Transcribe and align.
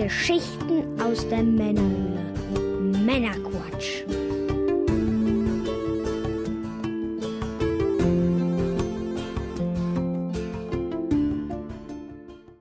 Geschichten 0.00 1.00
aus 1.00 1.28
der 1.28 1.42
Männerhöhle. 1.42 2.22
Männerquatsch. 3.04 4.04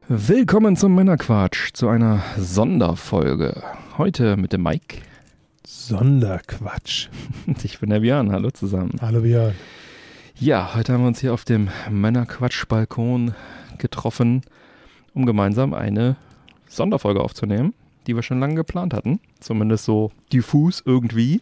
Willkommen 0.07 0.75
zum 0.75 0.95
Männerquatsch, 0.95 1.73
zu 1.73 1.89
einer 1.89 2.23
Sonderfolge. 2.39 3.61
Heute 3.99 4.35
mit 4.35 4.51
dem 4.51 4.63
Mike. 4.63 5.03
Sonderquatsch. 5.63 7.09
Ich 7.61 7.79
bin 7.79 7.91
der 7.91 7.99
Björn. 7.99 8.31
Hallo 8.31 8.49
zusammen. 8.49 8.93
Hallo 8.99 9.21
Björn. 9.21 9.53
Ja, 10.39 10.73
heute 10.73 10.93
haben 10.93 11.01
wir 11.01 11.07
uns 11.09 11.19
hier 11.19 11.35
auf 11.35 11.45
dem 11.45 11.69
Männerquatsch-Balkon 11.87 13.35
getroffen, 13.77 14.41
um 15.13 15.27
gemeinsam 15.27 15.75
eine 15.75 16.15
Sonderfolge 16.67 17.21
aufzunehmen, 17.21 17.73
die 18.05 18.15
wir 18.15 18.23
schon 18.23 18.39
lange 18.39 18.55
geplant 18.55 18.93
hatten. 18.93 19.19
Zumindest 19.39 19.85
so 19.85 20.11
diffus 20.31 20.81
irgendwie. 20.85 21.41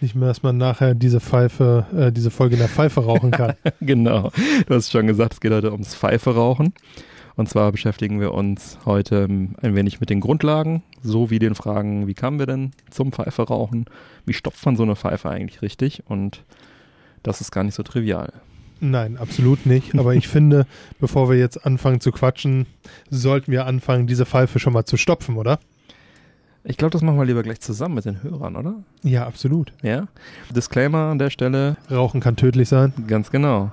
Nicht 0.00 0.14
mehr, 0.14 0.28
dass 0.28 0.42
man 0.42 0.56
nachher 0.56 0.94
diese 0.94 1.20
Pfeife, 1.20 1.86
äh, 1.96 2.12
diese 2.12 2.30
Folge 2.30 2.54
in 2.54 2.60
der 2.60 2.68
Pfeife 2.68 3.04
rauchen 3.04 3.30
kann. 3.30 3.54
genau. 3.80 4.32
Du 4.66 4.74
hast 4.74 4.90
schon 4.90 5.06
gesagt, 5.06 5.34
es 5.34 5.40
geht 5.40 5.52
heute 5.52 5.72
ums 5.72 5.94
Pfeife 5.94 6.34
rauchen. 6.34 6.74
Und 7.36 7.48
zwar 7.48 7.72
beschäftigen 7.72 8.20
wir 8.20 8.34
uns 8.34 8.78
heute 8.84 9.24
ein 9.24 9.74
wenig 9.74 10.00
mit 10.00 10.10
den 10.10 10.20
Grundlagen, 10.20 10.82
so 11.02 11.30
wie 11.30 11.38
den 11.38 11.54
Fragen, 11.54 12.06
wie 12.06 12.14
kamen 12.14 12.38
wir 12.38 12.46
denn 12.46 12.72
zum 12.90 13.12
Pfeife 13.12 13.42
rauchen? 13.42 13.86
Wie 14.26 14.34
stopft 14.34 14.66
man 14.66 14.76
so 14.76 14.82
eine 14.82 14.96
Pfeife 14.96 15.30
eigentlich 15.30 15.62
richtig? 15.62 16.02
Und 16.06 16.44
das 17.22 17.40
ist 17.40 17.50
gar 17.50 17.64
nicht 17.64 17.74
so 17.74 17.82
trivial. 17.82 18.32
Nein, 18.84 19.16
absolut 19.16 19.64
nicht. 19.64 19.96
Aber 19.96 20.14
ich 20.16 20.26
finde, 20.36 20.66
bevor 20.98 21.30
wir 21.30 21.38
jetzt 21.38 21.64
anfangen 21.64 22.00
zu 22.00 22.10
quatschen, 22.10 22.66
sollten 23.10 23.52
wir 23.52 23.64
anfangen, 23.64 24.08
diese 24.08 24.26
Pfeife 24.26 24.58
schon 24.58 24.72
mal 24.72 24.84
zu 24.84 24.96
stopfen, 24.96 25.36
oder? 25.36 25.60
Ich 26.64 26.76
glaube, 26.76 26.90
das 26.90 27.02
machen 27.02 27.16
wir 27.16 27.24
lieber 27.24 27.44
gleich 27.44 27.60
zusammen 27.60 27.94
mit 27.94 28.06
den 28.06 28.24
Hörern, 28.24 28.56
oder? 28.56 28.74
Ja, 29.04 29.24
absolut. 29.24 29.72
Ja. 29.82 30.08
Disclaimer 30.50 31.10
an 31.10 31.18
der 31.18 31.30
Stelle. 31.30 31.76
Rauchen 31.90 32.20
kann 32.20 32.34
tödlich 32.34 32.68
sein. 32.68 32.92
Ganz 33.06 33.30
genau. 33.30 33.70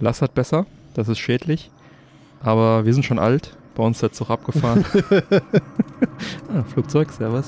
Lassert 0.00 0.34
besser. 0.34 0.66
Das 0.92 1.08
ist 1.08 1.18
schädlich. 1.18 1.70
Aber 2.42 2.84
wir 2.84 2.92
sind 2.92 3.04
schon 3.04 3.18
alt. 3.18 3.56
Bei 3.74 3.82
uns 3.82 3.96
ist 3.96 4.02
der 4.02 4.12
Zug 4.12 4.28
abgefahren. 4.28 4.84
ah, 6.54 6.62
Flugzeug, 6.64 7.10
servus. 7.10 7.46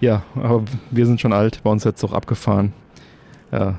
Ja, 0.00 0.22
aber 0.34 0.64
wir 0.90 1.04
sind 1.04 1.20
schon 1.20 1.34
alt. 1.34 1.62
Bei 1.62 1.70
uns 1.70 1.80
ist 1.80 1.84
der 1.84 1.96
Zug 1.96 2.14
abgefahren. 2.14 2.72
Ja, 3.50 3.78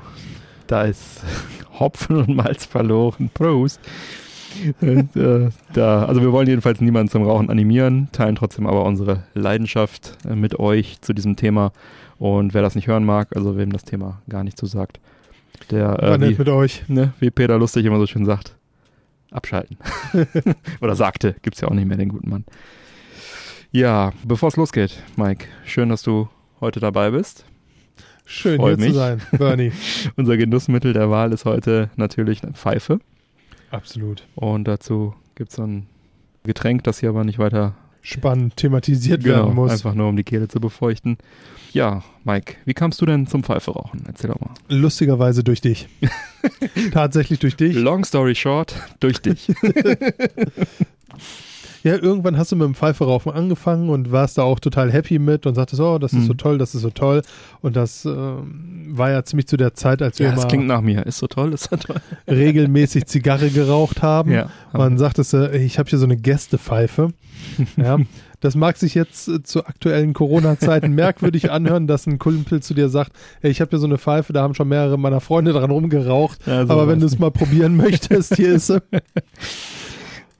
da 0.66 0.82
ist 0.84 1.22
Hopfen 1.78 2.16
und 2.16 2.28
Malz 2.36 2.66
verloren. 2.66 3.30
Prost. 3.32 3.80
Und, 4.80 5.16
äh, 5.16 5.50
da, 5.72 6.04
also 6.04 6.20
wir 6.20 6.30
wollen 6.32 6.46
jedenfalls 6.46 6.80
niemanden 6.80 7.10
zum 7.10 7.24
Rauchen 7.24 7.50
animieren, 7.50 8.08
teilen 8.12 8.36
trotzdem 8.36 8.66
aber 8.66 8.84
unsere 8.84 9.24
Leidenschaft 9.34 10.16
äh, 10.28 10.36
mit 10.36 10.58
euch 10.60 11.00
zu 11.00 11.12
diesem 11.12 11.36
Thema. 11.36 11.72
Und 12.18 12.54
wer 12.54 12.62
das 12.62 12.76
nicht 12.76 12.86
hören 12.86 13.04
mag, 13.04 13.34
also 13.36 13.56
wem 13.56 13.72
das 13.72 13.84
Thema 13.84 14.22
gar 14.28 14.44
nicht 14.44 14.56
zusagt, 14.56 15.00
der 15.70 15.88
War 15.88 16.02
äh, 16.02 16.20
wie, 16.20 16.38
mit 16.38 16.48
euch. 16.48 16.84
ne, 16.88 17.12
wie 17.18 17.30
Peter 17.30 17.58
Lustig 17.58 17.84
immer 17.84 17.98
so 17.98 18.06
schön 18.06 18.24
sagt, 18.24 18.56
abschalten. 19.32 19.76
Oder 20.80 20.94
sagte, 20.94 21.34
gibt's 21.42 21.60
ja 21.60 21.68
auch 21.68 21.74
nicht 21.74 21.86
mehr 21.86 21.96
den 21.96 22.08
guten 22.08 22.30
Mann. 22.30 22.44
Ja, 23.72 24.12
bevor 24.24 24.50
es 24.50 24.56
losgeht, 24.56 25.02
Mike, 25.16 25.48
schön, 25.64 25.88
dass 25.88 26.02
du 26.02 26.28
heute 26.60 26.78
dabei 26.78 27.10
bist. 27.10 27.44
Schön 28.24 28.58
Freu 28.58 28.70
hier 28.70 28.78
mich. 28.78 28.88
zu 28.88 28.94
sein, 28.94 29.20
Bernie. 29.32 29.72
Unser 30.16 30.36
Genussmittel 30.36 30.92
der 30.92 31.10
Wahl 31.10 31.32
ist 31.32 31.44
heute 31.44 31.90
natürlich 31.96 32.42
eine 32.42 32.52
Pfeife. 32.52 33.00
absolut. 33.70 34.26
Und 34.34 34.64
dazu 34.64 35.14
gibt 35.34 35.50
es 35.50 35.56
so 35.56 35.62
ein 35.64 35.86
Getränk, 36.44 36.84
das 36.84 37.00
hier 37.00 37.10
aber 37.10 37.24
nicht 37.24 37.38
weiter 37.38 37.74
Spannend 38.06 38.58
thematisiert 38.58 39.24
genau, 39.24 39.36
werden 39.36 39.54
muss. 39.54 39.70
einfach 39.72 39.94
nur 39.94 40.08
um 40.10 40.16
die 40.16 40.24
Kehle 40.24 40.46
zu 40.46 40.60
befeuchten. 40.60 41.16
Ja, 41.72 42.04
Mike, 42.24 42.56
wie 42.66 42.74
kamst 42.74 43.00
du 43.00 43.06
denn 43.06 43.26
zum 43.26 43.42
Pfeife 43.42 43.70
rauchen? 43.70 44.04
Erzähl 44.06 44.28
doch 44.28 44.38
mal. 44.40 44.50
Lustigerweise 44.68 45.42
durch 45.42 45.62
dich. 45.62 45.88
Tatsächlich 46.92 47.38
durch 47.38 47.56
dich. 47.56 47.74
Long 47.74 48.04
story 48.04 48.34
short, 48.34 48.74
durch 49.00 49.22
dich. 49.22 49.50
Ja, 51.84 51.96
irgendwann 51.96 52.38
hast 52.38 52.50
du 52.50 52.56
mit 52.56 52.64
dem 52.66 52.74
Pfeife 52.74 53.04
rauchen 53.04 53.30
angefangen 53.30 53.90
und 53.90 54.10
warst 54.10 54.38
da 54.38 54.42
auch 54.42 54.58
total 54.58 54.90
happy 54.90 55.18
mit 55.18 55.44
und 55.46 55.54
sagtest, 55.54 55.82
oh, 55.82 55.98
das 55.98 56.14
ist 56.14 56.20
Mhm. 56.20 56.26
so 56.26 56.34
toll, 56.34 56.58
das 56.58 56.74
ist 56.74 56.80
so 56.80 56.88
toll. 56.88 57.20
Und 57.60 57.76
das 57.76 58.06
ähm, 58.06 58.86
war 58.88 59.10
ja 59.10 59.22
ziemlich 59.22 59.46
zu 59.46 59.58
der 59.58 59.74
Zeit, 59.74 60.00
als 60.00 60.18
wir 60.18 60.28
ja, 60.28 60.34
das 60.34 60.48
klingt 60.48 60.66
nach 60.66 60.80
mir. 60.80 61.04
Ist 61.04 61.18
so 61.18 61.26
toll, 61.26 61.52
ist 61.52 61.68
so 61.70 61.76
toll. 61.76 61.96
regelmäßig 62.28 63.04
Zigarre 63.04 63.50
geraucht 63.50 64.02
haben. 64.02 64.32
Ja. 64.32 64.48
Man 64.72 64.96
sagtest, 64.96 65.34
äh, 65.34 65.58
ich 65.58 65.78
habe 65.78 65.88
hier 65.90 65.98
so 65.98 66.06
eine 66.06 66.16
Gästepfeife. 66.16 67.10
ja. 67.76 67.98
Das 68.40 68.54
mag 68.56 68.76
sich 68.78 68.94
jetzt 68.94 69.28
äh, 69.28 69.42
zu 69.42 69.66
aktuellen 69.66 70.14
Corona-Zeiten 70.14 70.92
merkwürdig 70.94 71.50
anhören, 71.50 71.86
dass 71.86 72.06
ein 72.06 72.18
Kumpel 72.18 72.62
zu 72.62 72.72
dir 72.72 72.88
sagt, 72.88 73.12
hey, 73.42 73.50
ich 73.50 73.60
habe 73.60 73.68
hier 73.70 73.78
so 73.78 73.86
eine 73.86 73.98
Pfeife, 73.98 74.32
da 74.32 74.40
haben 74.42 74.54
schon 74.54 74.68
mehrere 74.68 74.98
meiner 74.98 75.20
Freunde 75.20 75.52
dran 75.52 75.70
rumgeraucht. 75.70 76.46
Ja, 76.46 76.66
so 76.66 76.72
aber 76.72 76.88
wenn 76.88 77.00
du 77.00 77.06
es 77.06 77.18
mal 77.18 77.30
probieren 77.30 77.76
möchtest, 77.76 78.36
hier 78.36 78.54
ist 78.54 78.68
sie. 78.68 78.80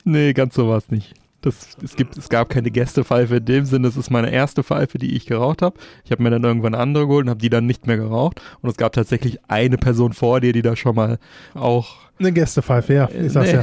Nee, 0.04 0.32
ganz 0.32 0.54
so 0.54 0.68
war 0.68 0.78
es 0.78 0.90
nicht. 0.90 1.14
Das, 1.44 1.76
es, 1.82 1.94
gibt, 1.96 2.16
es 2.16 2.28
gab 2.28 2.48
keine 2.48 2.70
Gästepfeife 2.70 3.36
in 3.36 3.44
dem 3.44 3.64
Sinne, 3.66 3.88
das 3.88 3.96
ist 3.96 4.10
meine 4.10 4.30
erste 4.32 4.62
Pfeife, 4.62 4.98
die 4.98 5.14
ich 5.14 5.26
geraucht 5.26 5.60
habe. 5.62 5.76
Ich 6.04 6.10
habe 6.10 6.22
mir 6.22 6.30
dann 6.30 6.42
irgendwann 6.42 6.74
eine 6.74 6.82
andere 6.82 7.06
geholt 7.06 7.24
und 7.26 7.30
habe 7.30 7.40
die 7.40 7.50
dann 7.50 7.66
nicht 7.66 7.86
mehr 7.86 7.96
geraucht. 7.96 8.40
Und 8.62 8.70
es 8.70 8.76
gab 8.76 8.92
tatsächlich 8.92 9.38
eine 9.48 9.76
Person 9.76 10.12
vor 10.12 10.40
dir, 10.40 10.52
die 10.52 10.62
da 10.62 10.74
schon 10.76 10.94
mal 10.94 11.18
auch 11.54 11.96
Eine 12.18 12.32
Gästepfeife, 12.32 12.94
ja. 12.94 13.08
Ich 13.10 13.32
sag's 13.32 13.52
Nee. 13.52 13.58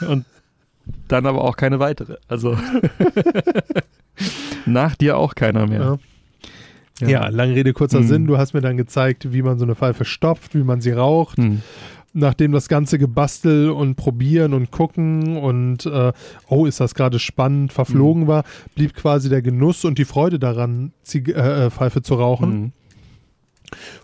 ja. 0.00 0.08
Und 0.08 0.24
dann 1.08 1.26
aber 1.26 1.44
auch 1.44 1.56
keine 1.56 1.78
weitere. 1.78 2.16
Also 2.28 2.56
nach 4.66 4.96
dir 4.96 5.16
auch 5.16 5.34
keiner 5.34 5.66
mehr. 5.66 5.98
Ja. 7.00 7.08
Ja, 7.08 7.28
lange 7.28 7.54
Rede, 7.54 7.72
kurzer 7.72 8.00
Hm. 8.00 8.06
Sinn. 8.08 8.26
Du 8.26 8.36
hast 8.36 8.52
mir 8.52 8.60
dann 8.60 8.76
gezeigt, 8.76 9.32
wie 9.32 9.40
man 9.40 9.58
so 9.58 9.64
eine 9.64 9.74
Pfeife 9.74 10.04
stopft, 10.04 10.54
wie 10.54 10.62
man 10.62 10.82
sie 10.82 10.90
raucht. 10.92 11.38
Hm. 11.38 11.62
Nachdem 12.12 12.50
das 12.50 12.68
ganze 12.68 12.98
Gebastel 12.98 13.70
und 13.70 13.94
Probieren 13.94 14.52
und 14.52 14.72
Gucken 14.72 15.36
und 15.36 15.86
äh, 15.86 16.12
oh, 16.48 16.66
ist 16.66 16.80
das 16.80 16.94
gerade 16.94 17.20
spannend, 17.20 17.72
verflogen 17.72 18.26
war, 18.26 18.42
blieb 18.74 18.94
quasi 18.94 19.28
der 19.28 19.42
Genuss 19.42 19.84
und 19.84 19.96
die 19.96 20.04
Freude 20.04 20.40
daran, 20.40 20.92
Zig 21.04 21.28
äh, 21.28 21.66
äh, 21.66 21.70
Pfeife 21.70 22.02
zu 22.02 22.14
rauchen. 22.14 22.52
Hm. 22.52 22.72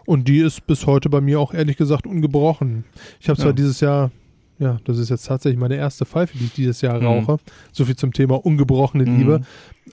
Und 0.04 0.28
die 0.28 0.38
ist 0.38 0.66
bis 0.68 0.86
heute 0.86 1.10
bei 1.10 1.20
mir 1.20 1.40
auch 1.40 1.52
ehrlich 1.52 1.76
gesagt 1.76 2.06
ungebrochen. 2.06 2.84
Ich 3.18 3.28
habe 3.28 3.36
zwar 3.38 3.48
Ja. 3.48 3.52
dieses 3.54 3.80
Jahr, 3.80 4.12
ja, 4.60 4.78
das 4.84 4.98
ist 4.98 5.08
jetzt 5.10 5.26
tatsächlich 5.26 5.58
meine 5.58 5.74
erste 5.74 6.06
Pfeife, 6.06 6.38
die 6.38 6.44
ich 6.44 6.52
dieses 6.52 6.80
Jahr 6.82 7.00
Mhm. 7.00 7.06
rauche. 7.06 7.36
So 7.72 7.84
viel 7.84 7.96
zum 7.96 8.12
Thema 8.12 8.36
ungebrochene 8.46 9.04
Mhm. 9.04 9.18
Liebe. 9.18 9.40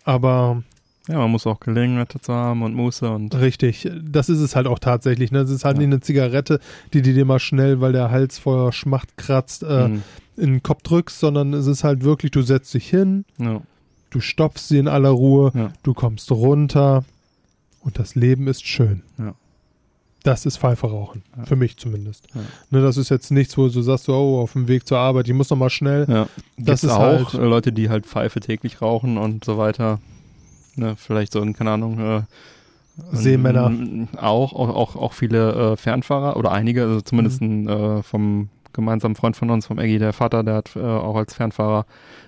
Aber 0.03 0.62
Ja, 1.09 1.18
man 1.18 1.31
muss 1.31 1.46
auch 1.46 1.59
Gelegenheit 1.59 2.16
dazu 2.16 2.31
haben 2.34 2.62
und 2.62 2.75
Muße 2.75 3.09
und 3.09 3.36
Richtig, 3.36 3.90
das 4.02 4.30
ist 4.30 4.40
es 4.40 4.56
halt 4.56 4.68
auch 4.68 4.80
tatsächlich. 4.80 5.31
Ne? 5.31 5.40
Es 5.40 5.50
ist 5.50 5.66
halt 5.66 5.75
Ja. 5.75 5.80
nicht 5.80 5.88
eine 5.94 6.00
Zigarette, 6.00 6.59
die 6.94 7.02
dir 7.02 7.25
mal 7.25 7.40
schnell, 7.40 7.81
weil 7.81 7.91
der 7.91 8.09
Hals 8.09 8.40
vor 8.40 8.72
Schmacht 8.72 9.18
kratzt, 9.18 9.64
äh, 9.64 9.86
Hm. 9.86 10.03
in 10.38 10.52
den 10.53 10.64
Kopf 10.64 10.81
drückst, 10.84 11.19
sondern 11.19 11.53
es 11.53 11.68
ist 11.68 11.84
halt 11.84 12.03
wirklich, 12.03 12.31
du 12.31 12.41
setzt 12.41 12.74
dich 12.74 12.90
hin, 12.90 13.25
ja. 13.38 13.62
du 14.12 14.19
stopfst 14.22 14.69
sie 14.69 14.78
in 14.78 14.88
aller 14.88 15.09
Ruhe, 15.09 15.52
Ja. 15.53 15.74
du 15.84 15.94
kommst 15.94 16.31
runter 16.31 17.03
und 17.81 18.00
das 18.00 18.16
Leben 18.16 18.47
ist 18.47 18.66
schön. 18.66 19.02
Das 20.24 20.46
ist 20.46 20.58
Pfeife 20.58 20.88
rauchen, 20.88 21.22
für 21.44 21.58
mich 21.58 21.75
zumindest. 21.75 22.28
Ne, 22.72 22.81
das 22.81 22.96
ist 22.96 23.09
jetzt 23.09 23.30
nichts, 23.30 23.58
wo 23.58 23.68
du 23.68 23.81
sagst, 23.81 24.06
so, 24.06 24.14
oh, 24.16 24.40
auf 24.41 24.53
dem 24.53 24.70
Weg 24.70 24.88
zur 24.88 24.97
Arbeit, 24.97 25.28
ich 25.28 25.34
muss 25.34 25.50
noch 25.50 25.58
mal 25.58 25.70
schnell. 25.70 26.06
Das 26.06 26.28
Gibt's 26.56 26.84
ist 26.85 26.91
auch 26.91 27.00
halt- 27.00 27.34
Leute, 27.34 27.74
die 27.74 27.90
halt 27.90 28.06
Pfeife 28.06 28.40
täglich 28.40 28.81
rauchen 28.81 29.18
und 29.18 29.44
so 29.44 29.58
weiter. 29.58 30.00
Ne, 30.75 30.95
vielleicht 30.97 31.34
so, 31.34 31.41
in, 31.41 31.53
keine 31.53 31.72
Ahnung, 31.72 32.00
äh, 32.00 32.22
Seemänner. 33.11 33.72
Auch, 34.17 34.53
auch, 34.53 34.69
auch, 34.69 34.95
auch 34.95 35.13
viele 35.13 35.73
äh, 35.73 35.78
Fernfahrer 35.78 36.38
oder 36.38 36.51
einige, 36.51 36.84
also 36.84 37.01
zumindest 37.01 37.41
Mhm. 37.41 37.67
ein, 37.67 37.69
äh, 38.00 38.03
vom 38.03 38.50
gemeinsamen 38.72 39.16
Freund 39.16 39.35
von 39.35 39.51
uns, 39.51 39.67
vom 39.67 39.78
Eggy, 39.78 40.00
der 40.00 40.13
Vater, 40.13 40.44
der 40.44 40.56
hat 40.56 40.75
äh, 40.75 40.79
auch 40.79 41.16
als 41.16 41.35
Fernfahrer 41.35 41.85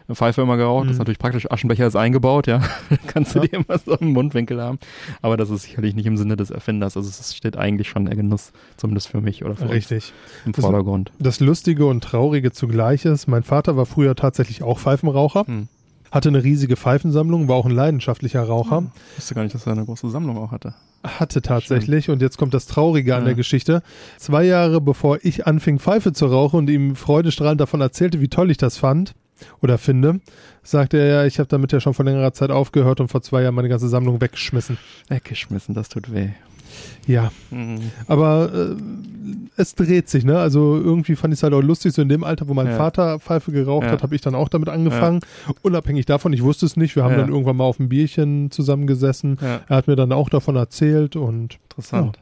eine 0.08 0.16
Pfeife 0.16 0.44
immer 0.44 0.58
geraucht. 0.58 0.86
Das 0.86 0.92
ist 0.92 0.98
Mhm. 0.98 1.00
natürlich 1.00 1.18
praktisch, 1.20 1.52
Aschenbecher 1.52 1.88
ist 1.88 1.96
eingebaut, 1.96 2.46
ja. 2.46 2.62
Kannst 3.08 3.34
du 3.34 3.40
Ja. 3.40 3.46
die 3.46 3.56
immer 3.56 3.80
so 3.84 3.96
im 3.96 4.14
Mundwinkel 4.14 4.62
haben. 4.62 4.78
Aber 5.24 5.38
das 5.38 5.50
ist 5.50 5.64
sicherlich 5.64 5.96
nicht 5.96 6.06
im 6.06 6.18
Sinne 6.18 6.36
des 6.36 6.52
Erfinders. 6.52 6.96
Also 6.98 7.10
es 7.10 7.36
steht 7.36 7.58
eigentlich 7.58 7.90
schon 7.90 8.06
der 8.06 8.16
Genuss, 8.16 8.52
zumindest 8.78 9.08
für 9.08 9.22
mich 9.22 9.44
oder 9.44 9.56
für 9.56 9.70
Richtig. 9.70 10.14
im 10.46 10.52
Das- 10.52 10.64
Vordergrund. 10.64 11.12
Das 11.18 11.40
Lustige 11.40 11.88
und 11.88 12.04
Traurige 12.04 12.52
zugleich 12.52 13.06
ist, 13.06 13.28
mein 13.28 13.42
Vater 13.44 13.76
war 13.76 13.88
früher 13.88 14.16
tatsächlich 14.16 14.62
auch 14.62 14.78
Pfeifenraucher. 14.80 15.46
Hm. 15.48 15.68
Hatte 16.16 16.30
eine 16.30 16.44
riesige 16.44 16.76
Pfeifensammlung, 16.78 17.48
war 17.48 17.58
auch 17.58 17.66
ein 17.66 17.72
leidenschaftlicher 17.72 18.42
Raucher. 18.42 18.86
Ich 19.12 19.18
wusste 19.20 19.36
gar 19.36 19.44
nicht, 19.44 19.54
dass 19.54 19.68
er 19.68 19.74
eine 19.74 19.86
große 19.86 20.10
Sammlung 20.10 20.38
auch 20.38 20.50
hatte. 20.52 20.74
Hatte 21.04 21.42
tatsächlich. 21.44 22.10
Und 22.10 22.22
jetzt 22.22 22.38
kommt 22.38 22.54
das 22.56 22.66
Traurige 22.66 23.14
an 23.16 23.22
Ja. 23.22 23.26
der 23.26 23.36
Geschichte. 23.36 23.84
Zwei 24.18 24.44
Jahre 24.46 24.82
bevor 24.82 25.20
ich 25.22 25.46
anfing, 25.46 25.78
Pfeife 25.78 26.14
zu 26.14 26.26
rauchen 26.26 26.58
und 26.58 26.70
ihm 26.70 26.96
freudestrahlend 26.96 27.62
davon 27.62 27.82
erzählte, 27.82 28.22
wie 28.22 28.30
toll 28.30 28.50
ich 28.50 28.58
das 28.58 28.78
fand 28.78 29.14
oder 29.62 29.78
finde, 29.78 30.22
sagte 30.64 30.98
er 30.98 31.06
ja, 31.08 31.26
ich 31.26 31.38
habe 31.40 31.50
damit 31.50 31.74
ja 31.74 31.80
schon 31.82 31.94
vor 31.94 32.06
längerer 32.06 32.32
Zeit 32.34 32.50
aufgehört 32.50 33.02
und 33.02 33.10
vor 33.10 33.22
zwei 33.22 33.44
Jahren 33.44 33.54
meine 33.54 33.70
ganze 33.70 33.90
Sammlung 33.90 34.22
weggeschmissen. 34.22 34.78
Weggeschmissen, 35.10 35.76
das 35.76 35.90
tut 35.90 36.12
weh. 36.14 36.30
Ja, 37.08 37.32
Mhm. 37.52 37.80
aber 38.08 38.52
äh, 38.54 38.76
es 39.58 39.76
dreht 39.76 40.10
sich, 40.10 40.26
ne? 40.26 40.38
Also 40.40 40.76
irgendwie 40.76 41.16
fand 41.16 41.34
ich 41.34 41.40
es 41.40 41.44
halt 41.44 41.54
auch 41.54 41.62
lustig, 41.62 41.94
so 41.94 42.02
in 42.02 42.10
dem 42.10 42.24
Alter, 42.24 42.48
wo 42.48 42.54
mein 42.54 42.68
Ja. 42.68 42.76
Vater 42.78 43.20
Pfeife 43.20 43.52
geraucht 43.52 43.86
Ja. 43.86 43.92
hat, 43.92 44.04
habe 44.04 44.16
ich 44.16 44.22
dann 44.22 44.36
auch 44.36 44.50
damit 44.50 44.70
angefangen. 44.70 45.20
Unabhängig 45.62 46.06
davon, 46.06 46.34
ich 46.34 46.44
wusste 46.44 46.66
es 46.66 46.76
nicht. 46.78 46.96
Wir 46.96 47.04
haben 47.04 47.12
Ja. 47.14 47.18
dann 47.20 47.30
irgendwann 47.30 47.58
mal 47.58 47.64
auf 47.66 47.80
ein 47.80 47.90
Bierchen 47.90 48.52
zusammengesessen. 48.52 49.38
Ja, 49.42 49.62
Er 49.68 49.76
hat 49.78 49.88
mir 49.88 49.96
dann 49.96 50.12
auch 50.12 50.30
davon 50.30 50.56
erzählt 50.56 51.16
und 51.16 51.58
interessant. 51.70 52.20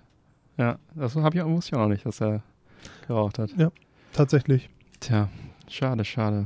Ja, 0.58 0.78
das 0.96 1.16
hab 1.16 1.34
ich, 1.36 1.44
wusste 1.44 1.70
ich 1.70 1.74
auch 1.76 1.84
noch 1.84 1.90
nicht, 1.90 2.06
dass 2.06 2.22
er 2.22 2.44
geraucht 3.08 3.40
hat. 3.40 3.50
tatsächlich. 4.14 4.70
Tja, 5.00 5.30
schade, 5.68 6.06
schade. 6.06 6.46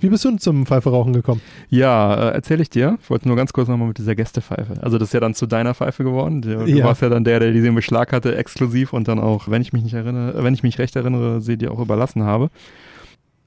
Wie 0.00 0.08
bist 0.08 0.24
du 0.24 0.36
zum 0.36 0.66
Pfeife 0.66 0.90
rauchen 0.90 1.12
gekommen? 1.12 1.40
Ja, 1.70 2.14
äh, 2.30 2.34
erzähle 2.34 2.62
ich 2.62 2.70
dir. 2.70 2.98
Ich 3.02 3.08
wollte 3.10 3.26
nur 3.28 3.36
ganz 3.36 3.52
kurz 3.52 3.68
nochmal 3.68 3.88
mit 3.88 3.98
dieser 3.98 4.14
Gästepfeife. 4.14 4.74
Also 4.82 4.98
das 4.98 5.08
ist 5.08 5.12
ja 5.14 5.20
dann 5.20 5.34
zu 5.34 5.46
deiner 5.46 5.74
Pfeife 5.74 6.04
geworden. 6.04 6.42
Du, 6.42 6.64
Ja. 6.66 6.84
warst 6.84 7.02
ja 7.02 7.08
dann 7.08 7.24
der, 7.24 7.40
der 7.40 7.52
diese 7.52 7.68
im 7.68 7.74
Beschlag 7.74 8.12
hatte, 8.12 8.36
exklusiv 8.36 8.92
und 8.92 9.08
dann 9.08 9.18
auch, 9.18 9.48
wenn 9.48 9.62
ich 9.62 9.72
mich 9.72 9.82
nicht 9.82 9.94
erinnere, 9.94 10.42
wenn 10.44 10.54
ich 10.54 10.62
mich 10.62 10.78
recht 10.78 10.94
erinnere, 10.96 11.40
sie 11.40 11.56
dir 11.56 11.72
auch 11.72 11.78
überlassen 11.80 12.22
habe. 12.24 12.50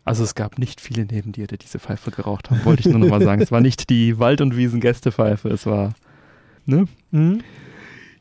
Also 0.06 0.24
es 0.24 0.34
gab 0.34 0.58
nicht 0.58 0.82
viele 0.82 1.06
neben 1.06 1.34
dir, 1.34 1.46
die 1.46 1.58
diese 1.58 1.78
Pfeife 1.78 2.10
geraucht 2.10 2.50
haben, 2.50 2.62
wollte 2.66 2.82
ich 2.82 2.88
nur 2.88 2.98
nochmal 3.00 3.22
sagen. 3.22 3.42
Es 3.42 3.52
war 3.52 3.62
nicht 3.62 3.90
die 3.92 4.18
Wald- 4.18 4.42
und 4.42 4.58
Wiesen-Gästepfeife, 4.58 5.50
es 5.50 5.68
war, 5.68 5.94
ne? 6.66 6.88
Mhm. 7.12 7.42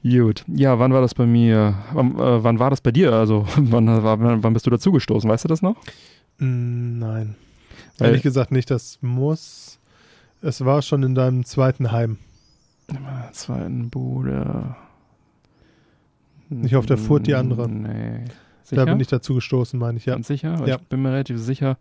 Gut. 0.04 0.44
Ja, 0.48 0.78
wann 0.78 0.92
war 0.92 1.00
das 1.00 1.14
bei 1.14 1.24
mir? 1.26 1.74
Wann, 1.92 2.14
äh, 2.18 2.44
wann 2.44 2.58
war 2.58 2.70
das 2.70 2.82
bei 2.82 2.90
dir? 2.92 3.12
Also 3.14 3.46
wann, 3.56 4.42
wann 4.42 4.52
bist 4.52 4.66
du 4.66 4.70
dazugestoßen? 4.70 5.28
Weißt 5.30 5.44
du 5.44 5.48
das 5.48 5.62
noch? 5.62 5.76
Mm, 6.38 6.98
Nein. 6.98 7.34
Weil- 7.98 8.08
Ehrlich 8.08 8.22
gesagt 8.22 8.52
nicht, 8.52 8.70
das 8.70 8.98
muss. 9.02 9.78
Es 10.40 10.64
war 10.64 10.82
schon 10.82 11.02
in 11.02 11.14
deinem 11.14 11.44
zweiten 11.44 11.90
Heim. 11.92 12.18
In 12.88 13.02
meiner 13.02 13.32
zweiten 13.32 13.90
Bude. 13.90 14.76
Nicht 16.48 16.76
auf 16.76 16.86
der 16.86 16.96
Furt, 16.96 17.26
die 17.26 17.34
andere. 17.34 17.68
Nee. 17.68 18.24
Sicher? 18.62 18.84
Da 18.84 18.90
bin 18.92 19.00
ich 19.00 19.06
dazu 19.08 19.34
gestoßen, 19.34 19.78
meine 19.78 19.98
ich, 19.98 20.06
ja. 20.06 20.14
Ganz 20.14 20.28
sicher? 20.28 20.64
Ja. 20.66 20.76
Ich 20.76 20.82
bin 20.82 21.02
mir 21.02 21.10
relativ 21.12 21.38
sicher, 21.38 21.76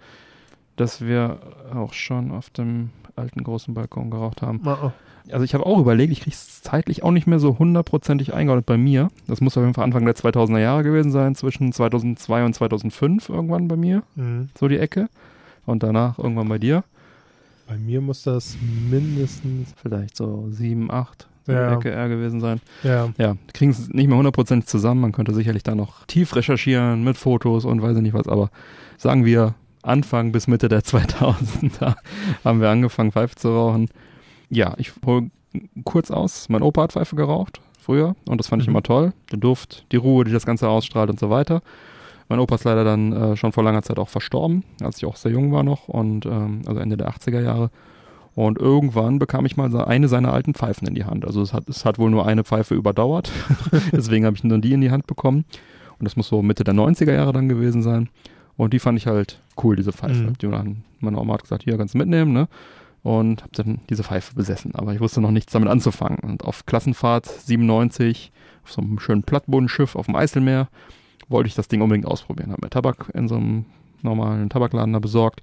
dass 0.76 1.02
wir 1.02 1.40
auch 1.74 1.94
schon 1.94 2.32
auf 2.32 2.50
dem 2.50 2.90
alten 3.16 3.44
großen 3.44 3.74
Balkon 3.74 4.10
geraucht 4.12 4.42
haben. 4.42 4.62
Ah, 4.66 4.78
ah. 4.82 4.94
Also 5.32 5.44
ich 5.44 5.54
habe 5.54 5.66
auch 5.66 5.80
überlegt, 5.80 6.14
ich 6.14 6.22
kriege 6.22 6.34
es 6.34 6.62
zeitlich 6.62 7.04
auch 7.04 7.12
nicht 7.12 7.28
mehr 7.28 7.40
so 7.40 7.60
hundertprozentig 7.60 8.34
eingeordnet 8.34 8.66
bei 8.66 8.78
mir. 8.78 9.10
Das 9.28 9.42
muss 9.42 9.58
auf 9.58 9.64
jeden 9.64 9.74
Fall 9.74 9.84
Anfang 9.84 10.06
der 10.06 10.16
2000er 10.16 10.60
Jahre 10.60 10.84
gewesen 10.84 11.12
sein, 11.12 11.36
zwischen 11.36 11.74
2002 11.74 12.46
und 12.46 12.54
2005 12.54 13.28
irgendwann 13.30 13.68
bei 13.68 13.76
mir, 13.76 14.04
Mhm. 14.16 14.50
so 14.58 14.68
die 14.70 14.78
Ecke. 14.78 15.10
Und 15.68 15.84
danach 15.84 16.18
irgendwann 16.18 16.50
bei 16.50 16.58
dir. 16.58 16.84
Bei 17.68 17.78
mir 17.78 18.02
muss 18.02 18.24
das 18.24 18.58
mindestens. 18.90 19.74
Vielleicht 19.80 20.16
so 20.18 20.48
7, 20.50 20.90
8, 20.90 21.28
so 21.46 21.52
Ja. 21.52 21.74
Ecke 21.76 21.90
eher 21.90 22.08
gewesen 22.10 22.40
sein. 22.40 22.62
Ja. 22.84 23.10
Ja, 23.18 23.36
kriegen 23.54 23.72
es 23.72 23.90
nicht 23.90 24.08
mehr 24.08 24.18
hundertprozentig 24.18 24.68
zusammen. 24.68 25.02
Man 25.02 25.12
könnte 25.12 25.34
sicherlich 25.36 25.64
da 25.64 25.76
noch 25.76 26.06
tief 26.08 26.36
recherchieren 26.36 27.04
mit 27.04 27.18
Fotos 27.18 27.66
und 27.66 27.82
weiß 27.82 27.98
ich 27.98 28.02
nicht 28.04 28.14
was. 28.14 28.28
Aber 28.28 28.50
sagen 28.98 29.26
wir, 29.26 29.54
Anfang 29.84 30.32
bis 30.32 30.48
Mitte 30.48 30.70
der 30.70 30.82
2000er 30.84 31.96
haben 32.44 32.62
wir 32.62 32.70
angefangen, 32.70 33.12
Pfeife 33.12 33.36
zu 33.36 33.50
rauchen. 33.50 33.90
Ja, 34.50 34.74
ich 34.78 34.94
hole 35.06 35.30
kurz 35.84 36.10
aus. 36.12 36.48
Mein 36.50 36.62
Opa 36.62 36.84
hat 36.84 36.94
Pfeife 36.94 37.16
geraucht 37.18 37.60
früher 37.82 38.16
und 38.28 38.40
das 38.40 38.48
fand 38.48 38.62
ich 38.62 38.68
Mhm. 38.68 38.74
immer 38.76 38.84
toll. 38.84 39.14
Der 39.32 39.40
Duft, 39.40 39.86
die 39.92 39.98
Ruhe, 39.98 40.24
die 40.24 40.32
das 40.32 40.46
Ganze 40.46 40.70
ausstrahlt 40.70 41.10
und 41.10 41.20
so 41.20 41.30
weiter. 41.30 41.62
Mein 42.30 42.40
Opa 42.40 42.56
ist 42.56 42.66
leider 42.66 42.84
dann 42.84 43.14
äh, 43.14 43.36
schon 43.38 43.52
vor 43.54 43.64
langer 43.64 43.84
Zeit 43.84 44.00
auch 44.00 44.10
verstorben, 44.10 44.64
als 44.82 44.98
ich 44.98 45.06
auch 45.06 45.16
sehr 45.16 45.32
jung 45.32 45.52
war 45.52 45.64
noch 45.64 45.88
und 45.88 46.26
ähm, 46.26 46.62
also 46.66 46.80
Ende 46.80 46.98
der 46.98 47.10
80er 47.10 47.42
Jahre. 47.42 47.70
Und 48.36 48.60
irgendwann 48.60 49.18
bekam 49.18 49.48
ich 49.48 49.58
mal 49.58 49.76
eine 49.76 50.08
seiner 50.08 50.32
alten 50.32 50.54
Pfeifen 50.54 50.88
in 50.88 50.94
die 50.94 51.06
Hand. 51.06 51.26
Also 51.26 51.42
es 51.42 51.54
hat, 51.54 51.68
es 51.70 51.86
hat 51.86 51.98
wohl 51.98 52.12
nur 52.12 52.28
eine 52.28 52.44
Pfeife 52.44 52.76
überdauert. 52.76 53.32
Deswegen 53.92 54.26
habe 54.26 54.36
ich 54.36 54.44
dann 54.44 54.62
die 54.62 54.74
in 54.74 54.82
die 54.82 54.92
Hand 54.92 55.08
bekommen. 55.08 55.46
Und 55.98 56.06
das 56.06 56.16
muss 56.16 56.28
so 56.28 56.44
Mitte 56.44 56.64
der 56.64 56.76
90er 56.76 57.14
Jahre 57.14 57.34
dann 57.34 57.50
gewesen 57.50 57.82
sein. 57.82 58.10
Und 58.56 58.74
die 58.74 58.80
fand 58.80 59.00
ich 59.00 59.08
halt 59.08 59.42
cool, 59.64 59.76
diese 59.76 59.92
Pfeife. 59.92 60.22
Mhm. 60.22 60.38
Die 60.38 60.48
dann, 60.48 60.84
meine 61.00 61.20
Oma 61.20 61.34
hat 61.34 61.44
gesagt, 61.44 61.64
hier 61.64 61.78
kannst 61.78 61.96
du 61.96 61.98
mitnehmen, 61.98 62.32
ne? 62.32 62.48
Und 63.02 63.42
habe 63.42 63.54
dann 63.54 63.80
diese 63.90 64.04
Pfeife 64.04 64.36
besessen. 64.36 64.76
Aber 64.76 64.94
ich 64.94 65.00
wusste 65.00 65.20
noch 65.20 65.32
nichts 65.32 65.54
damit 65.54 65.70
anzufangen. 65.70 66.20
Und 66.20 66.44
auf 66.44 66.68
Klassenfahrt 66.68 67.26
97, 67.26 68.32
auf 68.64 68.72
so 68.72 68.82
einem 68.82 69.00
schönen 69.00 69.24
Plattbodenschiff 69.24 69.96
auf 69.96 70.06
dem 70.06 70.16
Eiselmeer, 70.16 70.68
wollte 71.30 71.48
ich 71.48 71.56
das 71.56 71.68
Ding 71.68 71.82
unbedingt 71.82 72.06
ausprobieren. 72.06 72.52
Habe 72.52 72.66
mir 72.66 72.70
Tabak 72.70 73.10
in 73.14 73.28
so 73.28 73.36
einem 73.36 73.66
normalen 74.02 74.50
Tabakladen 74.50 74.94
da 74.94 75.00
besorgt. 75.00 75.42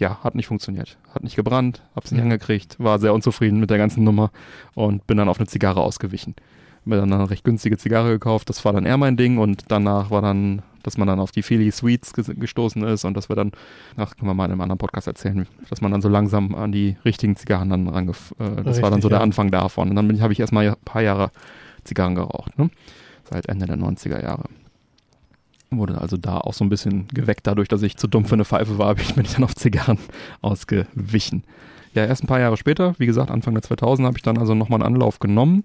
Ja, 0.00 0.18
hat 0.24 0.34
nicht 0.34 0.46
funktioniert. 0.48 0.96
Hat 1.14 1.22
nicht 1.22 1.36
gebrannt, 1.36 1.82
hab's 1.94 2.10
nicht 2.10 2.20
Mhm. 2.20 2.32
angekriegt, 2.32 2.76
war 2.80 2.98
sehr 2.98 3.14
unzufrieden 3.14 3.60
mit 3.60 3.70
der 3.70 3.78
ganzen 3.78 4.02
Nummer 4.02 4.30
und 4.74 5.06
bin 5.06 5.16
dann 5.16 5.28
auf 5.28 5.38
eine 5.38 5.46
Zigarre 5.46 5.80
ausgewichen. 5.82 6.34
Mir 6.84 6.96
dann 6.96 7.12
eine 7.12 7.30
recht 7.30 7.44
günstige 7.44 7.78
Zigarre 7.78 8.10
gekauft, 8.10 8.48
das 8.50 8.64
war 8.64 8.72
dann 8.72 8.84
eher 8.86 8.96
mein 8.98 9.16
Ding 9.16 9.38
und 9.38 9.64
danach 9.68 10.10
war 10.10 10.20
dann, 10.20 10.62
dass 10.82 10.98
man 10.98 11.06
dann 11.08 11.20
auf 11.20 11.30
die 11.30 11.42
Philly 11.42 11.70
Sweets 11.70 12.12
ges- 12.12 12.34
gestoßen 12.38 12.82
ist 12.82 13.04
und 13.04 13.16
dass 13.16 13.28
wir 13.28 13.36
dann, 13.36 13.52
ach, 13.96 14.16
können 14.16 14.28
wir 14.28 14.34
mal 14.34 14.46
in 14.46 14.50
einem 14.52 14.60
anderen 14.60 14.78
Podcast 14.78 15.06
erzählen, 15.06 15.46
dass 15.70 15.80
man 15.80 15.92
dann 15.92 16.02
so 16.02 16.08
langsam 16.10 16.54
an 16.56 16.72
die 16.72 16.96
richtigen 17.04 17.36
Zigarren 17.36 17.70
dann 17.70 17.88
rangef, 17.88 18.32
äh, 18.38 18.44
das 18.64 18.82
war 18.82 18.90
dann 18.90 18.94
Richtig, 18.94 19.02
so 19.02 19.08
der 19.08 19.18
ja. 19.18 19.22
Anfang 19.24 19.50
davon. 19.52 19.90
Und 19.90 19.96
dann 19.96 20.20
habe 20.20 20.32
ich 20.32 20.40
erstmal 20.40 20.68
ein 20.68 20.74
paar 20.84 21.00
Jahre 21.02 21.30
Zigarren 21.84 22.16
geraucht, 22.16 22.58
ne? 22.58 22.68
Seit 23.30 23.46
Ende 23.48 23.64
der 23.66 23.76
90er 23.78 24.20
Jahre. 24.20 24.44
Wurde 25.70 26.00
also 26.00 26.16
da 26.16 26.38
auch 26.38 26.54
so 26.54 26.64
ein 26.64 26.68
bisschen 26.68 27.08
geweckt, 27.08 27.46
dadurch, 27.46 27.68
dass 27.68 27.82
ich 27.82 27.96
zu 27.96 28.06
dumm 28.06 28.24
für 28.26 28.34
eine 28.34 28.44
Pfeife 28.44 28.78
war, 28.78 28.94
bin 29.16 29.24
ich- 29.24 29.34
dann 29.34 29.44
auf 29.44 29.54
Zigarren 29.56 29.98
ausgewichen. 30.42 31.42
Ja, 31.94 32.04
erst 32.04 32.24
ein 32.24 32.26
paar 32.26 32.40
Jahre 32.40 32.56
später, 32.56 32.94
wie 32.98 33.06
gesagt, 33.06 33.30
Anfang 33.30 33.54
der 33.54 33.62
2000 33.62 34.06
habe 34.06 34.18
ich 34.18 34.22
dann 34.22 34.38
also 34.38 34.54
nochmal 34.54 34.82
einen 34.82 34.94
Anlauf 34.94 35.20
genommen, 35.20 35.64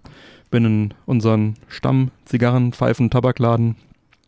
bin 0.51 0.66
in 0.66 0.94
unseren 1.06 1.56
Stamm 1.68 2.12
Zigarren, 2.25 2.72
Pfeifen, 2.72 3.10
Tabakladen 3.10 3.75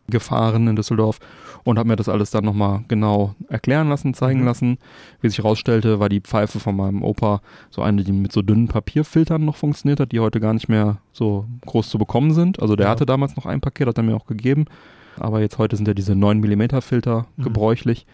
gefahren 0.08 0.66
in 0.66 0.74
Düsseldorf 0.76 1.20
und 1.62 1.78
habe 1.78 1.88
mir 1.88 1.96
das 1.96 2.08
alles 2.08 2.32
dann 2.32 2.44
nochmal 2.44 2.82
genau 2.88 3.36
erklären 3.48 3.88
lassen, 3.88 4.14
zeigen 4.14 4.40
Mhm. 4.40 4.46
lassen. 4.46 4.78
Wie 5.20 5.28
sich 5.28 5.38
herausstellte, 5.38 6.00
war 6.00 6.08
die 6.08 6.20
Pfeife 6.20 6.58
von 6.58 6.74
meinem 6.76 7.02
Opa 7.04 7.40
so 7.70 7.82
eine, 7.82 8.02
die 8.02 8.10
mit 8.12 8.32
so 8.32 8.42
dünnen 8.42 8.66
Papierfiltern 8.66 9.44
noch 9.44 9.54
funktioniert 9.56 10.00
hat, 10.00 10.10
die 10.10 10.18
heute 10.18 10.40
gar 10.40 10.54
nicht 10.54 10.68
mehr 10.68 10.98
so 11.12 11.46
groß 11.66 11.88
zu 11.88 11.98
bekommen 11.98 12.34
sind. 12.34 12.60
Also 12.60 12.74
der 12.74 12.86
Ja. 12.86 12.90
hatte 12.92 13.06
damals 13.06 13.36
noch 13.36 13.46
ein 13.46 13.60
Paket, 13.60 13.86
hat 13.86 13.96
er 13.96 14.02
mir 14.02 14.16
auch 14.16 14.26
gegeben. 14.26 14.64
Aber 15.22 15.40
jetzt 15.40 15.58
heute 15.58 15.76
sind 15.76 15.86
ja 15.88 15.94
diese 15.94 16.14
9 16.14 16.40
mm 16.40 16.80
Filter 16.80 17.26
Mhm. 17.36 17.44
gebräuchlich. 17.44 18.06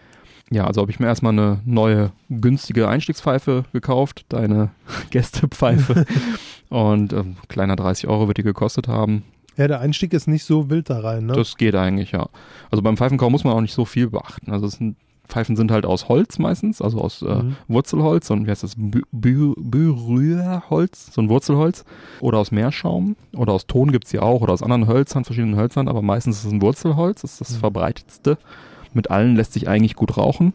Ja, 0.51 0.65
also 0.65 0.81
habe 0.81 0.89
ich 0.91 0.99
mir 0.99 1.05
erstmal 1.07 1.33
eine 1.33 1.59
neue 1.65 2.11
günstige 2.29 2.87
Einstiegspfeife 2.87 3.65
gekauft, 3.71 4.25
deine 4.29 4.71
Gästepfeife. 5.11 6.05
und 6.69 7.13
ähm, 7.13 7.37
kleiner 7.47 7.75
30 7.75 8.07
Euro 8.09 8.27
wird 8.27 8.37
die 8.37 8.43
gekostet 8.43 8.87
haben. 8.87 9.23
Ja, 9.57 9.67
der 9.67 9.79
Einstieg 9.81 10.13
ist 10.13 10.27
nicht 10.27 10.45
so 10.45 10.69
wild 10.69 10.89
da 10.89 10.99
rein, 11.01 11.25
ne? 11.25 11.33
Das 11.33 11.57
geht 11.57 11.75
eigentlich, 11.75 12.11
ja. 12.13 12.29
Also 12.71 12.81
beim 12.81 12.95
Pfeifenkauf 12.97 13.29
muss 13.29 13.43
man 13.43 13.53
auch 13.53 13.61
nicht 13.61 13.73
so 13.73 13.85
viel 13.85 14.09
beachten. 14.09 14.51
Also 14.51 14.65
es 14.67 14.73
sind, 14.73 14.95
Pfeifen 15.29 15.55
sind 15.55 15.71
halt 15.71 15.85
aus 15.85 16.09
Holz 16.09 16.39
meistens, 16.39 16.81
also 16.81 16.99
aus 16.99 17.21
äh, 17.21 17.43
Mhm. 17.43 17.55
Wurzelholz 17.67 18.29
und 18.31 18.47
wie 18.47 18.51
heißt 18.51 18.63
das? 18.63 18.75
Berührholz, 19.11 21.11
so 21.13 21.21
ein 21.21 21.29
Wurzelholz. 21.29 21.85
Oder 22.19 22.39
aus 22.39 22.51
Meerschaum. 22.51 23.15
Oder 23.35 23.53
aus 23.53 23.67
Ton 23.67 23.91
gibt's 23.91 24.11
hier 24.11 24.23
auch. 24.23 24.41
Oder 24.41 24.53
aus 24.53 24.63
anderen 24.63 24.87
Hölzern, 24.87 25.25
verschiedenen 25.25 25.57
Hölzern. 25.57 25.87
Aber 25.87 26.01
meistens 26.01 26.37
ist 26.39 26.45
es 26.45 26.51
ein 26.51 26.61
Wurzelholz. 26.61 27.21
Das 27.21 27.33
ist 27.33 27.41
das 27.41 27.51
Mhm. 27.51 27.59
verbreitetste. 27.59 28.37
Mit 28.93 29.11
allen 29.11 29.35
lässt 29.35 29.53
sich 29.53 29.67
eigentlich 29.67 29.95
gut 29.95 30.17
rauchen. 30.17 30.53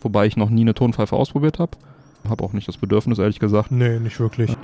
Wobei 0.00 0.26
ich 0.26 0.36
noch 0.36 0.50
nie 0.50 0.62
eine 0.62 0.74
Tonpfeife 0.74 1.16
ausprobiert 1.16 1.58
habe. 1.58 1.72
Habe 2.28 2.44
auch 2.44 2.52
nicht 2.52 2.68
das 2.68 2.76
Bedürfnis, 2.76 3.18
ehrlich 3.18 3.38
gesagt. 3.38 3.70
Nee, 3.70 3.98
nicht 3.98 4.20
wirklich. 4.20 4.54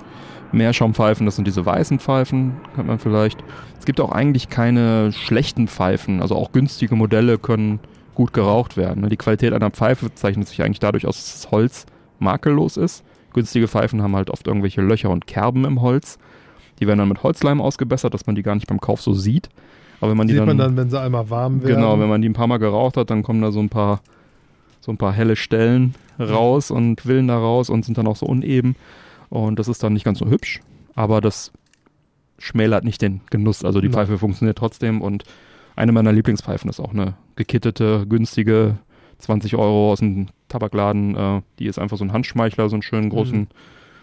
Meerschaumpfeifen, 0.52 1.24
das 1.26 1.36
sind 1.36 1.46
diese 1.46 1.64
weißen 1.64 1.98
Pfeifen, 1.98 2.52
kennt 2.74 2.86
man 2.86 2.98
vielleicht. 2.98 3.42
Es 3.78 3.86
gibt 3.86 4.00
auch 4.00 4.12
eigentlich 4.12 4.48
keine 4.50 5.10
schlechten 5.12 5.66
Pfeifen, 5.66 6.20
also 6.20 6.36
auch 6.36 6.52
günstige 6.52 6.94
Modelle 6.96 7.38
können 7.38 7.80
gut 8.16 8.32
geraucht 8.32 8.76
werden. 8.76 9.02
ne? 9.02 9.08
Die 9.08 9.16
Qualität 9.16 9.52
einer 9.52 9.70
Pfeife 9.70 10.12
zeichnet 10.14 10.48
sich 10.48 10.62
eigentlich 10.62 10.80
dadurch 10.80 11.06
aus, 11.06 11.16
dass 11.16 11.32
das 11.32 11.50
Holz 11.52 11.86
makellos 12.18 12.76
ist. 12.76 13.04
Günstige 13.32 13.68
Pfeifen 13.68 14.02
haben 14.02 14.16
halt 14.16 14.30
oft 14.30 14.46
irgendwelche 14.46 14.80
Löcher 14.80 15.10
und 15.10 15.26
Kerben 15.26 15.64
im 15.64 15.82
Holz. 15.82 16.18
Die 16.80 16.86
werden 16.86 16.98
dann 16.98 17.08
mit 17.08 17.22
Holzleim 17.22 17.60
ausgebessert, 17.60 18.12
dass 18.14 18.26
man 18.26 18.34
die 18.34 18.42
gar 18.42 18.54
nicht 18.54 18.66
beim 18.66 18.80
Kauf 18.80 19.00
so 19.00 19.12
sieht. 19.12 19.48
Aber 20.00 20.10
wenn 20.10 20.18
man 20.18 20.26
die 20.26 20.32
Sieht 20.34 20.40
dann, 20.40 20.48
man 20.48 20.58
dann, 20.58 20.76
wenn 20.76 20.90
sie 20.90 21.00
einmal 21.00 21.30
warm 21.30 21.62
werden. 21.62 21.76
genau, 21.76 21.98
wenn 22.00 22.08
man 22.08 22.20
die 22.20 22.28
ein 22.28 22.34
paar 22.34 22.46
Mal 22.46 22.58
geraucht 22.58 22.96
hat, 22.96 23.10
dann 23.10 23.22
kommen 23.22 23.40
da 23.40 23.52
so 23.52 23.60
ein 23.60 23.68
paar 23.68 24.00
so 24.80 24.92
ein 24.92 24.98
paar 24.98 25.12
helle 25.12 25.36
Stellen 25.36 25.94
raus 26.18 26.70
und 26.70 27.06
Willen 27.06 27.28
da 27.28 27.38
raus 27.38 27.70
und 27.70 27.84
sind 27.84 27.98
dann 27.98 28.06
auch 28.06 28.16
so 28.16 28.26
uneben. 28.26 28.76
Und 29.28 29.58
das 29.58 29.68
ist 29.68 29.82
dann 29.82 29.92
nicht 29.92 30.04
ganz 30.04 30.20
so 30.20 30.26
hübsch, 30.26 30.60
aber 30.94 31.20
das 31.20 31.52
schmälert 32.38 32.84
nicht 32.84 33.02
den 33.02 33.20
Genuss. 33.30 33.64
Also 33.64 33.80
die. 33.80 33.88
Pfeife 33.88 34.18
funktioniert 34.18 34.56
trotzdem 34.56 35.00
und 35.00 35.24
eine 35.76 35.92
meiner 35.92 36.12
Lieblingspfeifen 36.12 36.68
ist 36.70 36.80
auch 36.80 36.92
eine 36.92 37.14
gekittete, 37.36 38.06
günstige 38.08 38.78
20 39.18 39.54
Euro 39.56 39.92
aus 39.92 40.00
dem 40.00 40.26
Tabakladen. 40.48 41.14
Äh, 41.16 41.42
die 41.58 41.66
ist 41.66 41.78
einfach 41.78 41.96
so 41.98 42.04
ein 42.04 42.12
Handschmeichler, 42.12 42.68
so 42.68 42.76
einen 42.76 42.82
schönen 42.82 43.10
großen, 43.10 43.40
Mhm. 43.40 43.46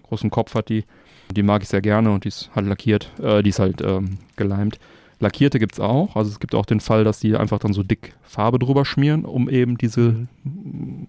großen 0.04 0.30
Kopf 0.30 0.56
hat 0.56 0.70
die. 0.70 0.86
Die 1.32 1.44
mag 1.44 1.64
ich 1.64 1.70
sehr 1.70 1.82
gerne 1.82 2.12
und 2.12 2.24
die 2.26 2.28
ist 2.30 2.52
halt 2.56 2.68
lackiert, 2.68 3.12
äh, 3.22 3.42
die 3.44 3.50
ist 3.50 3.60
halt 3.60 3.82
ähm, 3.82 4.18
geleimt. 4.36 4.80
Lackierte 5.20 5.58
gibt's 5.58 5.80
auch, 5.80 6.16
also 6.16 6.30
es 6.30 6.40
gibt 6.40 6.54
auch 6.54 6.66
den 6.66 6.80
Fall, 6.82 7.04
dass 7.06 7.20
die 7.20 7.36
einfach 7.38 7.60
dann 7.60 7.72
so 7.74 7.82
dick 7.82 8.14
Farbe 8.24 8.60
drüber 8.60 8.84
schmieren, 8.86 9.24
um 9.26 9.50
eben 9.50 9.78
diese 9.78 10.28
Mhm. 10.44 11.08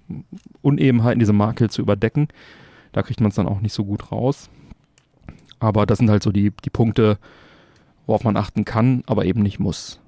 Unebenheiten, 0.62 1.18
diese 1.18 1.32
Makel 1.32 1.68
zu 1.70 1.82
überdecken. 1.82 2.28
Da 2.92 3.02
kriegt 3.02 3.20
man 3.20 3.30
es 3.30 3.34
dann 3.34 3.48
auch 3.48 3.60
nicht 3.60 3.72
so 3.72 3.84
gut 3.84 4.12
raus. 4.12 4.48
Aber 5.58 5.84
das 5.86 5.98
sind 5.98 6.10
halt 6.10 6.22
so 6.22 6.30
die, 6.30 6.52
die 6.64 6.70
Punkte, 6.70 7.18
worauf 8.06 8.22
man 8.24 8.36
achten 8.36 8.64
kann, 8.64 9.02
aber 9.06 9.24
eben 9.24 9.42
nicht 9.42 9.58
muss. 9.58 9.98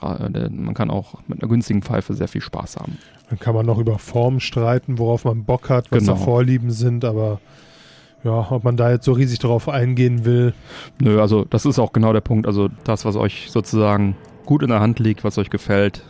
Man 0.00 0.74
kann 0.74 0.90
auch 0.90 1.14
mit 1.28 1.42
einer 1.42 1.48
günstigen 1.48 1.82
Pfeife 1.82 2.14
sehr 2.14 2.28
viel 2.28 2.40
Spaß 2.40 2.76
haben. 2.76 2.98
Dann 3.28 3.38
kann 3.38 3.54
man 3.54 3.66
noch 3.66 3.78
über 3.78 3.98
Formen 3.98 4.40
streiten, 4.40 4.98
worauf 4.98 5.24
man 5.24 5.44
Bock 5.44 5.68
hat, 5.70 5.90
was 5.92 6.00
Genau. 6.00 6.14
da 6.14 6.18
Vorlieben 6.18 6.70
sind, 6.70 7.04
aber 7.04 7.40
ja, 8.24 8.50
ob 8.50 8.64
man 8.64 8.76
da 8.76 8.90
jetzt 8.90 9.04
so 9.04 9.12
riesig 9.12 9.38
drauf 9.38 9.68
eingehen 9.68 10.24
will. 10.24 10.52
Nö, 11.00 11.20
also 11.20 11.44
das 11.44 11.64
ist 11.64 11.78
auch 11.78 11.92
genau 11.92 12.12
der 12.12 12.20
Punkt. 12.20 12.46
Also 12.46 12.68
das, 12.84 13.04
was 13.04 13.16
euch 13.16 13.50
sozusagen 13.50 14.16
gut 14.46 14.62
in 14.62 14.68
der 14.70 14.80
Hand 14.80 14.98
liegt, 14.98 15.22
was 15.24 15.38
euch 15.38 15.50
gefällt, 15.50 16.02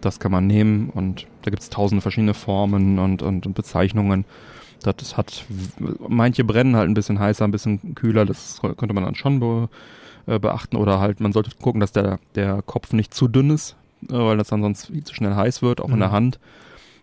das 0.00 0.20
kann 0.20 0.32
man 0.32 0.46
nehmen 0.46 0.90
und 0.90 1.26
da 1.42 1.50
gibt 1.50 1.62
es 1.62 1.70
tausende 1.70 2.02
verschiedene 2.02 2.34
Formen 2.34 2.98
und, 2.98 3.22
und, 3.22 3.46
und 3.46 3.54
Bezeichnungen. 3.54 4.24
Das 4.82 5.16
hat, 5.16 5.44
manche 6.08 6.42
brennen 6.42 6.74
halt 6.74 6.88
ein 6.90 6.94
bisschen 6.94 7.20
heißer, 7.20 7.44
ein 7.44 7.52
bisschen 7.52 7.94
kühler, 7.94 8.24
das 8.24 8.60
könnte 8.60 8.94
man 8.94 9.04
dann 9.04 9.14
schon 9.14 9.38
be, 9.38 9.68
äh, 10.26 10.38
beachten 10.38 10.76
oder 10.76 11.00
halt, 11.00 11.20
man 11.20 11.32
sollte 11.32 11.50
gucken, 11.60 11.80
dass 11.80 11.92
der, 11.92 12.18
der 12.34 12.62
Kopf 12.62 12.92
nicht 12.92 13.12
zu 13.14 13.28
dünn 13.28 13.50
ist, 13.50 13.76
äh, 14.08 14.12
weil 14.14 14.36
das 14.36 14.48
dann 14.48 14.62
sonst 14.62 14.86
viel 14.86 15.04
zu 15.04 15.14
schnell 15.14 15.34
heiß 15.34 15.62
wird, 15.62 15.80
auch 15.80 15.88
in 15.88 15.96
Mhm. 15.96 16.00
der 16.00 16.12
Hand. 16.12 16.38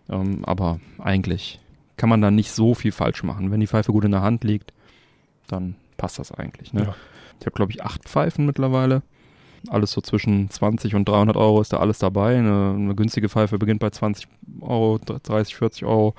Ähm, 0.08 0.44
aber 0.44 0.80
eigentlich 0.98 1.60
kann 1.96 2.08
man 2.08 2.20
da 2.22 2.30
nicht 2.30 2.50
so 2.52 2.74
viel 2.74 2.92
falsch 2.92 3.22
machen. 3.22 3.50
Wenn 3.50 3.60
die 3.60 3.66
Pfeife 3.66 3.92
gut 3.92 4.04
in 4.04 4.10
der 4.12 4.22
Hand 4.22 4.42
liegt, 4.44 4.72
dann 5.48 5.76
passt 5.96 6.18
das 6.18 6.32
eigentlich. 6.32 6.72
Ne? 6.72 6.84
Ja. 6.84 6.94
Ich 7.38 7.46
habe, 7.46 7.54
glaube 7.54 7.72
ich, 7.72 7.82
acht 7.84 8.04
Pfeifen 8.04 8.46
mittlerweile. 8.46 9.02
Alles 9.68 9.92
so 9.92 10.00
zwischen 10.00 10.48
20 10.48 10.94
und 10.94 11.06
300 11.06 11.36
Euro 11.36 11.60
ist 11.60 11.72
da 11.74 11.78
alles 11.78 11.98
dabei. 11.98 12.38
Eine, 12.38 12.72
eine 12.74 12.94
günstige 12.94 13.28
Pfeife 13.28 13.58
beginnt 13.58 13.80
bei 13.80 13.90
20 13.90 14.26
Euro, 14.62 14.98
30, 14.98 15.54
40 15.56 15.84
Euro. 15.84 16.14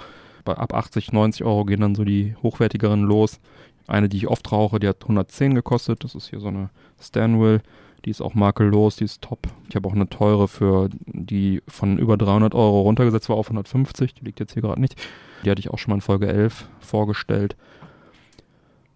Bei 0.45 0.53
ab 0.55 0.73
80, 0.73 1.11
90 1.11 1.43
Euro 1.43 1.65
gehen 1.65 1.81
dann 1.81 1.95
so 1.95 2.03
die 2.03 2.35
hochwertigeren 2.43 3.01
los. 3.01 3.39
Eine, 3.87 4.09
die 4.09 4.17
ich 4.17 4.27
oft 4.27 4.51
rauche, 4.51 4.79
die 4.79 4.87
hat 4.87 5.01
110 5.01 5.55
gekostet. 5.55 6.03
Das 6.03 6.15
ist 6.15 6.29
hier 6.29 6.39
so 6.39 6.47
eine 6.47 6.69
Stanwell. 6.99 7.61
Die 8.05 8.09
ist 8.09 8.21
auch 8.21 8.33
makellos, 8.33 8.95
die 8.95 9.03
ist 9.03 9.21
top. 9.21 9.47
Ich 9.69 9.75
habe 9.75 9.87
auch 9.87 9.93
eine 9.93 10.09
teure 10.09 10.47
für 10.47 10.89
die 11.05 11.61
von 11.67 11.99
über 11.99 12.17
300 12.17 12.55
Euro 12.55 12.81
runtergesetzt 12.81 13.29
war 13.29 13.35
auf 13.35 13.47
150. 13.47 14.15
Die 14.15 14.25
liegt 14.25 14.39
jetzt 14.39 14.53
hier 14.53 14.61
gerade 14.63 14.81
nicht. 14.81 14.95
Die 15.43 15.51
hatte 15.51 15.59
ich 15.59 15.69
auch 15.69 15.77
schon 15.77 15.91
mal 15.91 15.95
in 15.95 16.01
Folge 16.01 16.27
11 16.27 16.67
vorgestellt. 16.79 17.55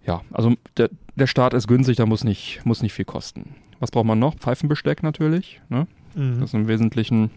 Ja, 0.05 0.21
also 0.31 0.53
der, 0.77 0.89
der 1.15 1.27
Start 1.27 1.53
ist 1.53 1.67
günstig, 1.67 1.97
da 1.97 2.05
muss 2.05 2.23
nicht, 2.23 2.61
muss 2.65 2.81
nicht 2.81 2.93
viel 2.93 3.05
kosten. 3.05 3.55
Was 3.79 3.91
braucht 3.91 4.05
man 4.05 4.19
noch? 4.19 4.35
Pfeifenbesteck 4.35 5.03
natürlich. 5.03 5.61
Ne? 5.69 5.87
Mhm. 6.15 6.39
Das 6.39 6.49
ist 6.49 6.53
im 6.53 6.67
Wesentlichen 6.67 7.31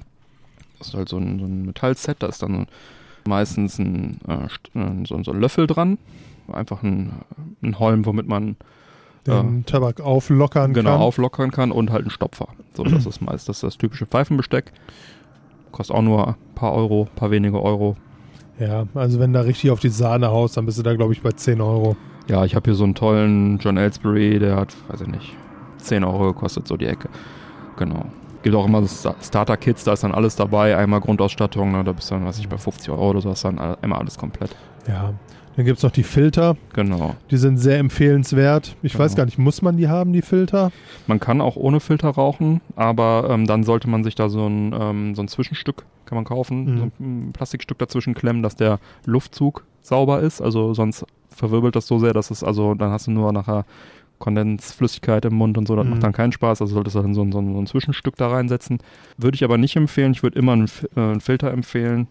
das 0.78 0.88
ist 0.88 0.94
halt 0.94 1.08
so 1.08 1.18
ein, 1.18 1.38
so 1.38 1.44
ein 1.44 1.66
Metallset, 1.66 2.22
da 2.22 2.28
ist 2.28 2.42
dann 2.42 2.52
meistens 2.52 2.68
ein, 2.68 2.74
äh, 3.32 4.46
St- 4.46 4.74
äh, 4.74 5.06
so, 5.06 5.22
so 5.22 5.32
ein 5.32 5.40
Löffel 5.40 5.66
dran. 5.66 5.98
Einfach 6.52 6.82
ein, 6.82 7.12
ein 7.62 7.78
Holm, 7.78 8.06
womit 8.06 8.26
man 8.26 8.56
Den 9.26 9.66
Tabak 9.66 10.00
auflockern 10.00 10.72
genau 10.72 10.92
kann. 10.92 11.00
auflockern 11.00 11.50
kann 11.50 11.70
und 11.72 11.90
halt 11.90 12.06
ein 12.06 12.10
Stopfer. 12.10 12.48
So, 12.74 12.84
das 12.84 13.04
ist 13.06 13.20
meist 13.20 13.48
das, 13.48 13.58
ist 13.58 13.62
das 13.64 13.76
typische 13.78 14.06
Pfeifenbesteck. 14.06 14.72
Kostet 15.72 15.94
auch 15.94 16.02
nur 16.02 16.28
ein 16.28 16.34
paar 16.54 16.72
Euro, 16.72 17.08
paar 17.16 17.30
wenige 17.30 17.60
Euro. 17.62 17.96
Ja, 18.58 18.86
also 18.94 19.20
wenn 19.20 19.32
da 19.32 19.42
richtig 19.42 19.70
auf 19.70 19.80
die 19.80 19.90
Sahne 19.90 20.28
haust, 20.30 20.56
dann 20.56 20.66
bist 20.66 20.78
du 20.78 20.82
da, 20.82 20.94
glaube 20.94 21.12
ich, 21.12 21.20
bei 21.22 21.30
10 21.30 21.60
Euro. 21.60 21.96
Ja, 22.28 22.44
ich 22.44 22.54
habe 22.56 22.64
hier 22.64 22.74
so 22.74 22.84
einen 22.84 22.94
tollen 22.94 23.58
John 23.58 23.76
Ellsbury, 23.76 24.38
der 24.38 24.56
hat, 24.56 24.74
weiß 24.88 25.02
ich 25.02 25.06
nicht, 25.08 25.32
10 25.78 26.02
Euro 26.04 26.32
gekostet, 26.32 26.66
so 26.66 26.76
die 26.76 26.86
Ecke. 26.86 27.08
Genau. 27.76 28.06
Gibt 28.48 28.56
auch 28.56 28.66
immer 28.66 28.82
Starter-Kits, 28.86 29.84
da 29.84 29.92
ist 29.92 30.02
dann 30.04 30.12
alles 30.12 30.34
dabei, 30.36 30.76
einmal 30.76 31.00
Grundausstattung, 31.00 31.72
ne, 31.72 31.84
da 31.84 31.92
bist 31.92 32.10
du 32.10 32.14
dann, 32.14 32.24
weiß 32.24 32.38
ich, 32.38 32.48
bei 32.48 32.56
50 32.56 32.88
Euro 32.90 33.10
oder 33.10 33.20
so, 33.20 33.28
hast 33.30 33.44
dann 33.44 33.58
einmal 33.58 33.98
alles 33.98 34.16
komplett. 34.16 34.56
Ja. 34.86 35.12
Dann 35.56 35.64
gibt 35.66 35.78
es 35.78 35.82
noch 35.82 35.90
die 35.90 36.04
Filter, 36.04 36.56
Genau. 36.72 37.16
die 37.30 37.36
sind 37.36 37.58
sehr 37.58 37.78
empfehlenswert. 37.78 38.76
Ich 38.82 38.96
weiß 38.98 39.10
Genau. 39.12 39.16
gar 39.16 39.24
nicht, 39.26 39.38
muss 39.38 39.60
man 39.60 39.76
die 39.76 39.88
haben, 39.88 40.12
die 40.12 40.22
Filter? 40.22 40.70
Man 41.08 41.18
kann 41.20 41.40
auch 41.40 41.56
ohne 41.56 41.80
Filter 41.80 42.08
rauchen, 42.10 42.60
aber 42.76 43.26
ähm, 43.28 43.46
dann 43.46 43.64
sollte 43.64 43.90
man 43.90 44.02
sich 44.04 44.14
da 44.14 44.28
so 44.28 44.46
ein, 44.46 44.72
ähm, 44.78 45.14
so 45.14 45.22
ein 45.22 45.28
Zwischenstück, 45.28 45.84
kann 46.06 46.16
man 46.16 46.24
kaufen, 46.24 46.64
Mhm. 46.64 46.78
so 46.78 46.84
ein 47.00 47.30
Plastikstück 47.32 47.76
dazwischen 47.78 48.14
klemmen, 48.14 48.42
dass 48.42 48.54
der 48.56 48.78
Luftzug 49.04 49.64
sauber 49.82 50.20
ist. 50.20 50.40
Also 50.40 50.72
sonst 50.74 51.04
verwirbelt 51.28 51.76
das 51.76 51.86
so 51.86 51.98
sehr, 51.98 52.12
dass 52.14 52.30
es, 52.30 52.42
also 52.44 52.74
dann 52.74 52.90
hast 52.92 53.08
du 53.08 53.10
nur 53.10 53.32
nachher 53.32 53.64
Kondensflüssigkeit 54.18 55.24
im 55.24 55.34
Mund 55.34 55.56
und 55.58 55.66
so, 55.68 55.76
das 55.76 55.84
Mhm. 55.84 55.90
macht 55.92 56.02
dann 56.02 56.12
keinen 56.12 56.32
Spaß. 56.32 56.60
Also 56.62 56.74
solltest 56.74 56.96
du 56.96 57.02
dann 57.02 57.14
so, 57.14 57.22
ein- 57.22 57.32
so, 57.32 57.40
so 57.40 57.58
ein 57.60 57.66
Zwischenstück 57.66 58.16
da 58.16 58.28
reinsetzen. 58.28 58.78
Würde 59.16 59.34
ich 59.36 59.44
aber 59.44 59.58
nicht 59.58 59.76
empfehlen. 59.76 60.12
Ich 60.12 60.22
würde 60.22 60.38
immer 60.38 60.52
einen, 60.52 60.70
äh, 60.96 61.00
einen 61.00 61.20
Filter 61.20 61.50
empfehlen, 61.52 62.08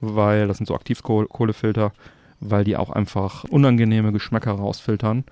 weil 0.00 0.48
das 0.48 0.58
sind 0.58 0.66
so 0.66 0.74
Aktivkohlefilter, 0.74 1.92
weil 2.40 2.64
die 2.64 2.76
auch 2.76 2.90
einfach 2.90 3.44
unangenehme 3.44 4.12
Geschmäcker 4.12 4.52
rausfiltern 4.52 5.24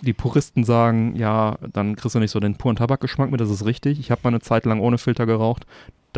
die 0.00 0.12
Puristen 0.12 0.62
sagen, 0.62 1.16
ja, 1.16 1.56
dann 1.72 1.96
kriegst 1.96 2.14
du 2.14 2.20
nicht 2.20 2.30
so 2.30 2.38
den 2.38 2.54
puren 2.54 2.76
Tabakgeschmack 2.76 3.32
mit, 3.32 3.40
das 3.40 3.50
ist 3.50 3.64
richtig. 3.64 3.98
Ich 3.98 4.12
habe 4.12 4.20
mal 4.22 4.28
eine 4.28 4.38
Zeit 4.38 4.64
lang 4.64 4.78
ohne 4.78 4.96
Filter 4.96 5.26
geraucht. 5.26 5.66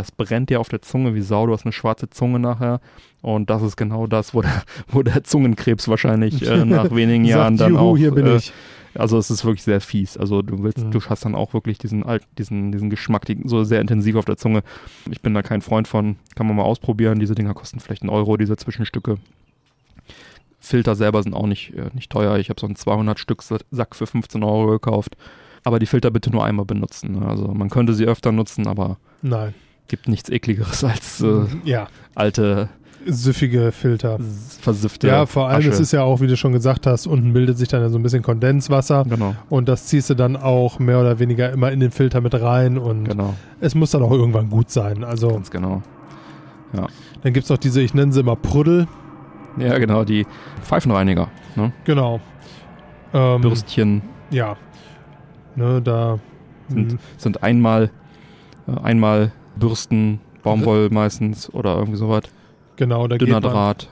Das 0.00 0.12
brennt 0.12 0.49
dir 0.49 0.61
auf 0.61 0.71
der 0.71 0.80
Zunge 0.80 1.14
wie 1.14 1.21
Sau, 1.21 1.47
du 1.47 1.52
hast 1.52 1.64
eine 1.66 1.73
schwarze 1.73 2.09
Zunge 2.09 2.38
nachher. 2.38 2.80
Und 3.21 3.50
das 3.50 3.61
ist 3.61 3.76
genau 3.76 4.07
das, 4.07 4.33
wo 4.33 4.40
der, 4.40 4.62
wo 4.88 5.02
der 5.02 5.23
Zungenkrebs 5.25 5.88
wahrscheinlich 5.88 6.40
äh, 6.49 6.64
nach 6.64 6.90
wenigen 6.95 7.25
Jahren 7.26 7.59
Sagt, 7.59 7.69
dann 7.71 7.75
Juhu, 7.76 7.92
auch. 7.92 7.97
hier 7.99 8.12
bin 8.12 8.26
äh, 8.26 8.37
ich. 8.37 8.52
Also 8.95 9.19
es 9.19 9.30
ist 9.30 9.45
wirklich 9.45 9.62
sehr 9.62 9.80
fies. 9.83 10.16
Also 10.16 10.40
du 10.42 10.62
willst, 10.62 10.78
Mhm. 10.78 10.90
du 10.90 11.00
hast 11.02 11.25
dann 11.26 11.35
auch 11.35 11.52
wirklich 11.52 11.76
diesen 11.76 12.02
alt, 12.02 12.23
diesen, 12.38 12.73
diesen 12.73 12.88
Geschmack, 12.88 13.26
die, 13.26 13.38
so 13.45 13.62
sehr 13.62 13.80
intensiv 13.83 14.16
auf 14.16 14.25
der 14.25 14.37
Zunge. 14.38 14.62
Ich 15.11 15.21
bin 15.21 15.35
da 15.35 15.42
kein 15.42 15.61
Freund 15.61 15.87
von. 15.87 16.16
Kann 16.35 16.47
man 16.47 16.57
mal 16.57 16.62
ausprobieren. 16.64 17.21
Diese 17.21 17.35
Dinger 17.35 17.52
kosten 17.54 17.78
vielleicht 17.78 18.02
einen 18.02 18.11
Euro, 18.11 18.37
diese 18.38 18.57
Zwischenstücke. 18.57 19.19
Filter 20.61 20.95
selber 20.95 21.23
sind 21.23 21.35
auch 21.35 21.47
nicht, 21.47 21.73
äh, 21.75 21.90
nicht 21.95 22.11
teuer. 22.11 22.38
Ich 22.38 22.49
habe 22.50 22.61
so 22.61 22.66
einen 22.66 22.76
200 22.76 23.19
Stück 23.19 23.42
Sa- 23.42 23.59
Sack 23.71 23.95
für 23.97 24.07
15 24.07 24.42
Euro 24.42 24.66
gekauft. 24.73 25.16
Aber 25.64 25.78
die 25.78 25.87
Filter 25.87 26.11
bitte 26.11 26.30
nur 26.30 26.45
einmal 26.45 26.64
benutzen. 26.64 27.23
Also 27.23 27.49
man 27.49 27.69
könnte 27.71 27.92
sie 27.95 28.07
öfter 28.07 28.33
nutzen, 28.33 28.66
aber 28.66 28.97
Nein. 29.23 29.54
Gibt 29.90 30.09
nichts 30.09 30.30
ekligeres 30.30 30.82
als 30.85 31.20
äh, 31.20 31.42
ja, 31.64 31.88
alte, 32.14 32.68
süffige 33.06 33.73
Filter. 33.73 34.18
versiffte 34.61 35.09
Ja, 35.09 35.26
vor 35.26 35.49
allem, 35.49 35.59
Asche. 35.61 35.70
es 35.70 35.80
ist 35.80 35.92
ja 35.92 36.02
auch, 36.02 36.20
wie 36.20 36.26
du 36.26 36.37
schon 36.37 36.52
gesagt 36.52 36.87
hast, 36.87 37.06
unten 37.06 37.32
bildet 37.32 37.59
sich 37.59 37.68
dann 37.68 37.80
ja 37.82 37.88
so 37.88 37.99
ein 37.99 38.02
bisschen 38.02 38.23
Kondenswasser 38.23 39.04
Genau, 39.09 39.35
und 39.49 39.68
das 39.68 39.87
ziehst 39.87 40.11
du 40.11 40.14
dann 40.14 40.37
auch 40.37 40.78
mehr 40.78 41.00
oder 41.00 41.18
weniger 41.18 41.50
immer 41.52 41.73
in 41.73 41.80
den 41.80 41.90
Filter 41.90 42.20
mit 42.20 42.35
rein 42.35 42.78
und 42.78 43.04
genau, 43.04 43.35
es 43.61 43.75
muss 43.75 43.90
dann 43.90 44.02
auch 44.02 44.12
irgendwann 44.12 44.49
gut 44.50 44.70
sein. 44.70 45.02
Also 45.04 45.28
ganz 45.28 45.50
genau. 45.50 45.82
dann 46.73 47.32
gibt 47.32 47.44
es 47.44 47.50
noch 47.50 47.59
diese, 47.59 47.80
ich 47.82 47.94
nenne 47.94 48.12
sie 48.12 48.20
immer 48.20 48.37
Prüddel. 48.37 48.87
Ja, 49.59 49.76
genau, 49.78 50.04
die 50.04 50.26
Pfeifenreiniger. 50.62 51.28
Ne? 51.56 51.73
Genau. 51.85 52.20
Ähm, 53.12 53.40
Bürstchen 53.40 54.02
Ja. 54.30 54.56
Ne, 55.56 55.82
da 55.82 56.20
Sind- 56.68 57.00
sind 57.16 57.42
einmal, 57.42 57.90
äh, 58.68 58.80
einmal 58.80 59.32
Bürsten, 59.57 60.21
Baumwoll 60.42 60.88
meistens 60.90 61.52
oder 61.52 61.76
irgendwie 61.76 61.99
sowas. 61.99 62.23
genau, 62.76 63.07
da 63.09 63.19
Dünner 63.19 63.35
geht, 63.40 63.42
man, 63.45 63.52
Draht. 63.52 63.88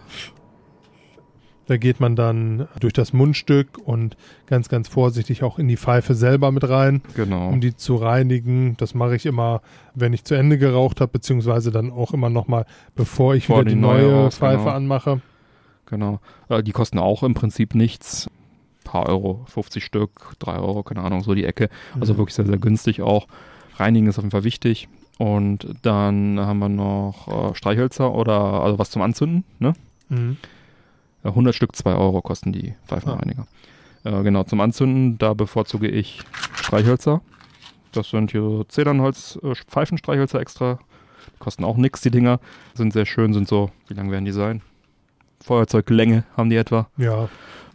da 1.66 1.76
geht 1.76 2.00
man 2.00 2.16
dann 2.16 2.66
durch 2.80 2.94
das 2.94 3.12
Mundstück 3.12 3.76
und 3.84 4.16
ganz, 4.46 4.70
ganz 4.70 4.88
vorsichtig 4.88 5.42
auch 5.42 5.58
in 5.58 5.68
die 5.68 5.76
Pfeife 5.76 6.14
selber 6.14 6.50
mit 6.50 6.66
rein, 6.68 7.02
Genau. 7.14 7.48
um 7.48 7.60
die 7.60 7.76
zu 7.76 7.96
reinigen. 7.96 8.76
Das 8.78 8.94
mache 8.94 9.16
ich 9.16 9.26
immer, 9.26 9.60
wenn 9.94 10.14
ich 10.14 10.24
zu 10.24 10.34
Ende 10.34 10.56
geraucht 10.56 11.02
habe, 11.02 11.12
beziehungsweise 11.12 11.70
dann 11.70 11.90
auch 11.92 12.14
immer 12.14 12.30
nochmal, 12.30 12.64
bevor 12.94 13.34
ich 13.34 13.46
Bevor 13.48 13.60
wieder 13.60 13.70
die 13.70 13.74
die 13.74 13.80
neue 13.82 14.02
neue 14.04 14.24
raus, 14.24 14.38
Pfeife 14.38 14.64
genau. 14.64 14.70
anmache. 14.76 15.20
Genau. 15.86 16.20
Äh, 16.48 16.62
die 16.62 16.72
kosten 16.72 16.98
auch 16.98 17.22
im 17.22 17.34
Prinzip 17.34 17.74
nichts. 17.74 18.30
paar 18.84 19.06
Euro, 19.06 19.42
50 19.48 19.84
Stück, 19.84 20.32
3 20.38 20.56
Euro, 20.60 20.82
keine 20.82 21.02
Ahnung, 21.02 21.22
so 21.22 21.34
die 21.34 21.44
Ecke. 21.44 21.68
Also 22.00 22.14
Mhm. 22.14 22.18
wirklich 22.18 22.34
sehr, 22.34 22.46
sehr 22.46 22.56
günstig 22.56 23.02
auch. 23.02 23.26
Reinigen 23.76 24.06
ist 24.06 24.16
auf 24.16 24.24
jeden 24.24 24.30
Fall 24.30 24.44
wichtig. 24.44 24.88
Und 25.18 25.74
dann 25.82 26.38
haben 26.38 26.58
wir 26.60 26.68
noch 26.68 27.50
äh, 27.50 27.54
Streichhölzer 27.54 28.14
oder 28.14 28.62
also 28.62 28.78
was 28.78 28.90
zum 28.90 29.02
Anzünden. 29.02 29.44
Ne? 29.58 29.74
Mhm. 30.08 30.36
Äh, 31.24 31.28
100 31.28 31.54
Stück, 31.54 31.74
2 31.74 31.94
Euro 31.94 32.22
kosten 32.22 32.52
die 32.52 32.74
Pfeifenreiniger. 32.86 33.46
Äh, 34.04 34.22
genau, 34.22 34.44
zum 34.44 34.60
Anzünden, 34.60 35.18
da 35.18 35.34
bevorzuge 35.34 35.88
ich 35.88 36.22
Streichhölzer. 36.54 37.20
Das 37.92 38.10
sind 38.10 38.30
hier 38.30 38.64
Zedernholz, 38.68 39.38
äh, 39.42 39.54
Pfeifenstreichhölzer 39.54 40.40
extra. 40.40 40.78
Kosten 41.40 41.64
auch 41.64 41.76
nix, 41.76 42.00
die 42.00 42.10
Dinger. 42.10 42.38
Sind 42.74 42.92
sehr 42.92 43.06
schön, 43.06 43.32
sind 43.32 43.48
so, 43.48 43.70
wie 43.88 43.94
lang 43.94 44.10
werden 44.10 44.24
die 44.24 44.32
sein? 44.32 44.62
Feuerzeuglänge 45.40 46.24
haben 46.36 46.50
die 46.50 46.56
etwa. 46.56 46.88
Ja, 46.96 47.28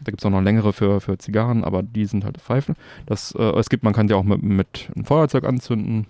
Da 0.04 0.12
gibt 0.12 0.22
es 0.22 0.26
auch 0.26 0.30
noch 0.32 0.42
längere 0.42 0.74
für, 0.74 1.00
für 1.00 1.18
Zigarren, 1.18 1.64
aber 1.64 1.82
die 1.82 2.06
sind 2.06 2.26
halt 2.26 2.38
Pfeifen. 2.42 2.76
Das, 3.06 3.34
äh, 3.36 3.42
es 3.58 3.70
gibt, 3.70 3.84
man 3.84 3.94
kann 3.94 4.08
die 4.08 4.14
auch 4.14 4.24
mit, 4.24 4.44
mit 4.44 4.90
einem 4.96 5.06
Feuerzeug 5.06 5.46
anzünden. 5.46 6.08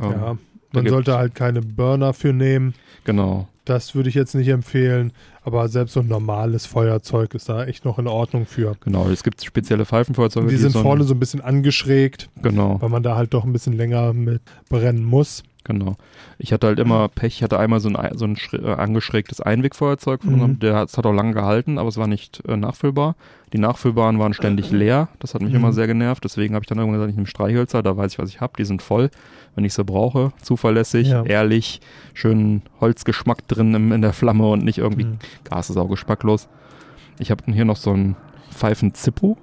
Ähm, 0.00 0.10
ja. 0.10 0.36
Man 0.72 0.86
sollte 0.86 1.16
halt 1.18 1.34
keine 1.34 1.62
Burner 1.62 2.12
für 2.12 2.32
nehmen. 2.32 2.74
Genau. 3.04 3.48
Das 3.64 3.94
würde 3.94 4.08
ich 4.08 4.14
jetzt 4.14 4.34
nicht 4.34 4.48
empfehlen. 4.48 5.12
Aber 5.42 5.68
selbst 5.68 5.94
so 5.94 6.00
ein 6.00 6.08
normales 6.08 6.66
Feuerzeug 6.66 7.34
ist 7.34 7.48
da 7.48 7.64
echt 7.64 7.84
noch 7.84 7.98
in 7.98 8.06
Ordnung 8.06 8.46
für. 8.46 8.76
Genau, 8.84 9.08
es 9.08 9.22
gibt 9.22 9.42
spezielle 9.42 9.84
Pfeifenfeuerzeuge. 9.86 10.48
Die 10.48 10.56
sind 10.56 10.72
so 10.72 10.82
vorne 10.82 11.04
so 11.04 11.14
ein 11.14 11.18
bisschen 11.20 11.40
angeschrägt, 11.40 12.28
Genau. 12.42 12.80
weil 12.80 12.88
man 12.90 13.02
da 13.02 13.16
halt 13.16 13.32
doch 13.34 13.44
ein 13.44 13.52
bisschen 13.52 13.72
länger 13.72 14.12
mit 14.12 14.42
brennen 14.68 15.02
muss. 15.04 15.42
Genau. 15.64 15.96
Ich 16.38 16.52
hatte 16.54 16.68
halt 16.68 16.78
immer 16.78 17.08
Pech, 17.08 17.34
ich 17.36 17.42
hatte 17.42 17.58
einmal 17.58 17.80
so 17.80 17.90
ein, 17.90 18.16
so 18.16 18.24
ein 18.24 18.36
äh, 18.52 18.72
angeschrägtes 18.72 19.42
Einwegfeuerzeug 19.42 20.22
von 20.22 20.30
Mhm. 20.30 20.34
unserem, 20.34 20.58
der 20.58 20.74
hat, 20.76 20.88
es 20.88 20.96
hat 20.96 21.04
auch 21.04 21.12
lange 21.12 21.34
gehalten, 21.34 21.76
aber 21.78 21.88
es 21.90 21.98
war 21.98 22.06
nicht 22.06 22.42
äh, 22.48 22.56
nachfüllbar. 22.56 23.14
Die 23.52 23.58
nachfüllbaren 23.58 24.18
waren 24.18 24.32
ständig 24.32 24.70
leer, 24.70 25.08
das 25.18 25.34
hat 25.34 25.42
mich 25.42 25.50
Mhm. 25.52 25.56
immer 25.58 25.72
sehr 25.74 25.86
genervt, 25.86 26.24
deswegen 26.24 26.54
habe 26.54 26.62
ich 26.62 26.68
dann 26.68 26.78
irgendwann 26.78 26.98
gesagt, 27.00 27.10
ich 27.10 27.16
nehme 27.16 27.26
Streichhölzer, 27.26 27.82
da 27.82 27.94
weiß 27.96 28.12
ich, 28.12 28.18
was 28.18 28.30
ich 28.30 28.40
habe, 28.40 28.54
die 28.58 28.64
sind 28.64 28.80
voll, 28.80 29.10
wenn 29.54 29.64
ich 29.64 29.74
sie 29.74 29.84
brauche, 29.84 30.32
zuverlässig, 30.40 31.08
Ja. 31.08 31.24
ehrlich, 31.24 31.80
schön 32.14 32.62
Holzgeschmack 32.80 33.46
drin 33.46 33.74
im, 33.74 33.92
in 33.92 34.00
der 34.00 34.12
Flamme 34.14 34.48
und 34.48 34.64
nicht 34.64 34.78
irgendwie 34.78 35.04
Mhm. 35.04 35.18
Gas 35.44 35.68
ist 35.68 35.76
auch 35.76 35.88
geschmacklos. 35.88 36.48
Ich 37.18 37.30
habe 37.30 37.44
hier 37.52 37.66
noch 37.66 37.76
so 37.76 37.90
einen 37.90 38.16
Pfeifen 38.50 38.94
Zippo 38.94 39.36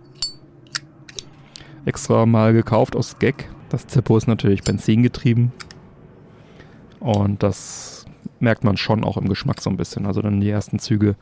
extra 1.86 2.26
mal 2.26 2.54
gekauft 2.54 2.96
aus 2.96 3.20
Gag. 3.20 3.50
Das 3.70 3.86
Zippo 3.88 4.18
ist 4.18 4.28
natürlich 4.28 4.64
benzingetrieben 4.64 5.52
und 7.00 7.44
das 7.44 8.06
merkt 8.40 8.64
man 8.64 8.78
schon 8.78 9.04
auch 9.04 9.18
im 9.18 9.30
Geschmack 9.30 9.62
so 9.62 9.70
ein 9.70 9.78
bisschen. 9.78 10.06
Also 10.06 10.22
dann 10.22 10.42
die 10.42 10.50
ersten 10.50 10.80
Züge 10.80 11.16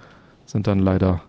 sind 0.45 0.67
dann 0.67 0.79
leider 0.79 1.21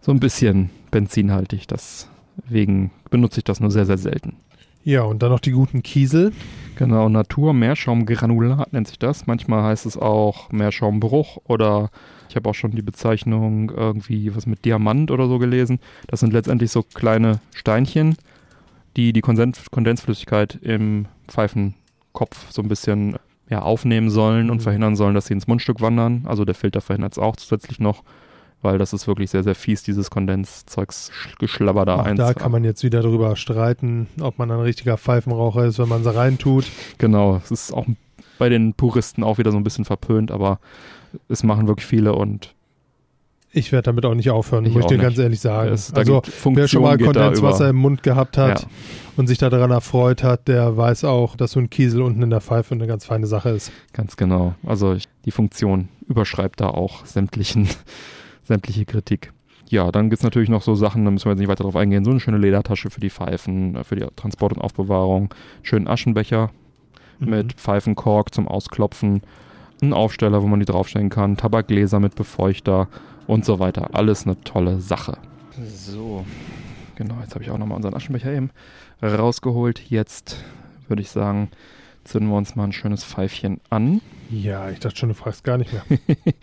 so 0.00 0.12
ein 0.12 0.20
bisschen 0.20 0.70
benzinhaltig. 0.90 1.66
Deswegen 1.66 2.90
benutze 3.10 3.40
ich 3.40 3.44
das 3.44 3.60
nur 3.60 3.70
sehr, 3.70 3.86
sehr 3.86 3.98
selten. 3.98 4.36
Ja, 4.84 5.02
und 5.02 5.22
dann 5.22 5.30
noch 5.30 5.40
die 5.40 5.52
guten 5.52 5.82
Kiesel. 5.82 6.32
Genau, 6.76 7.08
Natur 7.08 7.54
Meerschaumgranulat 7.54 8.72
nennt 8.74 8.86
sich 8.86 8.98
das. 8.98 9.26
Manchmal 9.26 9.62
heißt 9.62 9.86
es 9.86 9.96
auch 9.96 10.52
Meerschaumbruch 10.52 11.38
oder 11.44 11.90
ich 12.28 12.36
habe 12.36 12.50
auch 12.50 12.54
schon 12.54 12.72
die 12.72 12.82
Bezeichnung 12.82 13.70
irgendwie 13.70 14.34
was 14.36 14.44
mit 14.44 14.64
Diamant 14.64 15.10
oder 15.10 15.26
so 15.26 15.38
gelesen. 15.38 15.78
Das 16.08 16.20
sind 16.20 16.34
letztendlich 16.34 16.70
so 16.70 16.82
kleine 16.82 17.40
Steinchen, 17.54 18.16
die 18.96 19.14
die 19.14 19.22
Kondensflüssigkeit 19.22 20.56
im 20.56 21.06
Pfeifenkopf 21.28 22.50
so 22.50 22.60
ein 22.60 22.68
bisschen 22.68 23.16
ja, 23.50 23.60
aufnehmen 23.62 24.10
sollen 24.10 24.50
und 24.50 24.58
Mhm. 24.58 24.62
verhindern 24.62 24.96
sollen, 24.96 25.14
dass 25.14 25.26
sie 25.26 25.34
ins 25.34 25.46
Mundstück 25.46 25.80
wandern. 25.80 26.22
Also 26.26 26.44
der 26.44 26.54
Filter 26.54 26.80
verhindert 26.80 27.12
es 27.12 27.18
auch 27.18 27.36
zusätzlich 27.36 27.78
noch, 27.78 28.02
weil 28.62 28.78
das 28.78 28.92
ist 28.92 29.06
wirklich 29.06 29.30
sehr, 29.30 29.42
sehr 29.42 29.54
fies, 29.54 29.82
dieses 29.82 30.10
Kondenszeugsgeschlabber 30.10 31.84
da 31.84 32.00
eins. 32.02 32.18
da 32.18 32.34
kann 32.34 32.52
man 32.52 32.64
jetzt 32.64 32.82
wieder 32.82 33.02
drüber 33.02 33.36
streiten, 33.36 34.08
ob 34.20 34.38
man 34.38 34.50
ein 34.50 34.60
richtiger 34.60 34.96
Pfeifenraucher 34.96 35.64
ist, 35.66 35.78
wenn 35.78 35.88
man 35.88 36.02
sie 36.02 36.14
reintut. 36.14 36.66
Genau, 36.98 37.36
es 37.42 37.50
ist 37.50 37.72
auch 37.72 37.86
bei 38.38 38.48
den 38.48 38.74
Puristen 38.74 39.22
auch 39.22 39.38
wieder 39.38 39.52
so 39.52 39.56
ein 39.58 39.64
bisschen 39.64 39.84
verpönt, 39.84 40.30
aber 40.30 40.58
es 41.28 41.42
machen 41.42 41.68
wirklich 41.68 41.86
viele 41.86 42.14
und 42.14 42.54
Ich 43.56 43.70
werde 43.70 43.84
damit 43.86 44.04
auch 44.04 44.14
nicht 44.14 44.30
aufhören, 44.30 44.64
Ich 44.66 44.72
muss 44.74 44.82
ich 44.82 44.86
dir 44.88 44.94
nicht. 44.96 45.02
ganz 45.04 45.18
ehrlich 45.18 45.38
sagen. 45.40 45.72
es, 45.72 45.92
da 45.92 45.98
also, 46.00 46.20
gibt 46.22 46.56
wer 46.56 46.66
schon 46.68 46.82
mal 46.82 46.98
Kondenswasser 46.98 47.68
im 47.68 47.76
Mund 47.76 48.02
gehabt 48.02 48.36
hat 48.36 48.62
Ja. 48.62 48.66
und 49.16 49.28
sich 49.28 49.38
daran 49.38 49.70
erfreut 49.70 50.24
hat, 50.24 50.48
der 50.48 50.76
weiß 50.76 51.04
auch, 51.04 51.36
dass 51.36 51.52
so 51.52 51.60
ein 51.60 51.70
Kiesel 51.70 52.02
unten 52.02 52.20
in 52.22 52.30
der 52.30 52.40
Pfeife 52.40 52.74
eine 52.74 52.86
ganz 52.88 53.04
feine 53.06 53.26
Sache 53.28 53.50
ist. 53.50 53.70
Ganz 53.92 54.16
genau. 54.16 54.54
Also 54.66 54.92
ich, 54.94 55.04
die 55.24 55.30
Funktion 55.30 55.88
überschreibt 56.08 56.60
da 56.60 56.68
auch 56.68 57.06
sämtlichen, 57.06 57.68
sämtliche 58.42 58.84
Kritik. 58.86 59.32
Ja, 59.68 59.90
dann 59.92 60.10
gibt's 60.10 60.24
natürlich 60.24 60.48
noch 60.50 60.62
so 60.62 60.74
Sachen, 60.74 61.04
da 61.04 61.10
müssen 61.10 61.26
wir 61.26 61.32
jetzt 61.32 61.38
nicht 61.40 61.48
weiter 61.48 61.64
drauf 61.64 61.76
eingehen. 61.76 62.04
So 62.04 62.10
eine 62.10 62.20
schöne 62.20 62.38
Ledertasche 62.38 62.90
für 62.90 63.00
die 63.00 63.10
Pfeifen, 63.10 63.82
für 63.84 63.96
die 63.96 64.04
Transport 64.16 64.52
und 64.54 64.60
Aufbewahrung, 64.60 65.32
schönen 65.62 65.88
Aschenbecher 65.88 66.50
mit 67.20 67.54
Pfeifenkork 67.54 68.34
zum 68.34 68.48
Ausklopfen, 68.48 69.22
ein 69.82 69.92
Aufsteller, 69.92 70.42
wo 70.42 70.46
man 70.48 70.60
die 70.60 70.66
draufstellen 70.66 71.08
kann, 71.08 71.36
Tabakgläser 71.36 72.00
mit 72.00 72.14
Befeuchter 72.14 72.88
und 73.26 73.44
so 73.44 73.58
weiter. 73.58 73.90
Alles 73.92 74.26
eine 74.26 74.40
tolle 74.42 74.80
Sache. 74.80 75.18
So, 75.66 76.24
genau, 76.96 77.16
jetzt 77.20 77.34
habe 77.34 77.44
ich 77.44 77.50
auch 77.50 77.58
nochmal 77.58 77.76
unseren 77.76 77.94
Aschenbecher 77.94 78.32
eben 78.32 78.50
rausgeholt. 79.02 79.80
Jetzt 79.88 80.42
würde 80.88 81.02
ich 81.02 81.10
sagen, 81.10 81.48
zünden 82.04 82.30
wir 82.30 82.36
uns 82.36 82.56
mal 82.56 82.64
ein 82.64 82.72
schönes 82.72 83.04
Pfeifchen 83.04 83.60
an. 83.70 84.00
Ja, 84.30 84.68
ich 84.70 84.80
dachte 84.80 84.96
schon, 84.96 85.08
du 85.10 85.14
fragst 85.14 85.44
gar 85.44 85.58
nicht 85.58 85.72
mehr. 85.72 85.82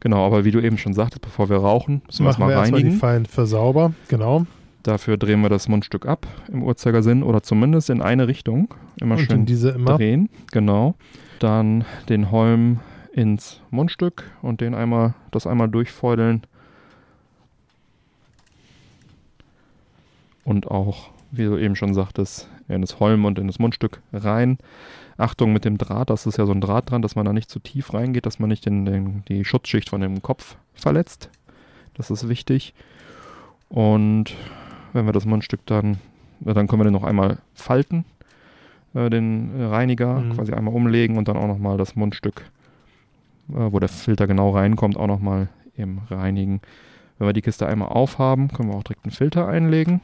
Genau, 0.00 0.26
aber 0.26 0.44
wie 0.44 0.50
du 0.50 0.58
eben 0.58 0.78
schon 0.78 0.94
sagtest, 0.94 1.22
bevor 1.22 1.48
wir 1.48 1.58
rauchen, 1.58 2.02
müssen 2.08 2.24
wir 2.24 2.30
es 2.30 2.36
Machen 2.36 2.48
mal 2.48 2.54
wir 2.56 2.58
erstmal 2.58 2.80
die 2.80 2.86
reinigen. 2.86 2.98
feinen 3.00 3.24
Versauber. 3.26 3.92
Genau. 4.08 4.46
Dafür 4.82 5.16
drehen 5.16 5.42
wir 5.42 5.48
das 5.48 5.68
Mundstück 5.68 6.06
ab 6.06 6.26
im 6.52 6.64
Uhrzeigersinn 6.64 7.22
oder 7.22 7.44
zumindest 7.44 7.88
in 7.88 8.02
eine 8.02 8.26
Richtung. 8.26 8.74
Immer 9.00 9.14
Und 9.14 9.20
in 9.20 9.26
schön 9.28 9.46
diese 9.46 9.70
immer. 9.70 9.96
drehen. 9.96 10.28
Genau. 10.50 10.96
Dann 11.38 11.84
den 12.08 12.32
Holm 12.32 12.80
ins 13.12 13.60
Mundstück 13.70 14.24
und 14.42 14.60
den 14.60 14.74
einmal, 14.74 15.14
das 15.30 15.46
einmal 15.46 15.68
durchfeudeln. 15.68 16.42
Und 20.44 20.68
auch, 20.70 21.10
wie 21.30 21.44
du 21.44 21.56
eben 21.56 21.76
schon 21.76 21.94
sagtest, 21.94 22.48
in 22.68 22.80
das 22.80 22.98
Holm 23.00 23.24
und 23.24 23.38
in 23.38 23.46
das 23.46 23.58
Mundstück 23.58 24.00
rein. 24.12 24.58
Achtung 25.18 25.52
mit 25.52 25.64
dem 25.64 25.78
Draht, 25.78 26.10
das 26.10 26.26
ist 26.26 26.38
ja 26.38 26.46
so 26.46 26.52
ein 26.52 26.60
Draht 26.60 26.90
dran, 26.90 27.02
dass 27.02 27.14
man 27.14 27.24
da 27.24 27.32
nicht 27.32 27.50
zu 27.50 27.60
tief 27.60 27.92
reingeht, 27.94 28.26
dass 28.26 28.38
man 28.38 28.48
nicht 28.48 28.66
den, 28.66 28.84
den, 28.86 29.24
die 29.28 29.44
Schutzschicht 29.44 29.90
von 29.90 30.00
dem 30.00 30.22
Kopf 30.22 30.56
verletzt. 30.74 31.28
Das 31.94 32.10
ist 32.10 32.28
wichtig. 32.28 32.74
Und 33.68 34.34
wenn 34.92 35.06
wir 35.06 35.12
das 35.12 35.26
Mundstück 35.26 35.60
dann, 35.66 35.98
dann 36.40 36.66
können 36.66 36.80
wir 36.80 36.84
den 36.84 36.92
noch 36.92 37.04
einmal 37.04 37.38
falten, 37.54 38.04
äh, 38.94 39.10
den 39.10 39.52
Reiniger 39.64 40.20
Mhm. 40.20 40.32
quasi 40.34 40.52
einmal 40.52 40.74
umlegen 40.74 41.18
und 41.18 41.28
dann 41.28 41.36
auch 41.36 41.46
nochmal 41.46 41.76
das 41.76 41.94
Mundstück, 41.94 42.42
wo 43.48 43.78
der 43.78 43.88
Filter 43.88 44.26
genau 44.26 44.50
reinkommt, 44.50 44.96
auch 44.96 45.06
nochmal 45.06 45.48
eben 45.76 46.00
reinigen. 46.10 46.60
Wenn 47.18 47.28
wir 47.28 47.32
die 47.32 47.42
Kiste 47.42 47.66
einmal 47.66 47.88
aufhaben, 47.88 48.48
können 48.48 48.70
wir 48.70 48.76
auch 48.76 48.82
direkt 48.82 49.04
einen 49.04 49.12
Filter 49.12 49.46
einlegen. 49.46 50.00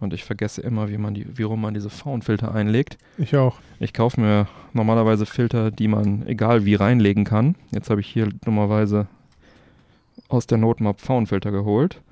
Und 0.00 0.12
ich 0.12 0.24
vergesse 0.24 0.60
immer, 0.60 0.90
wie 0.90 0.98
man 0.98 1.14
die, 1.14 1.26
wie 1.38 1.44
rum 1.44 1.62
man 1.62 1.72
diese 1.72 1.88
Faunfilter 1.88 2.54
einlegt. 2.54 2.98
Ich 3.16 3.36
auch. 3.36 3.58
Ich 3.78 3.94
kaufe 3.94 4.20
mir 4.20 4.48
normalerweise 4.74 5.24
Filter, 5.24 5.70
die 5.70 5.88
man 5.88 6.26
egal 6.26 6.66
wie 6.66 6.74
reinlegen 6.74 7.24
kann. 7.24 7.54
Jetzt 7.70 7.88
habe 7.88 8.02
ich 8.02 8.08
hier 8.08 8.28
dummerweise 8.44 9.06
aus 10.28 10.46
der 10.46 10.58
Not 10.58 10.80
mal 10.80 10.92
Pfauenfilter 10.92 11.50
geholt. 11.50 12.02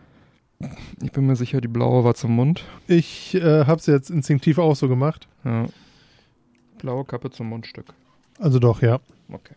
Ich 1.03 1.13
bin 1.13 1.27
mir 1.27 1.37
sicher, 1.37 1.61
die 1.61 1.69
blaue 1.69 2.05
war 2.05 2.15
zum 2.15 2.35
Mund. 2.35 2.65
Ich 2.87 3.35
äh, 3.35 3.67
habe 3.67 3.79
es 3.79 3.87
jetzt 3.87 4.11
instinktiv 4.11 4.59
auch 4.59 4.77
so 4.77 4.89
gemacht. 4.89 5.29
Ja. 5.45 5.67
Blaue 6.83 7.05
Kappe 7.05 7.31
zum 7.31 7.49
Mundstück. 7.49 7.95
Also 8.41 8.59
doch, 8.59 8.83
ja. 8.83 8.99
Okay. 9.31 9.55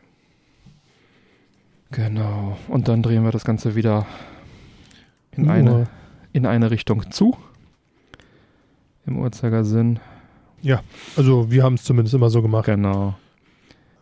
Genau. 1.89 2.55
Und 2.67 2.88
dann 2.88 3.01
drehen 3.01 3.23
wir 3.23 3.31
das 3.31 3.43
Ganze 3.43 3.73
wieder 3.73 4.05
in, 5.31 5.49
eine, 5.49 5.88
in 6.33 6.45
eine 6.45 6.69
Richtung 6.69 7.11
zu. 7.11 7.35
Im 9.07 9.17
Uhrzeigersinn. 9.17 9.99
Also 11.17 11.49
wir 11.49 11.63
haben 11.63 11.75
es 11.75 11.83
zumindest 11.83 12.13
immer 12.13 12.29
so 12.29 12.43
gemacht. 12.43 12.65
Genau. 12.65 13.15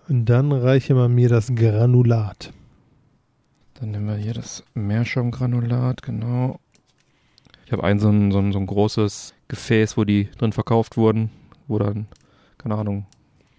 Und 0.09 0.25
dann 0.25 0.51
reiche 0.51 0.93
man 0.93 1.15
mir 1.15 1.29
das 1.29 1.55
Granulat. 1.55 2.51
Dann 3.75 3.91
nehmen 3.91 4.07
wir 4.07 4.15
hier 4.15 4.33
das 4.33 4.65
Meerschaumgranulat, 4.73 6.01
genau. 6.01 6.59
Ich 7.65 7.71
habe 7.71 7.86
ein 7.86 7.99
so 7.99 8.09
ein, 8.09 8.31
so, 8.31 8.39
ein, 8.39 8.51
so 8.51 8.59
ein 8.59 8.65
großes 8.65 9.33
Gefäß, 9.47 9.95
wo 9.95 10.03
die 10.03 10.29
drin 10.38 10.51
verkauft 10.51 10.97
wurden, 10.97 11.29
wo 11.67 11.79
dann, 11.79 12.07
keine 12.63 12.76
Ahnung, 12.76 13.06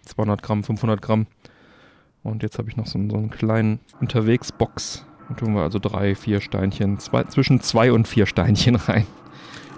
200 0.06 0.42
Gramm, 0.42 0.64
500 0.64 1.00
Gramm. 1.02 1.26
Und 2.22 2.42
jetzt 2.42 2.58
habe 2.58 2.68
ich 2.70 2.76
noch 2.76 2.86
so, 2.86 2.98
einen- 2.98 3.10
so 3.10 3.16
einen 3.16 3.30
kleinen 3.30 3.80
Unterwegsbox. 4.00 5.04
Da 5.28 5.34
tun 5.34 5.54
wir 5.54 5.62
also 5.62 5.78
drei, 5.78 6.14
vier 6.14 6.40
Steinchen, 6.40 6.98
zwei, 6.98 7.24
zwischen 7.24 7.60
zwei 7.60 7.92
und 7.92 8.08
vier 8.08 8.26
Steinchen 8.26 8.76
rein. 8.76 9.06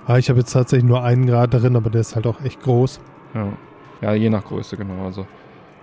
Ah, 0.07 0.19
ich 0.19 0.29
habe 0.29 0.39
jetzt 0.39 0.53
tatsächlich 0.53 0.89
nur 0.89 1.03
einen 1.03 1.27
Grad 1.27 1.53
darin, 1.55 1.75
aber 1.77 1.91
der 1.91 2.01
ist 2.01 2.15
halt 2.15 2.27
auch 2.27 2.41
echt 2.43 2.61
groß. 2.62 3.01
Ja, 3.35 3.53
ja 4.01 4.15
je 4.15 4.31
nach 4.31 4.45
Größe, 4.45 4.77
genau. 4.77 5.05
Also 5.05 5.27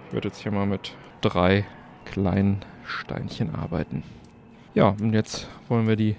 ich 0.08 0.14
würde 0.14 0.30
jetzt 0.30 0.40
hier 0.42 0.52
mal 0.54 0.66
mit 0.66 0.96
drei 1.22 1.66
kleinen 2.06 2.60
Steinchen 2.86 3.54
arbeiten. 3.56 4.04
Ja, 4.74 4.90
und 5.02 5.14
jetzt 5.14 5.48
wollen 5.68 5.88
wir 5.88 5.96
die 5.98 6.16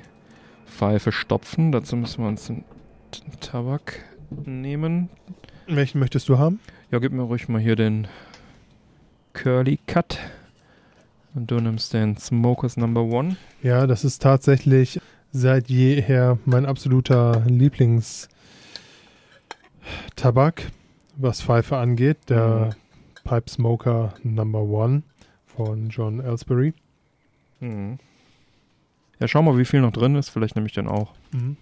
Pfeife 0.67 1.13
stopfen. 1.13 1.73
Dazu 1.73 1.97
müssen 1.97 2.23
wir 2.23 2.29
uns 2.29 2.47
den 2.47 2.65
Tabak 3.41 4.01
nehmen. 4.45 5.09
Welchen 5.67 5.99
möchtest 5.99 6.29
du 6.29 6.39
haben? 6.39 6.61
Ja, 6.95 7.01
gib 7.01 7.11
mir 7.11 7.23
ruhig 7.23 7.49
mal 7.49 7.61
hier 7.61 7.75
den 7.75 8.07
Curly 9.33 9.81
Cut. 9.89 10.21
Und 11.35 11.51
du 11.51 11.57
nimmst 11.57 11.93
den 11.93 12.17
Smokers 12.17 12.77
Number 12.77 13.03
One. 13.03 13.37
Ja, 13.65 13.89
das 13.89 14.05
ist 14.05 14.23
tatsächlich 14.23 15.01
seit 15.33 15.69
jeher 15.69 16.39
mein 16.45 16.65
absoluter 16.67 17.43
Lieblingstabak, 17.49 18.31
was 21.17 21.43
Pfeife 21.43 21.77
angeht. 21.79 22.19
Der 22.29 22.77
Pipe 23.25 23.51
Smoker 23.51 24.15
Number 24.23 24.63
One 24.63 25.03
von 25.47 25.89
John 25.89 26.21
Ellsbury. 26.21 26.75
Mhm. 27.59 27.99
Ja, 29.19 29.27
schau 29.27 29.43
mal, 29.43 29.59
wie 29.59 29.65
viel 29.65 29.81
noch 29.81 29.91
drin 29.91 30.15
ist. 30.15 30.29
Vielleicht 30.29 30.55
nehme 30.55 30.69
ich 30.69 30.75
den 30.75 30.87
auch. 30.87 31.13
Mhm. 31.33 31.57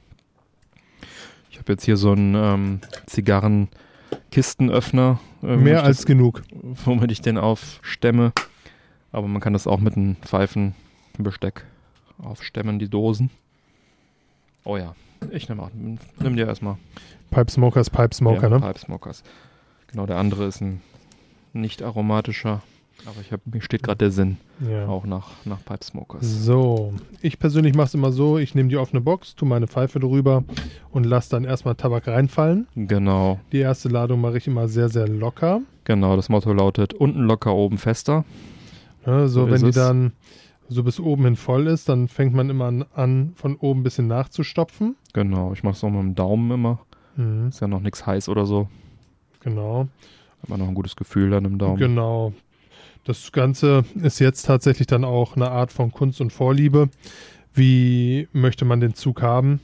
Ich 1.51 1.59
habe 1.59 1.73
jetzt 1.73 1.87
hier 1.87 1.97
so 1.97 2.13
einen 2.13 2.35
ähm, 2.35 2.81
Zigarrenkistenöffner. 4.13 5.19
äh, 5.43 5.57
Mehr 5.57 5.83
als 5.83 5.99
das, 5.99 6.07
genug. 6.07 6.43
Womit 6.85 7.13
ich 7.13 7.21
den 7.21 7.39
aufstemme. 7.39 8.33
Aber 9.11 9.29
man 9.29 9.41
kann 9.41 9.53
das 9.53 9.67
auch 9.67 9.81
mit 9.81 9.97
einem 9.97 10.17
Pfeifenbesteck 10.17 11.65
aufstemmen, 12.23 12.79
die 12.79 12.89
Dosen. 12.89 13.31
Oh 14.65 14.77
ja, 14.77 14.95
ich 15.31 15.49
nehme 15.49 15.63
auch. 15.63 15.71
Nimm 15.75 16.37
dir 16.37 16.47
erstmal. 16.47 16.77
Pipe 17.31 17.51
Smokers, 17.51 17.91
Pipe 17.91 18.15
Smoker, 18.15 18.43
ja, 18.43 18.49
ne? 18.49 18.61
Pipe 18.61 18.79
Smokers. 18.79 19.23
Genau, 19.89 20.07
der 20.07 20.17
andere 20.17 20.47
ist 20.47 20.61
ein 20.61 20.81
nicht 21.53 21.83
aromatischer. 21.83 22.63
Aber 23.07 23.21
ich 23.21 23.33
hab, 23.33 23.41
mir 23.47 23.61
steht 23.61 23.83
gerade 23.83 23.99
der 23.99 24.11
Sinn, 24.13 24.37
Ja. 24.69 24.87
auch 24.87 25.05
nach, 25.07 25.31
nach 25.45 25.65
Pipe 25.65 25.85
Smokers. 25.85 26.21
So, 26.45 26.95
ich 27.21 27.39
persönlich 27.39 27.75
mache 27.75 27.87
es 27.87 27.95
immer 27.95 28.13
so, 28.13 28.39
ich 28.39 28.55
nehme 28.55 28.69
die 28.69 28.77
offene 28.77 29.01
Box, 29.01 29.35
tue 29.35 29.49
meine 29.49 29.67
Pfeife 29.67 29.99
drüber 29.99 30.45
und 30.91 31.05
lasse 31.05 31.31
dann 31.31 31.45
erstmal 31.45 31.75
Tabak 31.75 32.07
reinfallen. 32.07 32.69
Genau, 32.77 33.41
Die 33.51 33.59
erste 33.59 33.89
Ladung 33.89 34.21
mache 34.21 34.39
ich 34.39 34.47
immer 34.47 34.69
sehr, 34.69 34.89
sehr 34.89 35.09
locker. 35.09 35.63
genau. 35.85 36.15
Das 36.17 36.29
Motto 36.29 36.53
lautet 36.53 36.95
unten 36.95 37.23
locker, 37.25 37.55
oben 37.55 37.79
fester. 37.79 38.25
Ne, 39.05 39.27
so, 39.29 39.47
So 39.47 39.51
wenn 39.51 39.63
die 39.63 39.71
es. 39.71 39.75
dann 39.75 40.13
so 40.69 40.85
bis 40.85 41.01
oben 41.01 41.25
hin 41.25 41.37
voll 41.37 41.67
ist, 41.67 41.89
dann 41.89 42.07
fängt 42.07 42.35
man 42.35 42.49
immer 42.51 42.67
an, 42.67 42.85
an 42.95 43.33
von 43.35 43.57
oben 43.57 43.81
ein 43.81 43.83
bisschen 43.83 44.07
nachzustopfen. 44.07 44.95
Genau, 45.13 45.53
ich 45.53 45.65
mache 45.65 45.75
es 45.75 45.83
auch 45.83 45.91
mit 45.91 46.01
dem 46.01 46.15
Daumen 46.15 46.51
immer. 46.53 46.79
Mhm, 47.17 47.49
Ist 47.49 47.61
ja 47.61 47.67
noch 47.67 47.81
nichts 47.81 48.07
heiß 48.07 48.29
oder 48.29 48.47
so. 48.47 48.69
genau, 49.41 49.89
Hat 50.41 50.49
man 50.49 50.61
noch 50.61 50.69
ein 50.69 50.75
gutes 50.75 50.95
Gefühl 50.95 51.31
dann 51.31 51.45
im 51.45 51.59
Daumen. 51.59 51.79
genau. 51.79 52.33
Das 53.05 53.33
Ganze 53.33 53.85
ist 54.01 54.21
jetzt 54.21 54.47
tatsächlich 54.47 54.87
dann 54.87 55.05
auch 55.05 55.35
eine 55.35 55.51
Art 55.51 55.73
von 55.73 55.91
Kunst 55.91 56.21
und 56.21 56.33
Vorliebe. 56.33 56.89
Wie 57.53 58.29
möchte 58.33 58.65
man 58.65 58.81
den 58.81 58.95
Zug 58.95 59.23
haben? 59.23 59.61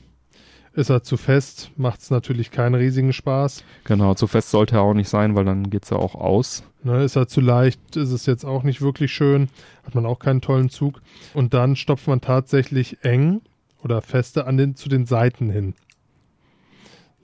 Ist 0.73 0.89
er 0.89 1.03
zu 1.03 1.17
fest, 1.17 1.71
macht 1.77 2.01
es 2.01 2.11
natürlich 2.11 2.51
keinen 2.51 2.75
riesigen 2.75 3.11
Spaß. 3.13 3.63
Genau, 3.85 4.13
zu 4.13 4.27
fest 4.27 4.51
sollte 4.51 4.75
er 4.75 4.81
auch 4.81 4.93
nicht 4.93 5.09
sein, 5.09 5.35
weil 5.35 5.45
dann 5.45 5.69
geht 5.69 5.85
es 5.85 5.89
ja 5.89 5.97
auch 5.97 6.15
aus. 6.15 6.63
Ne, 6.83 7.03
ist 7.03 7.15
er 7.15 7.27
zu 7.27 7.41
leicht, 7.41 7.95
ist 7.95 8.11
es 8.11 8.25
jetzt 8.25 8.45
auch 8.45 8.63
nicht 8.63 8.81
wirklich 8.81 9.11
schön, 9.11 9.49
hat 9.83 9.95
man 9.95 10.05
auch 10.05 10.19
keinen 10.19 10.41
tollen 10.41 10.69
Zug. 10.69 11.01
Und 11.33 11.53
dann 11.53 11.75
stopft 11.75 12.07
man 12.07 12.21
tatsächlich 12.21 13.03
eng 13.03 13.41
oder 13.83 14.01
feste 14.01 14.45
an 14.47 14.57
den, 14.57 14.75
zu 14.75 14.89
den 14.89 15.05
Seiten 15.05 15.49
hin. 15.49 15.73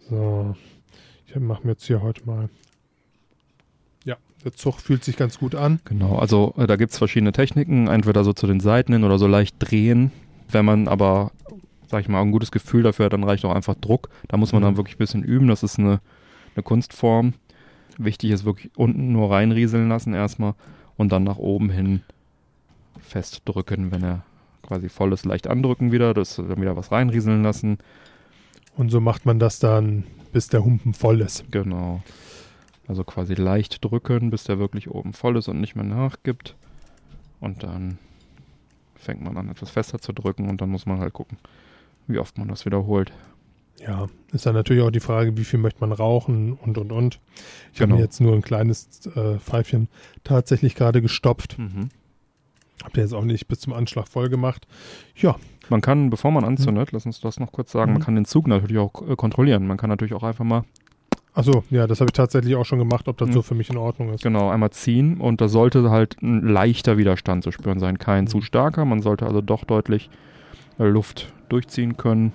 So, 0.10 0.56
ich 1.28 1.36
mache 1.36 1.65
mir 1.65 1.73
jetzt 1.73 1.86
hier 1.86 2.01
heute 2.01 2.25
mal. 2.25 2.49
Der 4.46 4.54
Zug 4.54 4.80
fühlt 4.80 5.04
sich 5.04 5.18
ganz 5.18 5.40
gut 5.40 5.56
an. 5.56 5.80
Genau, 5.86 6.18
also 6.18 6.54
äh, 6.58 6.68
da 6.68 6.76
gibt 6.78 6.92
es 6.94 6.98
verschiedene 7.00 7.32
Techniken, 7.34 7.88
entweder 7.88 8.24
so 8.24 8.32
zu 8.32 8.46
den 8.48 8.60
Seiten 8.62 8.94
hin 8.94 9.04
oder 9.04 9.18
so 9.18 9.26
leicht 9.28 9.56
drehen. 9.60 10.12
Wenn 10.50 10.64
man 10.66 10.88
aber, 10.88 11.32
sag 11.90 12.02
ich 12.02 12.08
mal, 12.08 12.22
ein 12.22 12.32
gutes 12.32 12.52
Gefühl 12.52 12.84
dafür 12.84 13.06
hat, 13.06 13.14
dann 13.14 13.24
reicht 13.24 13.44
auch 13.44 13.56
einfach 13.56 13.74
Druck. 13.76 14.10
Da 14.28 14.38
muss 14.38 14.54
man 14.54 14.62
Mhm. 14.62 14.66
dann 14.68 14.78
wirklich 14.78 14.96
ein 14.96 15.00
bisschen 15.00 15.24
üben. 15.24 15.48
Das 15.48 15.64
ist 15.64 15.80
eine, 15.80 16.00
eine 16.56 16.62
Kunstform. 16.64 17.34
Wichtig 17.98 18.30
ist 18.32 18.46
wirklich 18.46 18.72
unten 18.78 19.12
nur 19.12 19.32
reinrieseln 19.32 19.90
lassen 19.90 20.14
erstmal 20.14 20.54
und 20.96 21.12
dann 21.12 21.24
nach 21.24 21.38
oben 21.38 21.70
hin 21.72 22.02
festdrücken, 23.00 23.92
wenn 23.92 24.04
er 24.04 24.24
quasi 24.62 24.90
voll 24.90 25.14
ist, 25.14 25.26
leicht 25.26 25.48
andrücken 25.48 25.92
wieder, 25.92 26.14
das 26.14 26.36
dann 26.36 26.62
wieder 26.62 26.76
was 26.76 26.92
reinrieseln 26.92 27.44
lassen. 27.44 27.78
Und 28.78 28.90
so 28.90 29.00
macht 29.00 29.26
man 29.26 29.40
das 29.40 29.60
dann, 29.60 30.04
bis 30.34 30.50
der 30.50 30.64
Humpen 30.66 30.94
voll 30.94 31.22
ist. 31.22 31.46
Genau. 31.52 32.04
Also 32.88 33.04
quasi 33.04 33.34
leicht 33.34 33.84
drücken, 33.84 34.30
bis 34.30 34.43
der 34.43 34.60
wirklich 34.60 34.89
oben 34.91 35.13
voll 35.13 35.38
ist 35.38 35.48
und 35.48 35.60
nicht 35.60 35.76
mehr 35.76 35.86
nachgibt. 35.86 36.56
Und 37.39 37.63
dann 37.63 37.98
fängt 38.95 39.21
man 39.24 39.38
an, 39.38 39.50
etwas 39.50 39.69
fester 39.71 40.00
zu 40.00 40.13
drücken 40.13 40.50
und 40.50 40.62
dann 40.62 40.69
muss 40.69 40.86
man 40.86 41.00
halt 41.00 41.13
gucken, 41.13 41.38
wie 42.08 42.19
oft 42.19 42.38
man 42.38 42.48
das 42.48 42.65
wiederholt. 42.65 43.12
Ja, 43.80 44.08
ist 44.32 44.45
dann 44.45 44.54
natürlich 44.56 44.84
auch 44.84 44.89
die 44.91 45.00
Frage, 45.02 45.36
wie 45.38 45.43
viel 45.43 45.60
möchte 45.60 45.82
man 45.82 45.91
rauchen 45.91 46.54
und 46.54 46.78
und 46.78 46.91
und. 46.91 47.19
Ich 47.74 47.80
habe 47.82 47.88
Genau. 47.88 47.95
mir 47.98 48.04
jetzt 48.04 48.21
nur 48.21 48.34
ein 48.34 48.41
kleines 48.41 49.06
äh, 49.15 49.38
Pfeifchen 49.39 49.89
tatsächlich 50.24 50.76
gerade 50.76 51.02
gestopft. 51.02 51.58
Hab 52.84 52.93
den 52.93 53.04
jetzt 53.04 53.13
auch 53.13 53.26
nicht 53.26 53.48
bis 53.48 53.60
zum 53.60 53.74
Anschlag 53.74 54.08
voll 54.08 54.30
gemacht. 54.30 54.65
Ja, 55.15 55.36
Man 55.69 55.82
kann, 55.82 56.12
bevor 56.12 56.30
man 56.32 56.45
anzündet, 56.45 56.91
lass 56.91 57.08
uns 57.08 57.19
das 57.19 57.39
noch 57.39 57.52
kurz 57.52 57.71
sagen, 57.71 57.91
man 57.93 58.02
Mhm. 58.02 58.06
kann 58.06 58.15
den 58.15 58.26
Zug 58.26 58.45
natürlich 58.48 58.78
auch 58.78 59.02
äh, 59.10 59.15
kontrollieren. 59.15 59.65
Man 59.67 59.78
kann 59.78 59.89
natürlich 59.89 60.13
auch 60.13 60.21
einfach 60.24 60.45
mal, 60.45 60.63
achso, 61.36 61.63
ja, 61.69 61.86
das 61.88 62.00
habe 62.02 62.10
ich 62.10 62.13
tatsächlich 62.13 62.56
auch 62.56 62.65
schon 62.65 62.80
gemacht, 62.80 63.08
ob 63.08 63.17
das 63.17 63.30
Mhm. 63.30 63.34
so 63.34 63.41
für 63.41 63.56
mich 63.56 63.69
in 63.69 63.78
Ordnung 63.78 64.10
ist. 64.13 64.24
genau, 64.24 64.50
einmal 64.50 64.71
ziehen 64.71 65.17
und 65.19 65.41
da 65.41 65.48
sollte 65.48 65.89
halt 65.91 66.17
ein 66.24 66.41
leichter 66.48 66.98
Widerstand 66.98 67.43
zu 67.43 67.52
spüren 67.52 67.80
sein. 67.80 68.00
Kein 68.00 68.24
Mhm. 68.24 68.28
zu 68.30 68.41
starker, 68.41 68.86
man 68.86 69.02
sollte 69.02 69.26
also 69.26 69.41
doch 69.41 69.63
deutlich 69.65 70.10
äh, 70.80 70.86
Luft 70.86 71.32
durchziehen 71.50 71.98
können. 71.98 72.32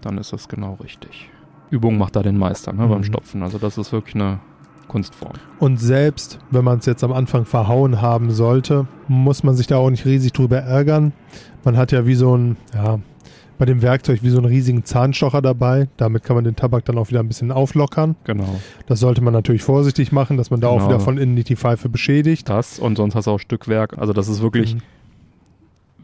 Dann 0.00 0.18
ist 0.18 0.32
das 0.32 0.48
genau 0.48 0.78
richtig. 0.82 1.28
Übung 1.70 1.96
macht 1.98 2.16
da 2.16 2.22
den 2.22 2.36
Meister 2.38 2.72
ne, 2.72 2.86
beim 2.86 2.98
Mhm. 2.98 3.04
Stopfen. 3.04 3.42
Also 3.42 3.58
das 3.58 3.78
ist 3.78 3.92
wirklich 3.92 4.14
eine 4.14 4.40
Kunstform. 4.88 5.32
Und 5.58 5.78
selbst 5.78 6.38
wenn 6.50 6.64
man 6.64 6.78
es 6.78 6.86
jetzt 6.86 7.02
am 7.04 7.12
Anfang 7.12 7.44
verhauen 7.46 8.02
haben 8.02 8.30
sollte, 8.30 8.86
muss 9.08 9.42
man 9.42 9.54
sich 9.54 9.66
da 9.66 9.76
auch 9.76 9.88
nicht 9.90 10.04
riesig 10.04 10.32
drüber 10.32 10.58
ärgern. 10.58 11.12
Man 11.64 11.76
hat 11.76 11.92
ja 11.92 12.06
wie 12.06 12.14
so 12.14 12.36
ein, 12.36 12.56
ja, 12.74 12.98
bei 13.62 13.66
dem 13.66 13.80
Werkzeug 13.80 14.24
wie 14.24 14.30
so 14.30 14.38
einen 14.38 14.46
riesigen 14.46 14.84
Zahnstocher 14.84 15.40
dabei. 15.40 15.86
Damit 15.96 16.24
kann 16.24 16.34
man 16.34 16.42
den 16.42 16.56
Tabak 16.56 16.84
dann 16.84 16.98
auch 16.98 17.10
wieder 17.10 17.20
ein 17.20 17.28
bisschen 17.28 17.52
auflockern. 17.52 18.16
Genau. 18.24 18.58
Das 18.86 18.98
sollte 18.98 19.20
man 19.20 19.32
natürlich 19.32 19.62
vorsichtig 19.62 20.10
machen, 20.10 20.36
dass 20.36 20.50
man 20.50 20.60
da 20.60 20.66
auch 20.66 20.78
Genau. 20.78 20.88
wieder 20.88 20.98
von 20.98 21.16
innen 21.16 21.34
nicht 21.34 21.48
die 21.48 21.54
Pfeife 21.54 21.88
beschädigt. 21.88 22.48
Das 22.48 22.80
und 22.80 22.96
sonst 22.96 23.14
hast 23.14 23.26
du 23.28 23.30
auch 23.30 23.38
Stückwerk. 23.38 23.96
Also 23.98 24.12
das 24.12 24.26
ist 24.26 24.42
wirklich 24.42 24.74
Mhm. 24.74 24.80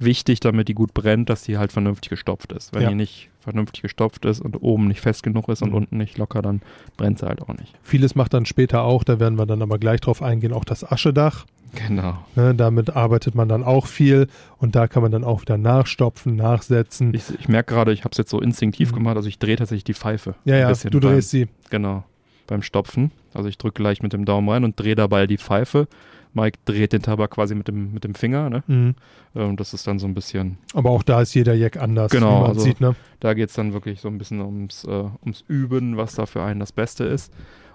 Wichtig, 0.00 0.40
damit 0.40 0.68
die 0.68 0.74
gut 0.74 0.94
brennt, 0.94 1.28
dass 1.30 1.42
die 1.42 1.58
halt 1.58 1.72
vernünftig 1.72 2.10
gestopft 2.10 2.52
ist. 2.52 2.74
Wenn 2.74 2.82
Ja. 2.82 2.88
die 2.90 2.94
nicht 2.94 3.30
vernünftig 3.40 3.82
gestopft 3.82 4.24
ist 4.24 4.40
und 4.40 4.56
oben 4.62 4.86
nicht 4.88 5.00
fest 5.00 5.22
genug 5.22 5.48
ist 5.48 5.62
und 5.62 5.70
Mhm. 5.70 5.74
unten 5.76 5.96
nicht 5.98 6.18
locker, 6.18 6.42
dann 6.42 6.60
brennt 6.96 7.18
sie 7.18 7.26
halt 7.26 7.40
auch 7.42 7.48
nicht. 7.48 7.74
Vieles 7.82 8.14
macht 8.14 8.34
dann 8.34 8.46
später 8.46 8.82
auch, 8.82 9.04
da 9.04 9.18
werden 9.20 9.38
wir 9.38 9.46
dann 9.46 9.62
aber 9.62 9.78
gleich 9.78 10.00
drauf 10.00 10.22
eingehen, 10.22 10.52
auch 10.52 10.64
das 10.64 10.90
Aschedach. 10.90 11.46
Genau. 11.86 12.16
Ne, 12.34 12.54
damit 12.54 12.96
arbeitet 12.96 13.34
man 13.34 13.48
dann 13.48 13.62
auch 13.62 13.86
viel 13.86 14.28
und 14.56 14.74
da 14.74 14.86
kann 14.88 15.02
man 15.02 15.12
dann 15.12 15.22
auch 15.24 15.42
wieder 15.42 15.58
nachstopfen, 15.58 16.34
nachsetzen. 16.36 17.12
Ich, 17.12 17.24
ich 17.38 17.48
merke 17.48 17.74
gerade, 17.74 17.92
ich 17.92 18.00
habe 18.04 18.10
es 18.12 18.18
jetzt 18.18 18.30
so 18.30 18.40
instinktiv 18.40 18.90
Mhm. 18.92 18.96
gemacht, 18.96 19.16
also 19.16 19.28
ich 19.28 19.38
drehe 19.38 19.56
tatsächlich 19.56 19.84
die 19.84 19.94
Pfeife. 19.94 20.34
ja, 20.44 20.56
ja, 20.56 20.72
du 20.72 20.90
beim- 21.00 21.00
drehst 21.12 21.30
sie. 21.30 21.46
Genau. 21.70 22.04
Beim 22.46 22.62
Stopfen. 22.62 23.10
Also 23.34 23.48
ich 23.50 23.58
drücke 23.58 23.82
leicht 23.82 24.02
mit 24.02 24.14
dem 24.14 24.24
Daumen 24.24 24.48
rein 24.48 24.64
und 24.64 24.80
drehe 24.80 24.94
dabei 24.94 25.26
die 25.26 25.36
Pfeife. 25.36 25.86
Mike 26.34 26.58
dreht 26.64 26.92
den 26.92 27.02
Tabak 27.02 27.30
quasi 27.32 27.54
mit 27.54 27.68
dem, 27.68 27.92
mit 27.92 28.04
dem 28.04 28.14
Finger, 28.14 28.50
ne? 28.50 28.62
Mhm. 28.66 28.94
Äh, 29.34 29.42
Und 29.42 29.58
das 29.60 29.74
ist 29.74 29.86
dann 29.86 29.98
so 29.98 30.06
ein 30.06 30.14
bisschen 30.14 30.58
Aber 30.74 30.90
auch 30.90 31.02
da 31.02 31.20
ist 31.22 31.34
jeder 31.34 31.54
Jack 31.54 31.76
anders, 31.76 32.10
Genau, 32.12 32.28
wie 32.38 32.40
man 32.42 32.50
also- 32.50 32.60
sieht. 32.60 32.80
Ne? 32.80 32.94
Da 33.20 33.34
geht 33.34 33.48
es 33.48 33.54
dann 33.54 33.72
wirklich 33.72 34.00
so 34.00 34.08
ein 34.08 34.18
bisschen 34.18 34.40
ums, 34.40 34.84
äh, 34.84 35.04
ums 35.22 35.42
Üben, 35.48 35.96
was 35.96 36.14
da 36.14 36.26
für 36.26 36.42
einen 36.42 36.60
das 36.60 36.72
Beste 36.72 37.04
ist. 37.04 37.32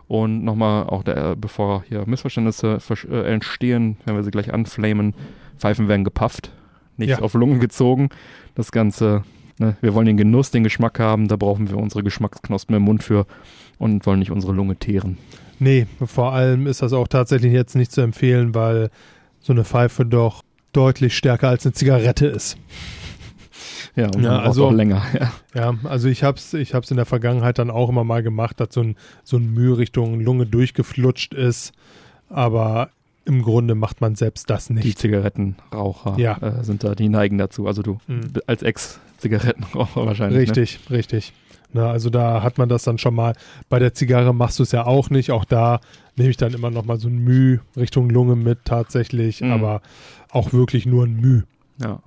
Und 0.08 0.44
nochmal, 0.44 0.84
auch 0.84 1.04
der, 1.04 1.36
bevor 1.36 1.84
hier 1.88 2.04
Missverständnisse 2.08 2.78
äh, 3.10 3.32
entstehen, 3.34 3.98
wenn 4.06 4.16
wir 4.16 4.24
sie 4.24 4.32
gleich 4.32 4.54
anflamen, 4.54 5.14
Pfeifen 5.58 5.88
werden 5.88 6.04
gepafft, 6.04 6.52
nicht 6.98 7.10
Ja. 7.10 7.20
auf 7.20 7.34
Lungen 7.34 7.60
gezogen. 7.60 8.10
Das 8.54 8.72
Ganze, 8.72 9.24
ne, 9.60 9.78
wir 9.82 9.94
wollen 9.94 10.06
den 10.06 10.18
Genuss, 10.18 10.52
den 10.52 10.64
Geschmack 10.64 11.00
haben, 11.00 11.28
da 11.30 11.38
brauchen 11.38 11.70
wir 11.70 11.78
unsere 11.78 12.04
Geschmacksknospen 12.04 12.76
im 12.76 12.84
Mund 12.84 13.02
für 13.02 13.26
und 13.80 14.06
wollen 14.06 14.20
nicht 14.20 14.32
unsere 14.32 14.54
Lunge 14.54 14.76
teeren. 14.76 15.18
Nee, 15.64 15.88
vor 16.06 16.34
allem 16.34 16.68
ist 16.68 16.82
das 16.82 16.94
auch 16.94 17.08
tatsächlich 17.08 17.54
jetzt 17.54 17.76
nicht 17.76 17.92
zu 17.92 18.02
empfehlen, 18.02 18.54
weil 18.54 18.90
so 19.40 19.54
eine 19.54 19.64
Pfeife 19.64 20.06
doch 20.06 20.42
deutlich 20.74 21.16
stärker 21.16 21.50
als 21.50 21.66
eine 21.66 21.74
Zigarette 21.74 22.28
ist. 22.28 22.58
Ja, 23.96 24.08
und 24.08 24.24
Ja, 24.24 24.40
also- 24.40 24.68
auch 24.68 24.72
länger. 24.72 25.04
Ja. 25.20 25.32
Ja, 25.54 25.76
also 25.84 26.08
ich 26.08 26.24
hab's, 26.24 26.54
ich 26.56 26.74
hab's 26.74 26.90
in 26.90 26.98
der 26.98 27.06
Vergangenheit 27.06 27.60
dann 27.60 27.70
auch 27.70 27.90
immer 27.90 28.04
mal 28.04 28.24
gemacht, 28.24 28.60
dass 28.60 28.70
so 28.74 28.82
ein, 28.82 28.96
so 29.24 29.38
ein 29.38 29.54
Mühe 29.54 29.78
Richtung 29.78 30.20
Lunge 30.20 30.48
durchgeflutscht 30.48 31.36
ist. 31.36 31.74
Aber 32.28 32.90
im 33.26 33.44
Grunde 33.44 33.76
macht 33.76 34.02
man 34.02 34.16
selbst 34.16 34.50
das 34.50 34.68
Die 34.68 34.74
nicht. 34.74 34.98
Zigarettenraucher 34.98 36.16
Ja. 36.18 36.38
äh, 36.42 36.64
sind 36.64 36.84
da, 36.84 36.96
die 36.96 37.08
neigen 37.08 37.38
dazu. 37.38 37.68
Also 37.68 37.84
du 37.84 38.00
Mhm. 38.08 38.32
als 38.48 38.64
Ex-Zigarettenraucher 38.64 40.06
wahrscheinlich. 40.08 40.50
Ne? 40.50 40.56
Richtig, 40.58 40.80
Na, 41.74 41.90
also 41.90 42.10
da 42.10 42.44
hat 42.44 42.58
man 42.60 42.70
das 42.70 42.84
dann 42.84 42.98
schon 43.00 43.16
mal. 43.16 43.34
Bei 43.70 43.80
der 43.80 43.94
Zigarre 43.94 44.34
machst 44.34 44.60
du 44.60 44.64
es 44.64 44.72
ja 44.72 44.86
auch 44.86 45.10
nicht. 45.10 45.32
Auch 45.32 45.44
da 45.46 45.80
nehme 46.16 46.30
ich 46.30 46.38
dann 46.38 46.54
immer 46.54 46.70
noch 46.70 46.86
mal 46.86 47.00
so 47.00 47.08
ein 47.08 47.18
Müh 47.18 47.60
Richtung 47.76 48.10
Lunge 48.10 48.36
mit 48.36 48.60
tatsächlich, 48.66 49.42
Mhm. 49.42 49.52
aber 49.52 49.82
auch 50.30 50.54
wirklich 50.54 50.86
nur 50.86 51.06
ein 51.06 51.20
Müh. 51.20 51.42
Ja. 51.82 52.00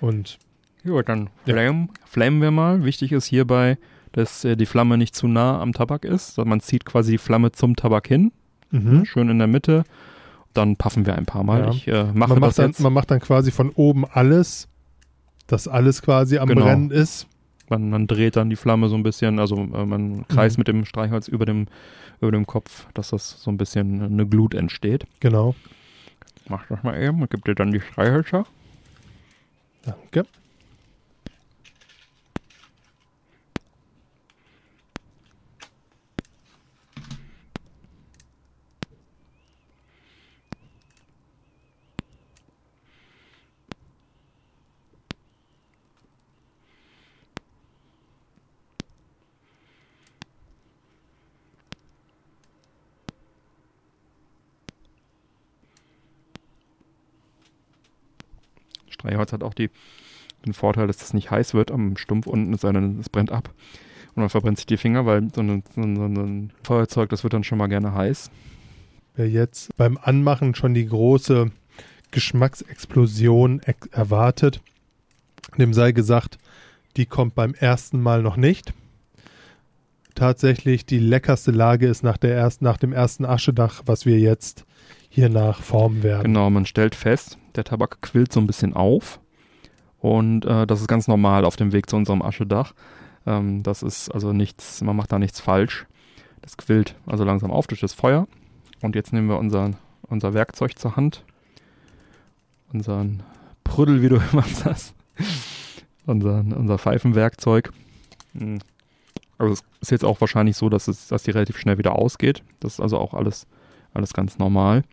Und 0.00 0.38
Gut, 0.84 1.08
dann 1.08 1.28
Ja. 1.46 1.54
flammen, 1.54 1.90
flammen 2.06 2.40
wir 2.42 2.50
mal. 2.50 2.84
Wichtig 2.84 3.12
ist 3.12 3.26
hierbei, 3.26 3.78
dass 4.12 4.44
äh, 4.44 4.56
die 4.56 4.66
Flamme 4.66 4.98
nicht 4.98 5.14
zu 5.14 5.28
nah 5.28 5.60
am 5.60 5.72
Tabak 5.72 6.04
ist. 6.04 6.38
Also 6.38 6.48
man 6.48 6.60
zieht 6.60 6.84
quasi 6.84 7.12
die 7.12 7.18
Flamme 7.18 7.52
zum 7.52 7.76
Tabak 7.76 8.08
hin, 8.08 8.32
mhm. 8.70 9.04
schön 9.04 9.28
in 9.28 9.38
der 9.38 9.46
Mitte. 9.46 9.84
Dann 10.54 10.76
puffen 10.76 11.06
wir 11.06 11.14
ein 11.16 11.24
paar 11.26 11.44
Mal. 11.44 11.60
Ja. 11.60 11.70
Ich 11.70 11.86
äh, 11.88 12.04
mache 12.12 12.14
man, 12.14 12.28
das 12.28 12.38
macht 12.40 12.58
dann, 12.58 12.66
jetzt. 12.70 12.80
man 12.80 12.92
macht 12.92 13.10
dann 13.10 13.20
quasi 13.20 13.50
von 13.52 13.70
oben 13.70 14.04
alles, 14.06 14.68
dass 15.46 15.68
alles 15.68 16.02
quasi 16.02 16.38
am 16.38 16.48
Genau. 16.48 16.62
Brennen 16.64 16.90
ist. 16.90 17.26
Man, 17.72 17.88
man 17.90 18.06
dreht 18.06 18.36
dann 18.36 18.50
die 18.50 18.56
Flamme 18.56 18.88
so 18.88 18.94
ein 18.96 19.02
bisschen, 19.02 19.38
also 19.38 19.56
äh, 19.56 19.86
man 19.86 20.26
kreist 20.28 20.58
Mhm. 20.58 20.60
mit 20.60 20.68
dem 20.68 20.84
Streichholz 20.84 21.26
über 21.26 21.46
dem, 21.46 21.66
über 22.20 22.30
dem 22.30 22.46
Kopf, 22.46 22.86
dass 22.92 23.08
das 23.10 23.42
so 23.42 23.50
ein 23.50 23.56
bisschen 23.56 24.02
eine 24.02 24.26
Glut 24.26 24.54
entsteht. 24.54 25.06
Genau. 25.20 25.54
Mach 26.48 26.66
das 26.68 26.82
mal 26.82 27.00
eben 27.00 27.22
und 27.22 27.30
gib 27.30 27.44
dir 27.46 27.54
dann 27.54 27.70
die 27.72 27.80
Streichhölzer. 27.80 28.44
Danke. 29.84 30.26
Streichholz 59.02 59.32
hat 59.32 59.42
auch 59.42 59.54
die, 59.54 59.70
den 60.46 60.52
Vorteil, 60.52 60.86
dass 60.86 60.98
das 60.98 61.14
nicht 61.14 61.30
heiß 61.30 61.54
wird 61.54 61.70
am 61.70 61.96
Stumpf 61.96 62.26
unten, 62.26 62.56
sondern 62.56 62.98
es 63.00 63.08
brennt 63.08 63.32
ab. 63.32 63.50
Und 64.14 64.20
man 64.20 64.30
verbrennt 64.30 64.58
sich 64.58 64.66
die 64.66 64.76
Finger, 64.76 65.06
weil 65.06 65.28
so 65.34 65.40
ein, 65.40 65.62
so 65.74 65.80
ein, 65.80 66.52
Feuerzeug, 66.62 67.08
das 67.10 67.22
wird 67.22 67.32
dann 67.32 67.44
schon 67.44 67.58
mal 67.58 67.68
gerne 67.68 67.94
heiß. 67.94 68.30
Wer 69.14 69.28
jetzt 69.28 69.76
beim 69.76 69.98
Anmachen 70.00 70.54
schon 70.54 70.74
die 70.74 70.86
große 70.86 71.50
Geschmacksexplosion 72.10 73.60
ex 73.60 73.86
erwartet, 73.88 74.60
dem 75.56 75.72
sei 75.72 75.92
gesagt, 75.92 76.38
die 76.96 77.06
kommt 77.06 77.34
beim 77.34 77.54
ersten 77.54 78.00
Mal 78.00 78.22
noch 78.22 78.36
nicht. 78.36 78.74
Tatsächlich 80.14 80.84
die 80.84 80.98
leckerste 80.98 81.50
Lage 81.50 81.86
ist 81.88 82.02
nach, 82.02 82.18
der 82.18 82.34
erst, 82.34 82.60
nach 82.60 82.76
dem 82.76 82.92
ersten 82.92 83.24
Aschedach, 83.24 83.82
was 83.86 84.04
wir 84.04 84.18
jetzt 84.18 84.66
hier 85.14 85.28
nach 85.28 85.60
formen 85.60 86.02
werden. 86.02 86.24
Genau, 86.24 86.48
man 86.48 86.64
stellt 86.64 86.94
fest, 86.94 87.36
der 87.54 87.64
Tabak 87.64 88.00
quillt 88.00 88.32
so 88.32 88.40
ein 88.40 88.46
bisschen 88.46 88.74
auf. 88.74 89.20
Und 90.00 90.46
äh, 90.46 90.66
das 90.66 90.80
ist 90.80 90.88
ganz 90.88 91.06
normal 91.06 91.44
auf 91.44 91.56
dem 91.56 91.72
Weg 91.72 91.90
zu 91.90 91.96
unserem 91.96 92.22
Aschedach. 92.22 92.72
Ähm, 93.26 93.62
das 93.62 93.82
ist 93.82 94.08
also 94.08 94.32
nichts, 94.32 94.80
man 94.80 94.96
macht 94.96 95.12
da 95.12 95.18
nichts 95.18 95.38
falsch. 95.38 95.86
Das 96.40 96.56
quillt 96.56 96.96
also 97.04 97.24
langsam 97.24 97.50
auf 97.50 97.66
durch 97.66 97.80
das 97.80 97.92
Feuer. 97.92 98.26
Und 98.80 98.96
jetzt 98.96 99.12
nehmen 99.12 99.28
wir 99.28 99.38
unser, 99.38 99.72
unser 100.08 100.32
Werkzeug 100.32 100.78
zur 100.78 100.96
Hand. 100.96 101.24
Unseren 102.72 103.22
Prüdel, 103.64 104.00
wie 104.00 104.08
du 104.08 104.16
immer 104.32 104.44
sagst. 104.44 104.94
unser, 106.06 106.38
unser 106.38 106.78
Pfeifenwerkzeug. 106.78 107.70
Hm. 108.36 108.60
Also 109.36 109.52
es 109.52 109.62
ist 109.82 109.90
jetzt 109.90 110.04
auch 110.06 110.22
wahrscheinlich 110.22 110.56
so, 110.56 110.70
dass, 110.70 110.88
es, 110.88 111.08
dass 111.08 111.24
die 111.24 111.32
relativ 111.32 111.58
schnell 111.58 111.76
wieder 111.76 111.96
ausgeht. 111.96 112.42
Das 112.60 112.74
ist 112.74 112.80
also 112.80 112.96
auch 112.98 113.12
alles, 113.12 113.46
alles 113.94 114.12
ganz 114.12 114.38
normal. 114.38 114.84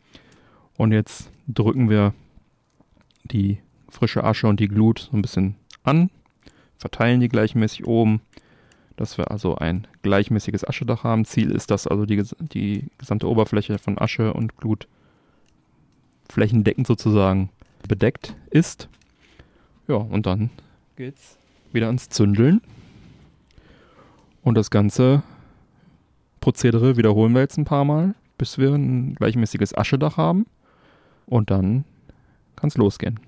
Und 0.77 0.91
jetzt 0.91 1.29
drücken 1.47 1.89
wir 1.89 2.13
die 3.23 3.59
frische 3.89 4.23
Asche 4.23 4.47
und 4.47 4.59
die 4.59 4.67
Glut 4.67 5.09
so 5.11 5.17
ein 5.17 5.21
bisschen 5.21 5.55
an, 5.83 6.09
verteilen 6.77 7.19
die 7.19 7.29
gleichmäßig 7.29 7.85
oben, 7.85 8.21
dass 8.95 9.17
wir 9.17 9.31
also 9.31 9.55
ein 9.55 9.87
gleichmäßiges 10.01 10.67
Aschedach 10.67 11.03
haben. 11.03 11.25
Ziel 11.25 11.51
ist, 11.51 11.71
dass 11.71 11.87
also 11.87 12.05
die, 12.05 12.21
die 12.39 12.87
gesamte 12.97 13.29
Oberfläche 13.29 13.77
von 13.77 13.97
Asche 13.97 14.33
und 14.33 14.57
Glut 14.57 14.87
flächendeckend 16.29 16.85
sozusagen 16.85 17.49
bedeckt 17.87 18.35
ist. 18.51 18.89
Ja, 19.87 19.95
und 19.95 20.25
dann 20.25 20.49
geht's 20.95 21.37
wieder 21.71 21.87
ans 21.87 22.09
Zündeln. 22.09 22.61
Und 24.43 24.55
das 24.55 24.69
ganze 24.69 25.23
Prozedere 26.39 26.97
wiederholen 26.97 27.33
wir 27.33 27.41
jetzt 27.41 27.57
ein 27.57 27.65
paar 27.65 27.85
Mal, 27.85 28.15
bis 28.39 28.57
wir 28.57 28.73
ein 28.73 29.13
gleichmäßiges 29.13 29.77
Aschedach 29.77 30.17
haben. 30.17 30.47
Und 31.27 31.51
dann 31.51 31.85
kann 32.55 32.69
es 32.69 32.77
losgehen. 32.77 33.19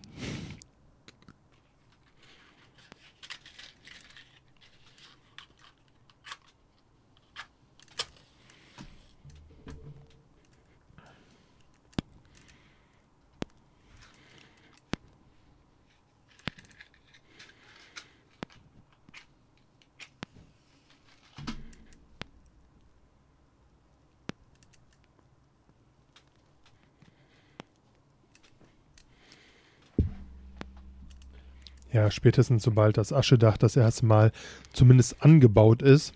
Ja, 31.93 32.09
spätestens 32.09 32.63
sobald 32.63 32.97
das 32.97 33.11
Aschedach 33.11 33.57
das 33.57 33.75
erste 33.75 34.05
Mal 34.05 34.31
zumindest 34.71 35.21
angebaut 35.23 35.81
ist, 35.81 36.13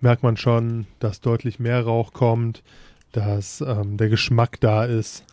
merkt 0.00 0.22
man 0.22 0.36
schon, 0.36 0.86
dass 1.00 1.20
deutlich 1.20 1.58
mehr 1.58 1.82
Rauch 1.84 2.12
kommt, 2.12 2.62
dass 3.12 3.60
ähm, 3.60 3.96
der 3.96 4.08
Geschmack 4.08 4.60
da 4.60 4.84
ist. 4.84 5.24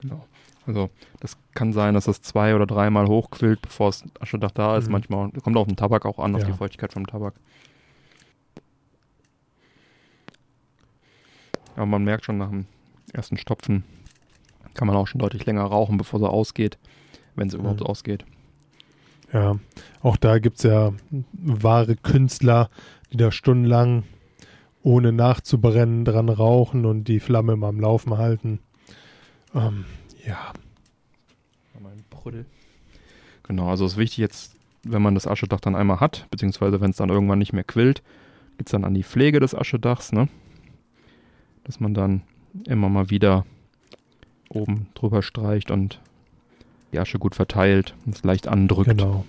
Genau. 0.00 0.26
Also 0.66 0.90
das 1.20 1.36
kann 1.54 1.72
sein, 1.72 1.94
dass 1.94 2.04
das 2.06 2.22
zwei 2.22 2.54
oder 2.54 2.66
dreimal 2.66 3.06
hochquillt, 3.06 3.62
bevor 3.62 3.88
das 3.90 4.04
Aschedach 4.20 4.50
da 4.52 4.76
ist. 4.76 4.86
Mhm. 4.86 4.92
Manchmal 4.92 5.30
kommt 5.32 5.56
auch 5.56 5.62
auf 5.62 5.66
den 5.68 5.76
Tabak 5.76 6.04
auch 6.06 6.18
an, 6.18 6.34
auf 6.34 6.42
Ja. 6.42 6.46
die 6.48 6.52
Feuchtigkeit 6.54 6.92
vom 6.92 7.06
Tabak. 7.06 7.34
Aber 11.76 11.86
man 11.86 12.04
merkt 12.04 12.24
schon 12.24 12.38
nach 12.38 12.50
dem 12.50 12.66
ersten 13.12 13.36
Stopfen, 13.36 13.84
kann 14.74 14.86
man 14.86 14.96
auch 14.96 15.06
schon 15.06 15.20
deutlich 15.20 15.46
länger 15.46 15.62
rauchen, 15.64 15.96
bevor 15.96 16.18
sie 16.20 16.28
ausgeht, 16.28 16.78
wenn 17.36 17.50
sie 17.50 17.56
überhaupt 17.58 17.80
Mhm. 17.80 17.86
ausgeht. 17.86 18.24
Ja, 19.32 19.58
auch 20.02 20.16
da 20.16 20.38
gibt 20.38 20.58
es 20.58 20.62
ja 20.64 20.92
wahre 21.32 21.96
Künstler, 21.96 22.68
die 23.12 23.16
da 23.16 23.32
stundenlang 23.32 24.02
ohne 24.82 25.12
nachzubrennen 25.12 26.04
dran 26.04 26.28
rauchen 26.28 26.84
und 26.84 27.04
die 27.04 27.20
Flamme 27.20 27.52
immer 27.54 27.68
am 27.68 27.80
Laufen 27.80 28.18
halten. 28.18 28.58
Ähm, 29.54 29.84
ja, 30.26 30.52
Mein 31.80 32.04
Prüdel. 32.10 32.46
Genau, 33.44 33.68
also 33.70 33.86
ist 33.86 33.96
wichtig 33.96 34.18
jetzt, 34.18 34.54
wenn 34.84 35.02
man 35.02 35.14
das 35.14 35.26
Aschedach 35.26 35.60
dann 35.60 35.74
einmal 35.76 36.00
hat, 36.00 36.26
beziehungsweise 36.30 36.80
wenn 36.80 36.90
es 36.90 36.96
dann 36.96 37.08
irgendwann 37.08 37.38
nicht 37.38 37.52
mehr 37.52 37.64
quillt, 37.64 38.02
geht 38.58 38.66
es 38.68 38.72
dann 38.72 38.84
an 38.84 38.94
die 38.94 39.02
Pflege 39.02 39.40
des 39.40 39.54
Aschedachs, 39.54 40.12
ne? 40.12 40.28
Dass 41.64 41.80
man 41.80 41.94
dann 41.94 42.22
immer 42.66 42.88
mal 42.88 43.08
wieder 43.10 43.46
oben 44.48 44.88
drüber 44.94 45.22
streicht 45.22 45.70
und 45.70 46.00
die 46.92 46.98
Asche 46.98 47.18
gut 47.18 47.34
verteilt 47.34 47.94
und 48.06 48.16
es 48.16 48.24
leicht 48.24 48.48
andrückt. 48.48 48.88
genau. 48.88 49.24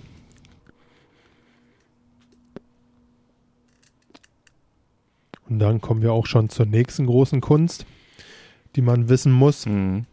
Und 5.48 5.58
dann 5.58 5.80
kommen 5.80 6.02
wir 6.02 6.12
auch 6.12 6.26
schon 6.26 6.48
zur 6.48 6.66
nächsten 6.66 7.06
großen 7.06 7.40
Kunst, 7.40 7.86
die 8.76 8.82
man 8.82 9.08
wissen 9.08 9.30
muss. 9.32 9.66
Mhm. 9.66 10.06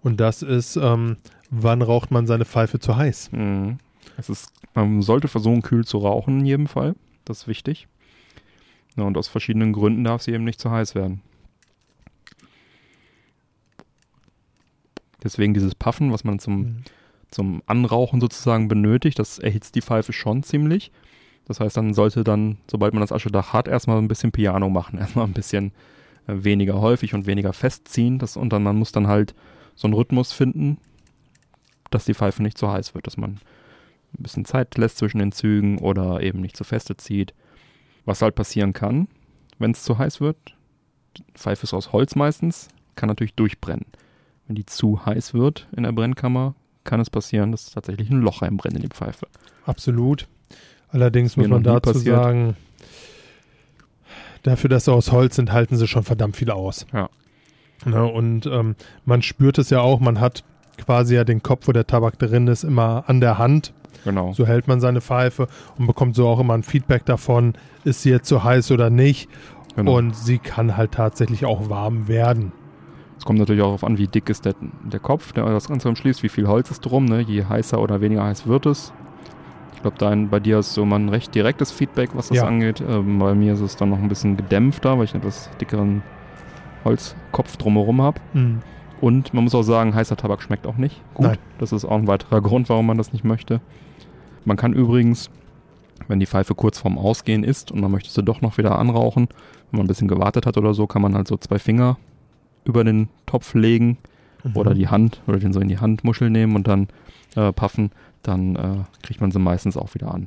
Und 0.00 0.20
das 0.20 0.42
ist, 0.42 0.76
ähm, 0.76 1.16
wann 1.50 1.82
raucht 1.82 2.10
man 2.10 2.26
seine 2.26 2.44
Pfeife 2.44 2.80
zu 2.80 2.96
heiß? 2.96 3.32
Mhm. 3.32 3.78
Es 4.16 4.28
ist, 4.28 4.52
man 4.74 5.02
sollte 5.02 5.28
versuchen, 5.28 5.62
kühl 5.62 5.84
zu 5.84 5.98
rauchen 5.98 6.40
in 6.40 6.46
jedem 6.46 6.66
Fall. 6.66 6.94
Das 7.24 7.42
ist 7.42 7.48
wichtig. 7.48 7.88
Ja, 8.96 9.04
und 9.04 9.16
aus 9.16 9.28
verschiedenen 9.28 9.72
Gründen 9.72 10.04
darf 10.04 10.22
sie 10.22 10.32
eben 10.32 10.44
nicht 10.44 10.60
zu 10.60 10.70
heiß 10.70 10.94
werden. 10.94 11.22
Deswegen 15.22 15.54
dieses 15.54 15.74
Puffen, 15.74 16.12
was 16.12 16.24
man 16.24 16.38
zum, 16.38 16.82
zum 17.30 17.62
Anrauchen 17.66 18.20
sozusagen 18.20 18.68
benötigt, 18.68 19.18
das 19.18 19.38
erhitzt 19.38 19.74
die 19.74 19.82
Pfeife 19.82 20.12
schon 20.12 20.42
ziemlich. 20.42 20.90
Das 21.46 21.60
heißt, 21.60 21.76
dann 21.76 21.94
sollte 21.94 22.24
dann, 22.24 22.58
sobald 22.70 22.94
man 22.94 23.00
das 23.00 23.12
Aschedach 23.12 23.52
hat, 23.52 23.68
erstmal 23.68 23.98
ein 23.98 24.08
bisschen 24.08 24.32
Piano 24.32 24.68
machen. 24.68 24.98
Erstmal 24.98 25.26
ein 25.26 25.32
bisschen 25.32 25.72
äh, 26.26 26.34
weniger 26.44 26.80
häufig 26.80 27.14
und 27.14 27.26
weniger 27.26 27.52
festziehen. 27.52 28.18
Das, 28.18 28.36
und 28.36 28.52
dann 28.52 28.62
man 28.62 28.76
muss 28.76 28.92
dann 28.92 29.06
halt 29.06 29.34
so 29.74 29.86
einen 29.86 29.94
Rhythmus 29.94 30.32
finden, 30.32 30.78
dass 31.90 32.04
die 32.04 32.14
Pfeife 32.14 32.42
nicht 32.42 32.58
zu 32.58 32.70
heiß 32.70 32.94
wird, 32.94 33.06
dass 33.06 33.16
man 33.16 33.40
ein 34.18 34.22
bisschen 34.22 34.44
Zeit 34.44 34.76
lässt 34.76 34.98
zwischen 34.98 35.18
den 35.18 35.32
Zügen 35.32 35.78
oder 35.78 36.22
eben 36.22 36.40
nicht 36.40 36.56
zu 36.56 36.64
feste 36.64 36.96
zieht. 36.96 37.34
Was 38.04 38.22
halt 38.22 38.34
passieren 38.34 38.72
kann, 38.72 39.08
wenn 39.58 39.70
es 39.70 39.84
zu 39.84 39.96
heiß 39.98 40.20
wird, 40.20 40.36
die 41.16 41.24
Pfeife 41.34 41.64
ist 41.64 41.74
aus 41.74 41.92
Holz 41.92 42.14
meistens, 42.16 42.68
kann 42.96 43.08
natürlich 43.08 43.34
durchbrennen. 43.34 43.86
Wenn 44.46 44.56
die 44.56 44.66
zu 44.66 45.04
heiß 45.04 45.34
wird 45.34 45.68
in 45.76 45.84
der 45.84 45.92
Brennkammer, 45.92 46.54
kann 46.84 47.00
es 47.00 47.10
passieren, 47.10 47.52
dass 47.52 47.70
tatsächlich 47.70 48.10
ein 48.10 48.20
Loch 48.20 48.42
reinbrennt 48.42 48.76
in 48.76 48.82
die 48.82 48.88
Pfeife. 48.88 49.26
Absolut. 49.66 50.26
Allerdings 50.88 51.36
muss 51.36 51.48
man 51.48 51.62
dazu 51.62 51.92
passiert. 51.92 52.16
sagen, 52.16 52.56
dafür, 54.42 54.68
dass 54.68 54.84
sie 54.84 54.92
aus 54.92 55.12
Holz 55.12 55.36
sind, 55.36 55.52
halten 55.52 55.76
sie 55.76 55.86
schon 55.86 56.02
verdammt 56.02 56.36
viel 56.36 56.50
aus. 56.50 56.86
Ja. 56.92 57.08
Ne, 57.84 58.04
und 58.04 58.46
ähm, 58.46 58.76
man 59.04 59.22
spürt 59.22 59.58
es 59.58 59.70
ja 59.70 59.80
auch, 59.80 59.98
man 59.98 60.20
hat 60.20 60.44
quasi 60.78 61.16
ja 61.16 61.24
den 61.24 61.42
Kopf, 61.42 61.66
wo 61.66 61.72
der 61.72 61.86
Tabak 61.86 62.18
drin 62.18 62.46
ist, 62.46 62.62
immer 62.62 63.04
an 63.08 63.20
der 63.20 63.38
Hand. 63.38 63.72
Genau. 64.04 64.32
So 64.32 64.46
hält 64.46 64.68
man 64.68 64.80
seine 64.80 65.00
Pfeife 65.00 65.48
und 65.78 65.86
bekommt 65.86 66.14
so 66.14 66.28
auch 66.28 66.40
immer 66.40 66.54
ein 66.54 66.62
Feedback 66.62 67.04
davon, 67.04 67.54
ist 67.84 68.02
sie 68.02 68.10
jetzt 68.10 68.28
zu 68.28 68.44
heiß 68.44 68.70
oder 68.70 68.90
nicht. 68.90 69.28
genau. 69.76 69.96
Und 69.96 70.16
sie 70.16 70.38
kann 70.38 70.76
halt 70.76 70.92
tatsächlich 70.92 71.44
auch 71.44 71.68
warm 71.68 72.08
werden. 72.08 72.52
Es 73.22 73.24
kommt 73.24 73.38
natürlich 73.38 73.62
auch 73.62 73.66
darauf 73.66 73.84
an, 73.84 73.98
wie 73.98 74.08
dick 74.08 74.28
ist 74.30 74.46
der, 74.46 74.56
der 74.82 74.98
Kopf, 74.98 75.32
der 75.32 75.44
das 75.44 75.68
Ganze 75.68 75.88
umschließt, 75.88 76.24
wie 76.24 76.28
viel 76.28 76.48
Holz 76.48 76.72
ist 76.72 76.80
drum. 76.80 77.04
Ne? 77.04 77.20
Je 77.20 77.44
heißer 77.44 77.80
oder 77.80 78.00
weniger 78.00 78.24
heiß 78.24 78.48
wird 78.48 78.66
es. 78.66 78.92
Ich 79.76 79.80
glaube, 79.82 80.26
bei 80.26 80.40
dir 80.40 80.58
ist 80.58 80.74
so 80.74 80.84
mal 80.84 80.98
ein 80.98 81.08
recht 81.08 81.32
direktes 81.32 81.70
Feedback, 81.70 82.10
was 82.14 82.30
das 82.30 82.38
Ja. 82.38 82.46
angeht. 82.46 82.80
Ähm, 82.80 83.20
bei 83.20 83.32
mir 83.36 83.52
ist 83.52 83.60
es 83.60 83.76
dann 83.76 83.90
noch 83.90 83.98
ein 83.98 84.08
bisschen 84.08 84.36
gedämpfter, 84.36 84.98
weil 84.98 85.04
ich 85.04 85.14
einen 85.14 85.22
etwas 85.22 85.50
dickeren 85.60 86.02
Holzkopf 86.84 87.56
drumherum 87.58 88.02
habe. 88.02 88.20
Und 89.00 89.32
man 89.32 89.44
muss 89.44 89.54
auch 89.54 89.62
sagen, 89.62 89.94
heißer 89.94 90.16
Tabak 90.16 90.42
schmeckt 90.42 90.66
auch 90.66 90.76
nicht 90.76 91.00
gut. 91.14 91.26
Nein. 91.26 91.38
Das 91.60 91.70
ist 91.70 91.84
auch 91.84 91.96
ein 91.98 92.08
weiterer 92.08 92.40
Grund, 92.40 92.68
warum 92.70 92.86
man 92.86 92.98
das 92.98 93.12
nicht 93.12 93.22
möchte. 93.24 93.60
Man 94.44 94.56
kann 94.56 94.72
übrigens, 94.72 95.30
wenn 96.08 96.18
die 96.18 96.26
Pfeife 96.26 96.56
kurz 96.56 96.80
vorm 96.80 96.98
Ausgehen 96.98 97.44
ist 97.44 97.70
und 97.70 97.80
man 97.80 97.92
möchte 97.92 98.10
sie 98.10 98.24
doch 98.24 98.40
noch 98.40 98.58
wieder 98.58 98.80
anrauchen, 98.80 99.28
wenn 99.70 99.78
man 99.78 99.84
ein 99.84 99.88
bisschen 99.88 100.08
gewartet 100.08 100.44
hat 100.44 100.56
oder 100.58 100.74
so, 100.74 100.88
kann 100.88 101.02
man 101.02 101.14
halt 101.14 101.28
so 101.28 101.36
zwei 101.36 101.60
Finger 101.60 101.98
über 102.64 102.84
den 102.84 103.08
Topf 103.26 103.54
legen 103.54 103.98
Mhm. 104.44 104.56
oder 104.56 104.74
die 104.74 104.88
Hand 104.88 105.20
oder 105.26 105.38
den 105.38 105.52
so 105.52 105.60
in 105.60 105.68
die 105.68 105.78
Handmuschel 105.78 106.28
nehmen 106.28 106.56
und 106.56 106.66
dann 106.66 106.88
äh, 107.36 107.52
puffen, 107.52 107.92
dann 108.24 108.56
äh, 108.56 108.76
kriegt 109.02 109.20
man 109.20 109.30
sie 109.30 109.38
meistens 109.38 109.76
auch 109.76 109.94
wieder 109.94 110.12
an. 110.12 110.26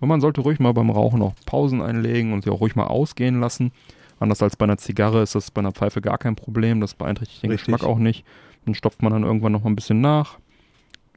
Und 0.00 0.08
man 0.08 0.20
sollte 0.20 0.40
ruhig 0.40 0.58
mal 0.58 0.72
beim 0.72 0.90
Rauchen 0.90 1.22
auch 1.22 1.34
Pausen 1.46 1.80
einlegen 1.80 2.32
und 2.32 2.42
sie 2.44 2.50
auch 2.50 2.60
ruhig 2.60 2.74
mal 2.74 2.86
ausgehen 2.86 3.40
lassen. 3.40 3.70
Anders 4.18 4.42
als 4.42 4.56
bei 4.56 4.64
einer 4.64 4.78
Zigarre 4.78 5.22
ist 5.22 5.34
das 5.34 5.50
bei 5.50 5.60
einer 5.60 5.72
Pfeife 5.72 6.00
gar 6.00 6.18
kein 6.18 6.34
Problem. 6.34 6.80
Das 6.80 6.94
beeinträchtigt 6.94 7.42
den 7.42 7.50
Richtig. 7.50 7.66
Geschmack 7.66 7.88
auch 7.88 7.98
nicht. 7.98 8.24
Dann 8.64 8.74
stopft 8.74 9.02
man 9.02 9.12
dann 9.12 9.22
irgendwann 9.22 9.52
noch 9.52 9.62
mal 9.62 9.70
ein 9.70 9.76
bisschen 9.76 10.00
nach, 10.00 10.38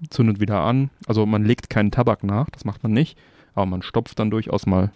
zündet 0.10 0.40
wieder 0.40 0.62
an. 0.62 0.90
Also 1.08 1.26
man 1.26 1.44
legt 1.46 1.70
keinen 1.70 1.92
Tabak 1.92 2.24
nach, 2.24 2.50
das 2.52 2.66
macht 2.66 2.84
man 2.84 2.92
nicht. 2.92 3.18
Aber 3.56 3.66
man 3.66 3.82
stopft 3.82 4.20
dann 4.20 4.30
durchaus 4.30 4.66
mal 4.66 4.92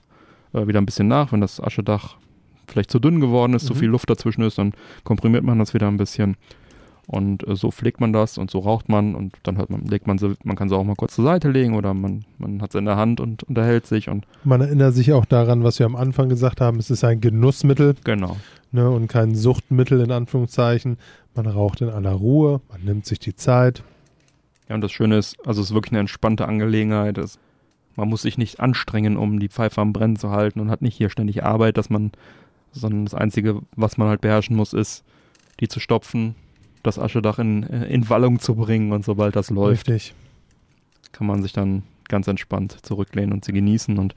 äh, 0.54 0.68
wieder 0.68 0.80
ein 0.80 0.86
bisschen 0.86 1.08
nach. 1.08 1.32
Wenn 1.32 1.42
das 1.42 1.62
Aschedach 1.62 2.18
vielleicht 2.68 2.92
zu 2.92 3.00
dünn 3.00 3.20
geworden 3.20 3.54
ist, 3.54 3.66
zu 3.66 3.74
Mhm. 3.74 3.78
viel 3.80 3.90
Luft 3.90 4.10
dazwischen 4.10 4.42
ist, 4.44 4.58
dann 4.58 4.74
komprimiert 5.04 5.44
man 5.44 5.58
das 5.60 5.74
wieder 5.74 5.88
ein 5.88 5.98
bisschen. 5.98 6.36
Und 7.08 7.48
äh, 7.48 7.56
so 7.56 7.72
pflegt 7.72 8.00
man 8.00 8.14
das 8.14 8.38
und 8.38 8.52
so 8.52 8.60
raucht 8.60 8.88
man 8.88 9.16
und 9.16 9.34
dann 9.42 9.58
hört 9.58 9.72
man, 9.72 9.84
legt 9.86 10.06
man 10.06 10.20
sie, 10.20 10.36
man 10.44 10.56
kann 10.56 10.70
sie 10.70 10.76
auch 10.76 10.84
mal 10.84 10.94
kurz 10.96 11.16
zur 11.16 11.26
Seite 11.26 11.50
legen 11.50 11.74
oder 11.74 11.96
man, 11.96 12.24
man 12.38 12.62
hat 12.62 12.72
sie 12.72 12.78
in 12.78 12.86
der 12.86 12.98
Hand 12.98 13.20
und 13.20 13.42
unterhält 13.44 13.88
sich 13.88 14.10
und 14.10 14.26
Man 14.44 14.62
erinnert 14.62 14.94
sich 14.94 15.12
auch 15.14 15.26
daran, 15.26 15.64
was 15.64 15.80
wir 15.80 15.88
am 15.88 15.96
Anfang 15.96 16.30
gesagt 16.30 16.62
haben, 16.62 16.78
es 16.78 16.92
ist 16.92 17.04
ein 17.04 17.20
Genussmittel 17.20 17.96
genau. 18.04 18.38
ne, 18.72 18.88
und 18.92 19.08
kein 19.08 19.34
Suchtmittel 19.34 20.02
in 20.02 20.12
Anführungszeichen. 20.12 20.98
Man 21.34 21.48
raucht 21.48 21.82
in 21.82 21.90
aller 21.90 22.12
Ruhe, 22.12 22.62
man 22.70 22.84
nimmt 22.84 23.08
sich 23.08 23.18
die 23.18 23.36
Zeit. 23.36 23.82
Ja, 24.68 24.76
und 24.76 24.82
das 24.82 24.92
Schöne 24.92 25.18
ist, 25.18 25.36
also 25.48 25.62
es 25.62 25.70
ist 25.70 25.74
wirklich 25.74 25.94
eine 25.94 26.02
entspannte 26.02 26.48
Angelegenheit. 26.48 27.18
Es, 27.18 27.40
man 28.00 28.10
muss 28.10 28.22
sich 28.22 28.38
nicht 28.38 28.60
anstrengen, 28.60 29.18
um 29.18 29.40
die 29.40 29.50
Pfeife 29.50 29.82
am 29.82 29.94
Brennen 29.94 30.16
zu 30.16 30.32
halten 30.32 30.60
und 30.60 30.72
hat 30.72 30.82
nicht 30.82 30.96
hier 30.96 31.10
ständig 31.10 31.44
Arbeit, 31.44 31.78
dass 31.78 31.90
man, 31.90 32.12
sondern 32.72 33.06
das 33.06 33.14
Einzige, 33.14 33.62
was 33.76 33.98
man 33.98 34.08
halt 34.08 34.22
beherrschen 34.22 34.56
muss, 34.56 34.74
ist, 34.74 35.04
die 35.60 35.68
zu 35.68 35.80
stopfen, 35.80 36.36
das 36.82 36.98
Aschedach 36.98 37.40
in, 37.40 37.64
in 37.64 38.10
Wallung 38.10 38.40
zu 38.40 38.56
bringen 38.56 38.94
und 38.94 39.04
sobald 39.04 39.36
das 39.36 39.50
läuft, 39.50 39.90
Richtig. 39.90 40.14
kann 41.12 41.28
man 41.28 41.44
sich 41.44 41.52
dann 41.52 41.84
ganz 42.08 42.28
entspannt 42.28 42.78
zurücklehnen 42.84 43.34
und 43.34 43.44
sie 43.44 43.52
genießen 43.52 43.98
und 44.00 44.16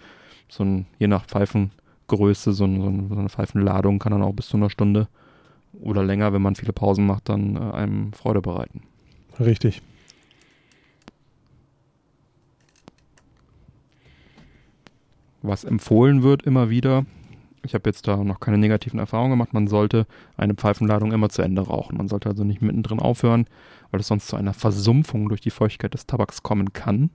so 0.49 0.65
ein, 0.65 0.87
je 0.99 1.09
nach 1.09 1.27
Pfeifengröße, 1.27 2.53
so, 2.53 2.65
ein, 2.65 2.81
so, 2.81 2.87
ein, 2.87 3.09
so 3.09 3.17
eine 3.17 3.29
Pfeifenladung 3.29 3.99
kann 3.99 4.13
dann 4.13 4.23
auch 4.23 4.33
bis 4.33 4.47
zu 4.47 4.57
einer 4.57 4.71
Stunde 4.71 5.09
oder 5.73 6.05
länger, 6.05 6.33
wenn 6.33 6.43
man 6.43 6.55
viele 6.55 6.73
Pausen 6.73 7.05
macht, 7.05 7.29
dann 7.29 7.57
äh, 7.57 7.75
einem 7.75 8.13
Freude 8.13 8.41
bereiten. 8.41 8.83
Richtig. 9.41 9.83
Was 15.43 15.65
empfohlen 15.65 16.23
wird 16.23 16.43
immer 16.43 16.71
wieder, 16.71 17.05
ich 17.65 17.75
habe 17.75 17.89
jetzt 17.89 18.07
da 18.09 18.17
noch 18.17 18.41
keine 18.41 18.59
negativen 18.59 18.99
Erfahrungen 18.99 19.31
gemacht, 19.31 19.53
man 19.53 19.69
sollte 19.69 20.07
eine 20.37 20.55
Pfeifenladung 20.55 21.13
immer 21.13 21.29
zu 21.29 21.43
Ende 21.43 21.63
rauchen. 21.63 21.97
Man 21.97 22.09
sollte 22.09 22.29
also 22.29 22.45
nicht 22.45 22.63
mittendrin 22.63 22.99
aufhören, 22.99 23.47
weil 23.91 24.01
es 24.01 24.09
sonst 24.09 24.29
zu 24.29 24.37
einer 24.37 24.55
Versumpfung 24.55 25.29
durch 25.29 25.41
die 25.41 25.51
Feuchtigkeit 25.51 25.95
des 25.95 26.07
Tabaks 26.07 26.43
kommen 26.43 26.73
kann. 26.73 27.11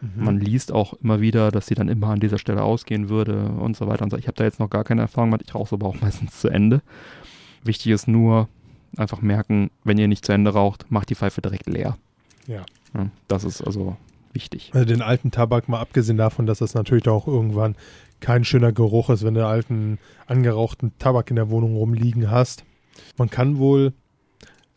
Mhm. 0.00 0.24
Man 0.24 0.40
liest 0.40 0.72
auch 0.72 0.94
immer 0.94 1.20
wieder, 1.20 1.50
dass 1.50 1.66
sie 1.66 1.74
dann 1.74 1.88
immer 1.88 2.08
an 2.08 2.20
dieser 2.20 2.38
Stelle 2.38 2.62
ausgehen 2.62 3.08
würde 3.08 3.46
und 3.46 3.76
so 3.76 3.86
weiter 3.86 4.04
und 4.04 4.10
so. 4.10 4.16
Ich 4.16 4.26
habe 4.26 4.36
da 4.36 4.44
jetzt 4.44 4.60
noch 4.60 4.70
gar 4.70 4.84
keine 4.84 5.02
Erfahrung 5.02 5.30
gemacht, 5.30 5.44
ich 5.46 5.54
rauche 5.54 5.66
es 5.66 5.72
aber 5.72 5.86
auch 5.86 6.00
meistens 6.00 6.40
zu 6.40 6.48
Ende. 6.48 6.82
Wichtig 7.62 7.92
ist 7.92 8.08
nur, 8.08 8.48
einfach 8.96 9.22
merken, 9.22 9.70
wenn 9.82 9.98
ihr 9.98 10.08
nicht 10.08 10.24
zu 10.24 10.32
Ende 10.32 10.52
raucht, 10.52 10.90
macht 10.90 11.10
die 11.10 11.14
Pfeife 11.14 11.40
direkt 11.40 11.66
leer. 11.66 11.96
Ja. 12.46 12.64
Ja, 12.94 13.08
das 13.28 13.44
ist 13.44 13.60
also 13.60 13.96
wichtig. 14.34 14.70
Also 14.74 14.86
den 14.86 15.02
alten 15.02 15.30
Tabak, 15.30 15.68
mal 15.68 15.80
abgesehen 15.80 16.16
davon, 16.18 16.46
dass 16.46 16.58
das 16.58 16.74
natürlich 16.74 17.08
auch 17.08 17.26
irgendwann 17.26 17.76
kein 18.20 18.44
schöner 18.44 18.72
Geruch 18.72 19.10
ist, 19.10 19.24
wenn 19.24 19.34
du 19.34 19.46
alten, 19.46 19.98
angerauchten 20.26 20.92
Tabak 20.98 21.30
in 21.30 21.36
der 21.36 21.50
Wohnung 21.50 21.76
rumliegen 21.76 22.30
hast. 22.30 22.64
Man 23.16 23.30
kann 23.30 23.58
wohl, 23.58 23.92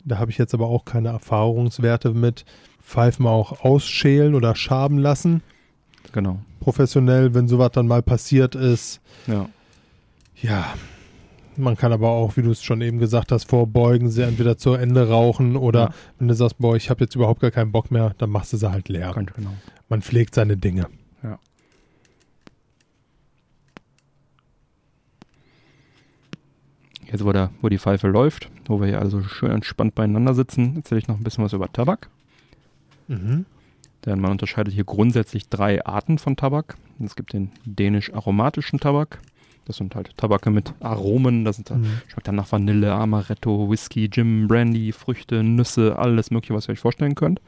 da 0.04 0.18
habe 0.18 0.30
ich 0.30 0.38
jetzt 0.38 0.54
aber 0.54 0.66
auch 0.66 0.84
keine 0.84 1.08
Erfahrungswerte 1.08 2.12
mit, 2.12 2.44
Pfeifen 2.82 3.26
auch 3.26 3.64
ausschälen 3.64 4.34
oder 4.34 4.54
schaben 4.54 4.98
lassen. 4.98 5.42
Genau. 6.12 6.40
Professionell, 6.60 7.34
wenn 7.34 7.48
sowas 7.48 7.70
dann 7.72 7.86
mal 7.86 8.02
passiert 8.02 8.54
ist. 8.54 9.00
Ja. 9.26 9.48
Ja, 10.40 10.74
man 11.58 11.76
kann 11.76 11.92
aber 11.92 12.08
auch, 12.08 12.36
wie 12.36 12.42
du 12.42 12.50
es 12.50 12.62
schon 12.62 12.80
eben 12.80 12.98
gesagt 12.98 13.32
hast, 13.32 13.48
vorbeugen, 13.50 14.10
sie 14.10 14.22
entweder 14.22 14.56
zu 14.58 14.74
Ende 14.74 15.08
rauchen 15.08 15.56
oder 15.56 15.80
Ja. 15.80 15.94
wenn 16.18 16.28
du 16.28 16.34
sagst, 16.34 16.58
boah, 16.58 16.76
ich 16.76 16.90
habe 16.90 17.04
jetzt 17.04 17.14
überhaupt 17.14 17.40
gar 17.40 17.50
keinen 17.50 17.72
Bock 17.72 17.90
mehr, 17.90 18.14
dann 18.18 18.30
machst 18.30 18.52
du 18.52 18.56
sie 18.56 18.70
halt 18.70 18.88
leer. 18.88 19.12
Könnte, 19.12 19.34
genau. 19.34 19.52
Man 19.88 20.02
pflegt 20.02 20.34
seine 20.34 20.56
Dinge. 20.56 20.86
Jetzt, 27.10 27.24
wo, 27.24 27.32
der, 27.32 27.50
wo 27.62 27.68
die 27.68 27.78
Pfeife 27.78 28.06
läuft, 28.08 28.50
wo 28.66 28.80
wir 28.80 28.86
hier 28.88 29.00
also 29.00 29.22
schön 29.22 29.50
entspannt 29.50 29.94
beieinander 29.94 30.34
sitzen, 30.34 30.76
erzähle 30.76 30.98
ich 30.98 31.08
noch 31.08 31.16
ein 31.16 31.22
bisschen 31.24 31.42
was 31.44 31.54
über 31.54 31.72
Tabak. 31.72 32.10
Mhm. 33.08 33.46
Denn 34.04 34.20
man 34.20 34.30
unterscheidet 34.32 34.74
hier 34.74 34.84
grundsätzlich 34.84 35.48
drei 35.48 35.84
Arten 35.84 36.18
von 36.18 36.36
Tabak. 36.36 36.76
Es 37.02 37.16
gibt 37.16 37.32
den 37.32 37.50
dänisch-aromatischen 37.64 38.78
Tabak. 38.78 39.20
Das 39.68 39.76
sind 39.76 39.94
halt 39.94 40.16
Tabake 40.16 40.50
mit 40.50 40.72
Aromen. 40.80 41.44
Das 41.44 41.56
sind, 41.56 41.70
Mhm. 41.70 42.00
schmeckt 42.08 42.26
dann 42.26 42.34
nach 42.34 42.50
Vanille, 42.50 42.92
Amaretto, 42.92 43.70
Whisky, 43.70 44.08
Gin, 44.10 44.48
Brandy, 44.48 44.90
Früchte, 44.92 45.44
Nüsse, 45.44 45.96
alles 45.98 46.30
mögliche, 46.32 46.54
was 46.54 46.68
ihr 46.68 46.72
euch 46.72 46.80
vorstellen 46.80 47.14
könnt. 47.14 47.40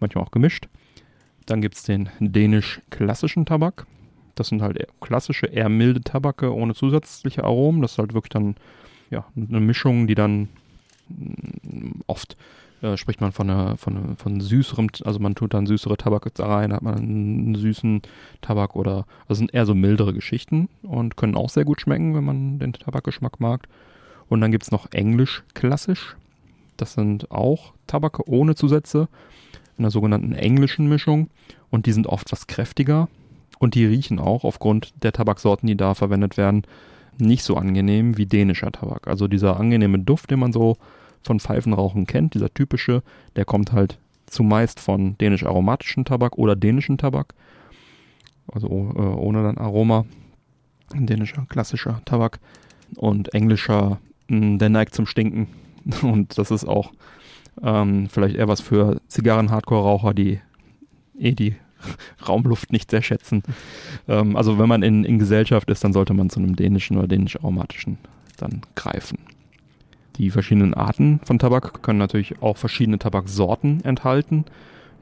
Manchmal 0.00 0.24
auch 0.24 0.30
gemischt. 0.32 0.68
Dann 1.46 1.62
gibt 1.62 1.76
es 1.76 1.84
den 1.84 2.08
dänisch-klassischen 2.20 3.46
Tabak. 3.46 3.86
Das 4.34 4.48
sind 4.48 4.60
halt 4.62 4.86
klassische, 5.00 5.46
eher 5.46 5.68
milde 5.68 6.00
Tabake 6.02 6.52
ohne 6.54 6.74
zusätzliche 6.74 7.44
Aromen. 7.44 7.80
Das 7.82 7.92
ist 7.92 7.98
halt 7.98 8.12
wirklich 8.14 8.30
dann 8.30 8.56
ja, 9.10 9.24
eine 9.36 9.60
Mischung, 9.60 10.06
die 10.06 10.14
dann 10.14 10.48
mm, 11.08 12.00
oft 12.06 12.36
äh, 12.82 12.96
spricht 12.96 13.20
man 13.20 13.32
von, 13.32 13.50
einer, 13.50 13.76
von, 13.76 14.16
von 14.16 14.40
süßerem, 14.40 14.88
also 15.04 15.18
man 15.18 15.34
tut 15.34 15.54
dann 15.54 15.66
süßere 15.66 15.96
Tabak 15.96 16.32
da 16.34 16.46
rein, 16.46 16.72
hat 16.72 16.82
man 16.82 16.96
einen 16.96 17.54
süßen 17.54 18.02
Tabak 18.40 18.76
oder, 18.76 19.06
also 19.28 19.38
sind 19.38 19.54
eher 19.54 19.66
so 19.66 19.74
mildere 19.74 20.14
Geschichten 20.14 20.68
und 20.82 21.16
können 21.16 21.34
auch 21.34 21.50
sehr 21.50 21.64
gut 21.64 21.80
schmecken, 21.80 22.14
wenn 22.14 22.24
man 22.24 22.58
den 22.58 22.72
Tabakgeschmack 22.72 23.40
mag. 23.40 23.68
Und 24.28 24.40
dann 24.40 24.52
gibt 24.52 24.64
es 24.64 24.70
noch 24.70 24.92
Englisch 24.92 25.42
klassisch. 25.54 26.16
Das 26.76 26.94
sind 26.94 27.30
auch 27.30 27.74
Tabake 27.86 28.26
ohne 28.28 28.54
Zusätze 28.54 29.08
in 29.76 29.82
der 29.82 29.90
sogenannten 29.90 30.32
englischen 30.32 30.88
Mischung 30.88 31.28
und 31.70 31.86
die 31.86 31.92
sind 31.92 32.06
oft 32.06 32.32
was 32.32 32.46
kräftiger 32.46 33.08
und 33.58 33.74
die 33.74 33.84
riechen 33.84 34.18
auch 34.18 34.44
aufgrund 34.44 34.94
der 35.02 35.12
Tabaksorten, 35.12 35.66
die 35.66 35.76
da 35.76 35.94
verwendet 35.94 36.36
werden, 36.36 36.62
nicht 37.18 37.44
so 37.44 37.56
angenehm 37.56 38.16
wie 38.16 38.26
dänischer 38.26 38.72
Tabak. 38.72 39.08
Also 39.08 39.28
dieser 39.28 39.60
angenehme 39.60 39.98
Duft, 39.98 40.30
den 40.30 40.38
man 40.38 40.52
so 40.52 40.78
von 41.22 41.40
Pfeifenrauchen 41.40 42.06
kennt, 42.06 42.34
dieser 42.34 42.52
typische, 42.52 43.02
der 43.36 43.44
kommt 43.44 43.72
halt 43.72 43.98
zumeist 44.26 44.80
von 44.80 45.18
dänisch-aromatischen 45.18 46.04
Tabak 46.04 46.38
oder 46.38 46.56
dänischen 46.56 46.98
Tabak. 46.98 47.34
Also 48.52 48.68
äh, 48.68 49.00
ohne 49.00 49.42
dann 49.42 49.58
Aroma. 49.58 50.06
Dänischer, 50.92 51.46
klassischer 51.48 52.00
Tabak. 52.04 52.40
Und 52.96 53.34
englischer, 53.34 54.00
mh, 54.28 54.58
der 54.58 54.68
neigt 54.68 54.94
zum 54.94 55.06
Stinken. 55.06 55.48
Und 56.02 56.36
das 56.38 56.50
ist 56.50 56.64
auch 56.64 56.92
ähm, 57.62 58.08
vielleicht 58.08 58.36
eher 58.36 58.48
was 58.48 58.60
für 58.60 59.00
Zigarren-Hardcore-Raucher, 59.08 60.14
die 60.14 60.40
eh 61.18 61.32
die 61.32 61.54
Raumluft 62.28 62.72
nicht 62.72 62.90
sehr 62.90 63.02
schätzen. 63.02 63.42
Ähm, 64.08 64.36
also 64.36 64.58
wenn 64.58 64.68
man 64.68 64.82
in, 64.82 65.04
in 65.04 65.18
Gesellschaft 65.18 65.70
ist, 65.70 65.84
dann 65.84 65.92
sollte 65.92 66.14
man 66.14 66.30
zu 66.30 66.40
einem 66.40 66.56
dänischen 66.56 66.96
oder 66.96 67.08
dänisch-aromatischen 67.08 67.98
dann 68.36 68.62
greifen. 68.74 69.18
Die 70.20 70.28
verschiedenen 70.28 70.74
Arten 70.74 71.18
von 71.24 71.38
Tabak 71.38 71.82
können 71.82 71.98
natürlich 71.98 72.42
auch 72.42 72.58
verschiedene 72.58 72.98
Tabaksorten 72.98 73.82
enthalten. 73.86 74.44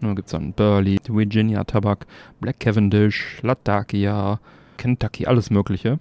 Da 0.01 0.13
gibt 0.13 0.29
es 0.29 0.31
dann 0.31 0.53
Burley, 0.53 1.01
Virginia 1.09 1.65
Tabak, 1.65 2.07
Black 2.41 2.61
Cavendish, 2.61 3.41
Latakia, 3.43 4.39
Kentucky, 4.77 5.27
alles 5.27 5.51
Mögliche. 5.51 5.99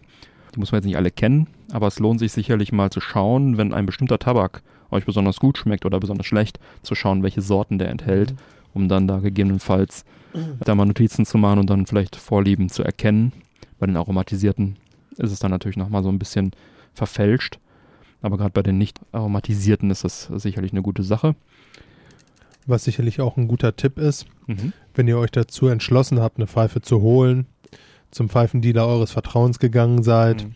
Die 0.53 0.59
muss 0.59 0.71
man 0.71 0.77
jetzt 0.77 0.85
nicht 0.85 0.97
alle 0.97 1.09
kennen, 1.09 1.47
aber 1.71 1.87
es 1.87 1.97
lohnt 1.97 2.19
sich 2.19 2.31
sicherlich 2.31 2.71
mal 2.71 2.91
zu 2.91 3.01
schauen, 3.01 3.57
wenn 3.57 3.73
ein 3.73 3.87
bestimmter 3.87 4.19
Tabak 4.19 4.61
euch 4.91 5.05
besonders 5.05 5.39
gut 5.39 5.57
schmeckt 5.57 5.87
oder 5.87 5.99
besonders 5.99 6.27
schlecht, 6.27 6.59
zu 6.83 6.93
schauen, 6.93 7.23
welche 7.23 7.41
Sorten 7.41 7.79
der 7.79 7.89
enthält, 7.89 8.35
um 8.75 8.87
dann 8.87 9.07
da 9.07 9.17
gegebenenfalls 9.17 10.05
da 10.63 10.75
mal 10.75 10.85
Notizen 10.85 11.25
zu 11.25 11.39
machen 11.39 11.57
und 11.57 11.71
dann 11.71 11.87
vielleicht 11.87 12.17
Vorlieben 12.17 12.69
zu 12.69 12.83
erkennen. 12.83 13.31
Bei 13.79 13.87
den 13.87 13.97
aromatisierten 13.97 14.75
ist 15.17 15.31
es 15.31 15.39
dann 15.39 15.49
natürlich 15.49 15.77
nochmal 15.77 16.03
so 16.03 16.09
ein 16.09 16.19
bisschen 16.19 16.51
verfälscht. 16.93 17.57
Aber 18.21 18.37
gerade 18.37 18.51
bei 18.51 18.63
den 18.63 18.77
nicht 18.77 18.99
aromatisierten 19.11 19.91
ist 19.91 20.03
das 20.03 20.29
sicherlich 20.35 20.71
eine 20.71 20.81
gute 20.81 21.03
Sache. 21.03 21.35
Was 22.65 22.83
sicherlich 22.83 23.21
auch 23.21 23.37
ein 23.37 23.47
guter 23.47 23.75
Tipp 23.75 23.97
ist, 23.97 24.25
Mhm. 24.47 24.73
wenn 24.95 25.07
ihr 25.07 25.17
euch 25.17 25.31
dazu 25.31 25.67
entschlossen 25.67 26.19
habt, 26.19 26.37
eine 26.37 26.47
Pfeife 26.47 26.81
zu 26.81 27.01
holen, 27.01 27.45
zum 28.11 28.29
Pfeifendealer 28.29 28.87
eures 28.87 29.11
Vertrauens 29.11 29.59
gegangen 29.59 30.03
seid, 30.03 30.43
Mhm. 30.45 30.55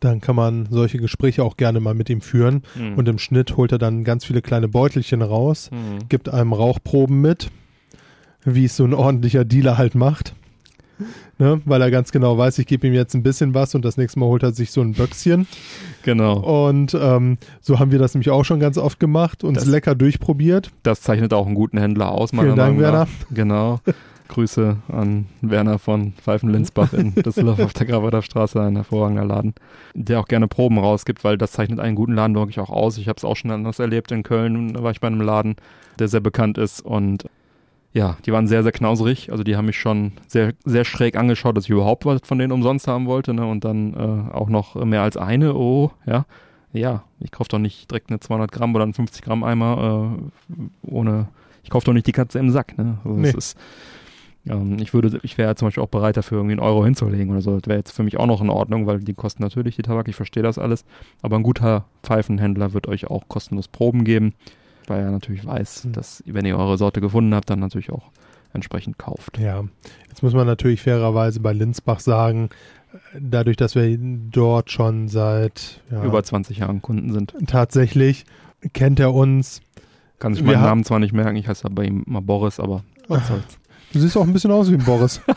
dann 0.00 0.20
kann 0.20 0.36
man 0.36 0.66
solche 0.70 0.98
Gespräche 0.98 1.42
auch 1.42 1.56
gerne 1.56 1.80
mal 1.80 1.94
mit 1.94 2.08
ihm 2.10 2.20
führen. 2.20 2.62
Mhm. 2.74 2.94
Und 2.98 3.08
im 3.08 3.18
Schnitt 3.18 3.56
holt 3.56 3.72
er 3.72 3.78
dann 3.78 4.04
ganz 4.04 4.24
viele 4.24 4.42
kleine 4.42 4.68
Beutelchen 4.68 5.22
raus, 5.22 5.70
Mhm. 5.72 6.08
gibt 6.08 6.28
einem 6.28 6.52
Rauchproben 6.52 7.20
mit, 7.20 7.50
wie 8.44 8.66
es 8.66 8.76
so 8.76 8.84
ein 8.84 8.94
ordentlicher 8.94 9.44
Dealer 9.44 9.76
halt 9.78 9.94
macht. 9.94 10.34
Ne? 11.38 11.60
Weil 11.66 11.82
er 11.82 11.90
ganz 11.90 12.12
genau 12.12 12.38
weiß, 12.38 12.58
ich 12.60 12.66
gebe 12.66 12.86
ihm 12.86 12.94
jetzt 12.94 13.14
ein 13.14 13.22
bisschen 13.22 13.52
was 13.52 13.74
und 13.74 13.84
das 13.84 13.98
nächste 13.98 14.18
Mal 14.18 14.26
holt 14.26 14.42
er 14.42 14.52
sich 14.52 14.70
so 14.70 14.80
ein 14.80 14.94
Böckschen. 14.94 15.46
Genau. 16.02 16.68
Und 16.68 16.96
ähm, 16.98 17.36
so 17.60 17.78
haben 17.78 17.92
wir 17.92 17.98
das 17.98 18.14
nämlich 18.14 18.30
auch 18.30 18.44
schon 18.44 18.58
ganz 18.58 18.78
oft 18.78 18.98
gemacht, 18.98 19.44
uns 19.44 19.58
Das- 19.58 19.66
lecker 19.66 19.94
durchprobiert. 19.94 20.70
Das 20.82 21.02
zeichnet 21.02 21.34
auch 21.34 21.44
einen 21.44 21.54
guten 21.54 21.76
Händler 21.76 22.10
aus, 22.12 22.30
Vielen 22.30 22.56
Dank, 22.56 22.78
Meinung 22.80 22.92
nach. 22.92 23.08
Genau. 23.34 23.80
Grüße 24.28 24.76
an 24.88 25.26
Werner 25.40 25.78
von 25.78 26.12
Pfeifen-Linsbach 26.14 26.92
in 26.94 27.14
Düsseldorf 27.22 27.60
auf 27.60 27.72
der 27.74 27.86
Gravater 27.86 28.22
Straße, 28.22 28.60
ein 28.60 28.74
hervorragender 28.76 29.24
Laden, 29.24 29.54
der 29.94 30.18
auch 30.18 30.26
gerne 30.26 30.48
Proben 30.48 30.78
rausgibt, 30.78 31.22
weil 31.22 31.38
das 31.38 31.52
zeichnet 31.52 31.78
einen 31.80 31.94
guten 31.94 32.14
Laden 32.14 32.34
wirklich 32.34 32.58
auch 32.58 32.70
aus. 32.70 32.98
Ich 32.98 33.08
habe 33.08 33.18
es 33.18 33.24
auch 33.24 33.36
schon 33.36 33.50
anders 33.52 33.78
erlebt 33.78 34.10
in 34.10 34.22
Köln, 34.24 34.72
da 34.74 34.82
war 34.82 34.90
ich 34.90 35.00
bei 35.00 35.06
einem 35.06 35.20
Laden, 35.20 35.54
der 35.98 36.08
sehr 36.08 36.20
bekannt 36.20 36.58
ist 36.58 36.80
und 36.80 37.26
ja, 37.96 38.18
die 38.26 38.32
waren 38.32 38.46
sehr, 38.46 38.62
sehr 38.62 38.72
knauserig. 38.72 39.32
Also 39.32 39.42
die 39.42 39.56
haben 39.56 39.64
mich 39.66 39.78
schon 39.78 40.12
sehr, 40.26 40.52
sehr 40.64 40.84
schräg 40.84 41.16
angeschaut, 41.16 41.56
dass 41.56 41.64
ich 41.64 41.70
überhaupt 41.70 42.04
was 42.04 42.20
von 42.24 42.38
denen 42.38 42.52
umsonst 42.52 42.86
haben 42.88 43.06
wollte. 43.06 43.32
Ne? 43.32 43.46
Und 43.46 43.64
dann 43.64 43.94
äh, 43.94 44.34
auch 44.34 44.50
noch 44.50 44.74
mehr 44.84 45.00
als 45.00 45.16
eine. 45.16 45.54
Oh, 45.54 45.90
ja. 46.04 46.26
Ja, 46.72 47.04
ich 47.20 47.30
kaufe 47.30 47.48
doch 47.48 47.58
nicht 47.58 47.90
direkt 47.90 48.10
eine 48.10 48.20
200 48.20 48.52
Gramm 48.52 48.74
oder 48.74 48.84
einen 48.84 48.92
50 48.92 49.22
Gramm 49.22 49.42
Eimer 49.44 50.18
äh, 50.52 50.90
ohne. 50.90 51.28
Ich 51.62 51.70
kaufe 51.70 51.86
doch 51.86 51.94
nicht 51.94 52.06
die 52.06 52.12
Katze 52.12 52.38
im 52.38 52.50
Sack. 52.50 52.76
Ne? 52.76 52.98
Also 53.02 53.16
Nee. 53.16 53.30
ist, 53.30 53.56
ähm, 54.46 54.76
ich 54.78 54.92
würde, 54.92 55.18
ich 55.22 55.38
wäre 55.38 55.54
zum 55.54 55.68
Beispiel 55.68 55.82
auch 55.82 55.88
bereit 55.88 56.18
dafür 56.18 56.36
irgendwie 56.38 56.52
einen 56.52 56.60
Euro 56.60 56.84
hinzulegen 56.84 57.30
oder 57.30 57.40
so. 57.40 57.58
Das 57.58 57.66
wäre 57.66 57.78
jetzt 57.78 57.92
für 57.92 58.02
mich 58.02 58.18
auch 58.18 58.26
noch 58.26 58.42
in 58.42 58.50
Ordnung, 58.50 58.86
weil 58.86 58.98
die 59.00 59.14
kosten 59.14 59.42
natürlich 59.42 59.76
die 59.76 59.82
Tabak. 59.82 60.06
Ich 60.08 60.16
verstehe 60.16 60.42
das 60.42 60.58
alles. 60.58 60.84
Aber 61.22 61.36
ein 61.36 61.42
guter 61.42 61.86
Pfeifenhändler 62.02 62.74
wird 62.74 62.88
euch 62.88 63.06
auch 63.06 63.26
kostenlos 63.26 63.68
Proben 63.68 64.04
geben, 64.04 64.34
weil 64.88 65.00
er 65.02 65.10
natürlich 65.10 65.44
weiß, 65.46 65.84
Mhm. 65.86 65.92
dass 65.92 66.22
wenn 66.26 66.44
ihr 66.46 66.56
eure 66.58 66.78
Sorte 66.78 67.00
gefunden 67.00 67.34
habt, 67.34 67.50
dann 67.50 67.60
natürlich 67.60 67.90
auch 67.90 68.10
entsprechend 68.52 68.98
kauft. 68.98 69.38
Ja, 69.38 69.64
jetzt 70.08 70.22
muss 70.22 70.32
man 70.32 70.46
natürlich 70.46 70.80
fairerweise 70.82 71.40
bei 71.40 71.52
Linsbach 71.52 72.00
sagen, 72.00 72.48
dadurch, 73.18 73.56
dass 73.58 73.74
wir 73.74 73.96
dort 73.98 74.70
schon 74.70 75.08
seit 75.08 75.80
ja, 75.90 76.02
Über 76.02 76.22
20 76.22 76.58
Jahren 76.58 76.80
Kunden 76.80 77.12
sind. 77.12 77.34
tatsächlich 77.46 78.24
kennt 78.72 78.98
er 79.00 79.12
uns. 79.12 79.60
Kann 80.18 80.32
sich 80.32 80.42
meinen 80.42 80.62
Namen 80.62 80.84
zwar 80.84 80.98
nicht 80.98 81.12
merken, 81.12 81.36
ich 81.36 81.46
heiße 81.46 81.68
bei 81.70 81.84
ihm 81.84 82.02
mal 82.06 82.20
Boris, 82.22 82.58
aber 82.58 82.82
was 83.08 83.26
soll's. 83.28 83.58
Du 83.92 84.00
siehst 84.00 84.16
auch 84.16 84.22
ein 84.22 84.32
bisschen 84.32 84.50
aus 84.50 84.70
wie 84.70 84.74
ein 84.76 84.84
Boris. 84.84 85.20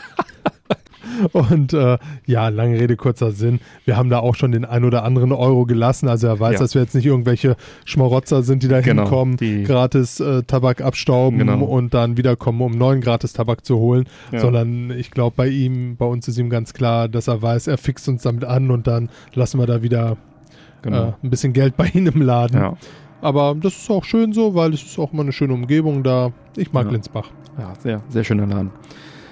Und 1.32 1.72
äh, 1.72 1.98
ja, 2.26 2.48
lange 2.48 2.78
Rede, 2.80 2.96
kurzer 2.96 3.32
Sinn. 3.32 3.60
Wir 3.84 3.96
haben 3.96 4.10
da 4.10 4.18
auch 4.20 4.34
schon 4.34 4.52
den 4.52 4.64
ein 4.64 4.84
oder 4.84 5.04
anderen 5.04 5.32
Euro 5.32 5.64
gelassen. 5.66 6.08
Also 6.08 6.26
er 6.26 6.38
weiß, 6.40 6.54
Ja. 6.54 6.58
dass 6.60 6.74
wir 6.74 6.82
jetzt 6.82 6.94
nicht 6.94 7.06
irgendwelche 7.06 7.56
Schmarotzer 7.84 8.42
sind, 8.42 8.62
die 8.62 8.68
da 8.68 8.80
Genau, 8.80 9.02
hinkommen, 9.02 9.36
die- 9.36 9.64
gratis 9.64 10.20
äh, 10.20 10.42
Tabak 10.42 10.80
abstauben 10.80 11.38
Genau. 11.38 11.64
und 11.64 11.94
dann 11.94 12.16
wiederkommen, 12.16 12.60
um 12.62 12.72
neuen 12.72 13.00
gratis 13.00 13.32
Tabak 13.32 13.64
zu 13.64 13.78
holen. 13.78 14.04
Ja. 14.32 14.40
Sondern 14.40 14.90
ich 14.90 15.10
glaube, 15.10 15.34
bei 15.36 15.48
ihm, 15.48 15.96
bei 15.96 16.06
uns 16.06 16.26
ist 16.28 16.38
ihm 16.38 16.50
ganz 16.50 16.72
klar, 16.72 17.08
dass 17.08 17.28
er 17.28 17.40
weiß, 17.42 17.66
er 17.66 17.78
fixt 17.78 18.08
uns 18.08 18.22
damit 18.22 18.44
an 18.44 18.70
und 18.70 18.86
dann 18.86 19.08
lassen 19.34 19.58
wir 19.58 19.66
da 19.66 19.82
wieder 19.82 20.16
Genau. 20.82 21.08
äh, 21.08 21.12
ein 21.22 21.30
bisschen 21.30 21.52
Geld 21.52 21.76
bei 21.76 21.86
ihm 21.92 22.06
im 22.06 22.22
Laden. 22.22 22.58
ja. 22.58 22.76
Aber 23.22 23.54
das 23.60 23.76
ist 23.76 23.90
auch 23.90 24.04
schön 24.04 24.32
so, 24.32 24.54
weil 24.54 24.72
es 24.72 24.82
ist 24.82 24.98
auch 24.98 25.12
immer 25.12 25.20
eine 25.20 25.32
schöne 25.32 25.52
Umgebung 25.52 26.02
da. 26.02 26.32
Ich 26.56 26.72
mag 26.72 26.86
Ja. 26.86 26.92
Linsbach. 26.92 27.28
ja, 27.58 27.74
sehr, 27.78 28.00
sehr 28.08 28.24
schöner 28.24 28.46
Laden. 28.46 28.70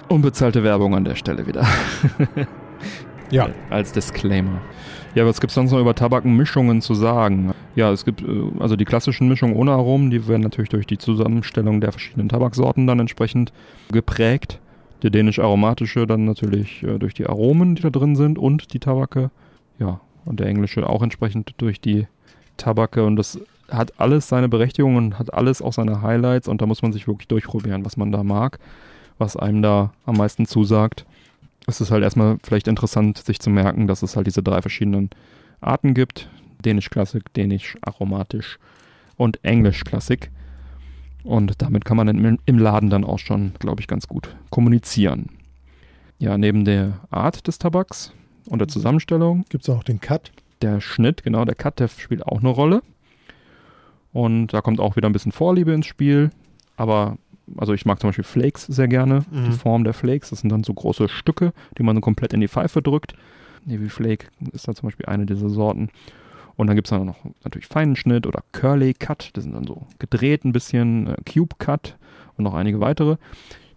Unbezahlte 0.09 0.63
Werbung 0.63 0.95
an 0.95 1.05
der 1.05 1.15
Stelle 1.15 1.47
wieder. 1.47 1.65
Ja. 3.31 3.49
Als 3.69 3.91
Disclaimer. 3.91 4.59
Ja, 5.15 5.25
was 5.25 5.39
gibt's 5.39 5.53
sonst 5.53 5.71
noch 5.71 5.79
über 5.79 5.93
Tabakenmischungen 5.93 6.81
zu 6.81 6.95
sagen? 6.95 7.53
Ja, 7.75 7.91
es 7.91 8.05
gibt 8.05 8.21
äh, 8.21 8.25
also 8.59 8.75
die 8.75 8.85
klassischen 8.85 9.27
Mischungen 9.27 9.55
ohne 9.55 9.71
Aromen, 9.71 10.09
die 10.09 10.27
werden 10.27 10.41
natürlich 10.41 10.69
durch 10.69 10.87
die 10.87 10.97
Zusammenstellung 10.97 11.81
der 11.81 11.91
verschiedenen 11.91 12.29
Tabaksorten 12.29 12.87
dann 12.87 12.99
entsprechend 12.99 13.53
geprägt. 13.91 14.59
Die 15.03 15.11
dänisch-aromatische 15.11 16.07
dann 16.07 16.25
natürlich 16.25 16.83
äh, 16.83 16.97
durch 16.97 17.13
die 17.13 17.27
Aromen, 17.27 17.75
die 17.75 17.81
da 17.81 17.89
drin 17.89 18.15
sind 18.15 18.37
und 18.37 18.73
die 18.73 18.79
Tabake. 18.79 19.29
Ja, 19.77 20.01
und 20.25 20.39
der 20.39 20.47
englische 20.47 20.87
auch 20.87 21.01
entsprechend 21.01 21.53
durch 21.57 21.79
die 21.79 22.07
Tabake 22.57 23.05
und 23.05 23.15
das 23.15 23.39
hat 23.69 23.93
alles 23.99 24.27
seine 24.27 24.49
Berechtigung 24.49 24.95
und 24.95 25.19
hat 25.19 25.33
alles 25.33 25.61
auch 25.61 25.73
seine 25.73 26.01
Highlights 26.01 26.47
und 26.47 26.61
da 26.61 26.65
muss 26.65 26.81
man 26.81 26.93
sich 26.93 27.07
wirklich 27.07 27.27
durchprobieren, 27.27 27.85
was 27.85 27.97
man 27.97 28.11
da 28.11 28.23
mag, 28.23 28.59
was 29.19 29.37
einem 29.37 29.61
da 29.61 29.93
am 30.05 30.17
meisten 30.17 30.45
zusagt. 30.45 31.05
Es 31.67 31.81
ist 31.81 31.91
halt 31.91 32.03
erstmal 32.03 32.37
vielleicht 32.43 32.67
interessant, 32.67 33.19
sich 33.19 33.39
zu 33.39 33.49
merken, 33.49 33.87
dass 33.87 34.01
es 34.01 34.15
halt 34.15 34.25
diese 34.25 34.41
drei 34.41 34.61
verschiedenen 34.61 35.11
Arten 35.61 35.93
gibt. 35.93 36.29
Dänisch 36.65 36.89
Klassik, 36.89 37.31
Dänisch 37.33 37.77
Aromatisch 37.81 38.57
und 39.17 39.43
Englisch 39.43 39.83
Klassik. 39.83 40.31
Und 41.23 41.61
damit 41.61 41.85
kann 41.85 41.97
man 41.97 42.07
im, 42.07 42.39
im 42.43 42.57
Laden 42.57 42.89
dann 42.89 43.03
auch 43.03 43.19
schon, 43.19 43.53
glaube 43.59 43.81
ich, 43.81 43.87
ganz 43.87 44.07
gut 44.07 44.35
kommunizieren. 44.49 45.27
Ja, 46.17 46.37
neben 46.37 46.65
der 46.65 46.99
Art 47.11 47.47
des 47.47 47.59
Tabaks 47.59 48.13
und 48.47 48.59
der 48.59 48.67
Zusammenstellung 48.67 49.45
Gibt 49.49 49.63
es 49.63 49.69
auch 49.69 49.83
den 49.83 50.01
Cut? 50.01 50.31
der 50.61 50.81
Schnitt, 50.81 51.23
genau, 51.23 51.45
der 51.45 51.55
Cut, 51.55 51.79
der 51.79 51.87
spielt 51.87 52.25
auch 52.25 52.39
eine 52.39 52.49
Rolle. 52.49 52.81
Und 54.11 54.47
da 54.53 54.61
kommt 54.61 54.79
auch 54.79 54.95
wieder 54.95 55.07
ein 55.07 55.13
bisschen 55.13 55.31
Vorliebe 55.31 55.71
ins 55.71 55.85
Spiel. 55.85 56.31
Aber, 56.75 57.17
also 57.57 57.73
ich 57.73 57.85
mag 57.85 57.99
zum 57.99 58.09
Beispiel 58.09 58.23
Flakes 58.23 58.65
sehr 58.65 58.87
gerne. 58.87 59.25
Mhm. 59.31 59.45
Die 59.45 59.51
Form 59.51 59.83
der 59.83 59.93
Flakes, 59.93 60.29
das 60.29 60.39
sind 60.39 60.51
dann 60.51 60.63
so 60.63 60.73
große 60.73 61.09
Stücke, 61.09 61.53
die 61.77 61.83
man 61.83 61.95
so 61.95 62.01
komplett 62.01 62.33
in 62.33 62.41
die 62.41 62.47
Pfeife 62.47 62.81
drückt. 62.81 63.13
Navy 63.65 63.89
Flake 63.89 64.27
ist 64.51 64.67
da 64.67 64.73
zum 64.73 64.87
Beispiel 64.87 65.05
eine 65.05 65.25
dieser 65.25 65.49
Sorten. 65.49 65.89
Und 66.55 66.67
dann 66.67 66.75
gibt 66.75 66.87
es 66.87 66.89
dann 66.89 67.05
noch 67.05 67.23
natürlich 67.43 67.67
feinen 67.67 67.95
Schnitt 67.95 68.27
oder 68.27 68.43
Curly 68.51 68.93
Cut, 68.93 69.29
das 69.33 69.45
sind 69.45 69.53
dann 69.53 69.65
so 69.65 69.87
gedreht 69.97 70.43
ein 70.43 70.51
bisschen, 70.51 71.07
äh, 71.07 71.15
Cube 71.25 71.55
Cut 71.57 71.97
und 72.35 72.43
noch 72.43 72.53
einige 72.53 72.81
weitere. 72.81 73.15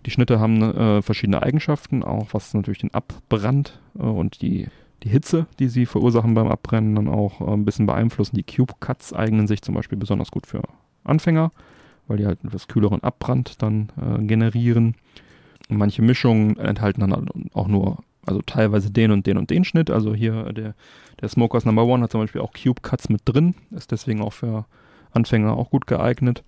Die 0.04 0.10
Schnitte 0.10 0.40
haben 0.40 0.60
äh, 0.62 1.00
verschiedene 1.00 1.42
Eigenschaften, 1.42 2.02
auch 2.02 2.28
was 2.32 2.54
natürlich 2.54 2.80
den 2.80 2.92
Abbrand 2.92 3.80
äh, 3.96 4.02
und 4.02 4.42
die, 4.42 4.66
die 5.04 5.08
Hitze, 5.08 5.46
die 5.60 5.68
sie 5.68 5.86
verursachen 5.86 6.34
beim 6.34 6.48
Abbrennen, 6.48 6.96
dann 6.96 7.08
auch 7.08 7.40
äh, 7.40 7.52
ein 7.52 7.64
bisschen 7.64 7.86
beeinflussen. 7.86 8.34
Die 8.34 8.42
Cube 8.42 8.74
Cuts 8.80 9.12
eignen 9.12 9.46
sich 9.46 9.62
zum 9.62 9.76
Beispiel 9.76 9.98
besonders 9.98 10.32
gut 10.32 10.48
für 10.48 10.62
Anfänger, 11.04 11.52
weil 12.12 12.18
die 12.18 12.26
halt 12.26 12.40
einen 12.42 12.48
etwas 12.48 12.68
kühleren 12.68 13.02
Abbrand 13.02 13.62
dann 13.62 13.88
äh, 13.96 14.22
generieren. 14.22 14.96
Und 15.70 15.78
manche 15.78 16.02
Mischungen 16.02 16.58
enthalten 16.58 17.00
dann 17.00 17.26
auch 17.54 17.68
nur, 17.68 18.04
also 18.26 18.42
teilweise 18.42 18.90
den 18.90 19.12
und 19.12 19.26
den 19.26 19.38
und 19.38 19.48
den 19.48 19.64
Schnitt. 19.64 19.88
Also 19.90 20.14
hier 20.14 20.52
der, 20.52 20.74
der 21.22 21.28
Smokers 21.30 21.64
Number 21.64 21.86
One 21.86 22.02
hat 22.02 22.12
zum 22.12 22.20
Beispiel 22.20 22.42
auch 22.42 22.52
Cube 22.52 22.82
Cuts 22.82 23.08
mit 23.08 23.22
drin, 23.24 23.54
ist 23.70 23.92
deswegen 23.92 24.20
auch 24.20 24.34
für 24.34 24.66
Anfänger 25.12 25.56
auch 25.56 25.70
gut 25.70 25.86
geeignet. 25.86 26.44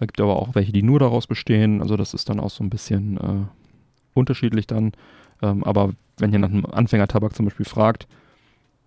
Es 0.00 0.08
gibt 0.08 0.20
aber 0.20 0.34
auch 0.34 0.56
welche, 0.56 0.72
die 0.72 0.82
nur 0.82 0.98
daraus 0.98 1.28
bestehen. 1.28 1.80
Also 1.80 1.96
das 1.96 2.12
ist 2.12 2.28
dann 2.28 2.40
auch 2.40 2.50
so 2.50 2.64
ein 2.64 2.70
bisschen 2.70 3.16
äh, 3.18 3.46
unterschiedlich 4.14 4.66
dann. 4.66 4.90
Ähm, 5.42 5.62
aber 5.62 5.92
wenn 6.16 6.32
ihr 6.32 6.40
nach 6.40 6.50
einem 6.50 6.66
Anfängertabak 6.66 7.36
zum 7.36 7.46
Beispiel 7.46 7.66
fragt, 7.66 8.08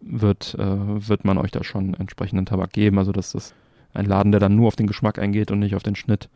wird, 0.01 0.55
äh, 0.55 1.07
wird 1.07 1.23
man 1.23 1.37
euch 1.37 1.51
da 1.51 1.63
schon 1.63 1.93
entsprechenden 1.93 2.45
Tabak 2.45 2.73
geben. 2.73 2.97
Also 2.97 3.13
das 3.13 3.33
ist 3.33 3.55
ein 3.93 4.05
Laden, 4.05 4.31
der 4.31 4.39
dann 4.39 4.55
nur 4.55 4.67
auf 4.67 4.75
den 4.75 4.87
Geschmack 4.87 5.19
eingeht 5.19 5.51
und 5.51 5.59
nicht 5.59 5.75
auf 5.75 5.83
den 5.83 5.95
Schnitt. 5.95 6.29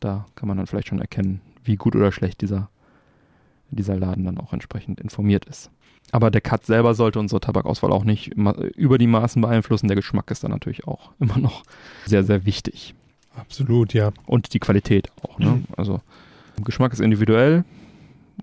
Da 0.00 0.26
kann 0.34 0.48
man 0.48 0.56
dann 0.56 0.66
vielleicht 0.66 0.88
schon 0.88 1.00
erkennen, 1.00 1.40
wie 1.64 1.76
gut 1.76 1.96
oder 1.96 2.12
schlecht 2.12 2.40
dieser, 2.40 2.68
dieser 3.70 3.96
Laden 3.96 4.24
dann 4.24 4.38
auch 4.38 4.52
entsprechend 4.52 5.00
informiert 5.00 5.44
ist. 5.46 5.70
Aber 6.12 6.30
der 6.30 6.40
Cut 6.40 6.64
selber 6.64 6.94
sollte 6.94 7.18
unsere 7.18 7.40
Tabakauswahl 7.40 7.92
auch 7.92 8.04
nicht 8.04 8.28
über 8.76 8.98
die 8.98 9.06
Maßen 9.08 9.42
beeinflussen. 9.42 9.88
Der 9.88 9.96
Geschmack 9.96 10.30
ist 10.30 10.44
dann 10.44 10.52
natürlich 10.52 10.86
auch 10.86 11.10
immer 11.18 11.38
noch 11.38 11.64
sehr, 12.04 12.24
sehr 12.24 12.46
wichtig. 12.46 12.94
Absolut, 13.34 13.92
ja. 13.92 14.12
Und 14.26 14.54
die 14.54 14.60
Qualität 14.60 15.10
auch. 15.22 15.38
Ne? 15.38 15.46
Mhm. 15.46 15.64
Also 15.76 16.00
Geschmack 16.64 16.92
ist 16.92 17.00
individuell. 17.00 17.64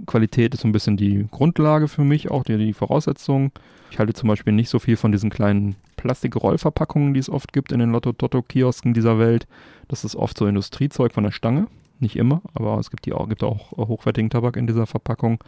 Qualität 0.05 0.53
ist 0.53 0.61
so 0.61 0.67
ein 0.67 0.71
bisschen 0.71 0.97
die 0.97 1.27
Grundlage 1.31 1.87
für 1.87 2.03
mich, 2.03 2.31
auch 2.31 2.43
die, 2.43 2.57
die 2.57 2.73
Voraussetzung. 2.73 3.51
Ich 3.91 3.99
halte 3.99 4.13
zum 4.13 4.27
Beispiel 4.27 4.53
nicht 4.53 4.69
so 4.69 4.79
viel 4.79 4.97
von 4.97 5.11
diesen 5.11 5.29
kleinen 5.29 5.75
Plastikrollverpackungen, 6.03 7.13
die 7.13 7.19
es 7.21 7.29
oft 7.29 7.53
gibt 7.53 7.71
in 7.71 7.79
den 7.79 7.91
Lotto-Totto-Kiosken 7.91 8.93
dieser 8.93 9.19
Welt. 9.19 9.47
Das 9.87 10.03
ist 10.03 10.17
oft 10.17 10.37
so 10.37 10.45
Industriezeug 10.45 11.13
von 11.13 11.23
der 11.23 11.31
Stange. 11.31 11.67
Nicht 11.99 12.17
immer, 12.17 12.41
aber 12.53 12.77
es 12.77 12.89
gibt, 12.89 13.05
die 13.05 13.13
auch, 13.13 13.29
gibt 13.29 13.41
auch 13.41 13.71
äh, 13.73 13.87
hochwertigen 13.87 14.29
Tabak 14.29 14.57
in 14.57 14.67
dieser 14.67 14.85
Verpackung. 14.85 15.41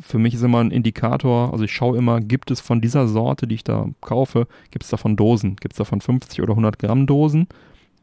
Für 0.00 0.18
mich 0.18 0.34
ist 0.34 0.42
immer 0.42 0.62
ein 0.62 0.70
Indikator, 0.70 1.52
also 1.52 1.64
ich 1.64 1.72
schaue 1.72 1.98
immer, 1.98 2.20
gibt 2.20 2.52
es 2.52 2.60
von 2.60 2.80
dieser 2.80 3.08
Sorte, 3.08 3.48
die 3.48 3.56
ich 3.56 3.64
da 3.64 3.88
kaufe, 4.00 4.46
gibt 4.70 4.84
es 4.84 4.90
davon 4.90 5.16
Dosen? 5.16 5.56
Gibt 5.56 5.74
es 5.74 5.78
davon 5.78 6.00
50 6.00 6.40
oder 6.40 6.52
100 6.52 6.78
Gramm 6.78 7.06
Dosen? 7.06 7.48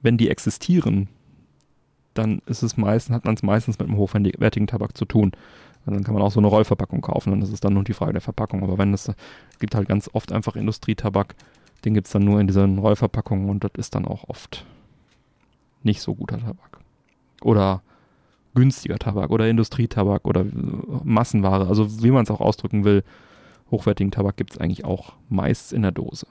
Wenn 0.02 0.18
die 0.18 0.30
existieren, 0.30 1.08
dann 2.14 2.42
ist 2.46 2.64
es 2.64 2.76
meistens, 2.76 3.16
hat 3.16 3.26
man 3.26 3.36
es 3.36 3.44
meistens 3.44 3.80
mit 3.80 3.88
einem 3.88 3.98
hochwertigen 3.98 4.68
Tabak 4.68 4.98
zu 4.98 5.06
tun. 5.06 5.32
Und 5.86 5.94
dann 5.94 6.04
kann 6.04 6.14
man 6.14 6.22
auch 6.22 6.32
so 6.32 6.40
eine 6.40 6.48
Rollverpackung 6.48 7.02
kaufen 7.02 7.34
und 7.34 7.40
das 7.40 7.50
ist 7.50 7.64
dann 7.64 7.74
nur 7.74 7.84
die 7.84 7.94
Frage 7.94 8.14
der 8.14 8.22
Verpackung. 8.22 8.62
Aber 8.62 8.78
wenn 8.78 8.94
es, 8.94 9.08
es 9.08 9.60
gibt 9.60 9.74
halt 9.74 9.88
ganz 9.88 10.10
oft 10.14 10.32
einfach 10.32 10.56
Industrietabak, 10.56 11.36
den 11.86 11.94
gibt 11.94 12.08
es 12.08 12.14
dann 12.14 12.24
nur 12.24 12.40
in 12.40 12.48
diesen 12.48 12.78
Rollverpackungen 12.78 13.50
und 13.50 13.64
das 13.64 13.72
ist 13.78 13.96
dann 13.96 14.06
auch 14.06 14.30
oft 14.30 14.66
nicht 15.84 16.02
so 16.02 16.14
guter 16.16 16.40
Tabak. 16.40 16.80
Oder 17.42 17.82
günstiger 18.54 19.00
Tabak 19.00 19.32
oder 19.32 19.48
Industrietabak 19.48 20.26
oder 20.26 20.42
äh, 20.42 20.52
Massenware, 21.04 21.68
also 21.68 22.04
wie 22.04 22.12
man 22.12 22.24
es 22.24 22.32
auch 22.32 22.42
ausdrücken 22.42 22.84
will, 22.84 23.04
hochwertigen 23.72 24.12
Tabak 24.12 24.38
gibt 24.38 24.52
es 24.54 24.58
eigentlich 24.58 24.86
auch 24.86 25.14
meist 25.30 25.74
in 25.74 25.82
der 25.82 25.92
Dose. 25.92 26.28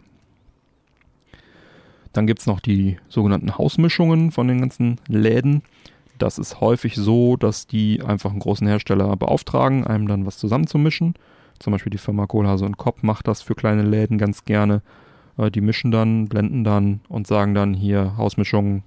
Dann 2.13 2.27
gibt 2.27 2.41
es 2.41 2.47
noch 2.47 2.61
die 2.61 2.99
sogenannten 3.09 3.57
Hausmischungen 3.57 4.33
von 4.33 4.49
den 4.49 4.61
ganzen 4.61 5.01
Läden. 5.07 5.63
Das 6.19 6.39
ist 6.39 6.61
häufig 6.61 6.97
so, 6.97 7.37
dass 7.37 7.67
die 7.67 8.03
einfach 8.03 8.31
einen 8.31 8.41
großen 8.41 8.67
Hersteller 8.67 9.17
beauftragen, 9.17 9.87
einem 9.87 10.09
dann 10.09 10.27
was 10.27 10.37
zusammenzumischen. 10.37 11.15
Zum 11.59 11.73
Beispiel 11.73 11.91
die 11.91 11.99
Firma 11.99 12.27
Kohlhase 12.27 12.65
und 12.65 12.77
Kopp 12.79 13.03
macht 13.03 13.29
das 13.29 13.43
für 13.43 13.55
kleine 13.55 13.83
Läden 13.83 14.19
ganz 14.19 14.45
gerne. 14.45 14.83
Äh, 15.41 15.51
die 15.51 15.61
mischen 15.61 15.91
dann, 15.91 16.27
blenden 16.29 16.65
dann 16.65 17.01
und 17.09 17.27
sagen 17.27 17.55
dann 17.55 17.75
hier 17.75 18.17
Hausmischung 18.17 18.83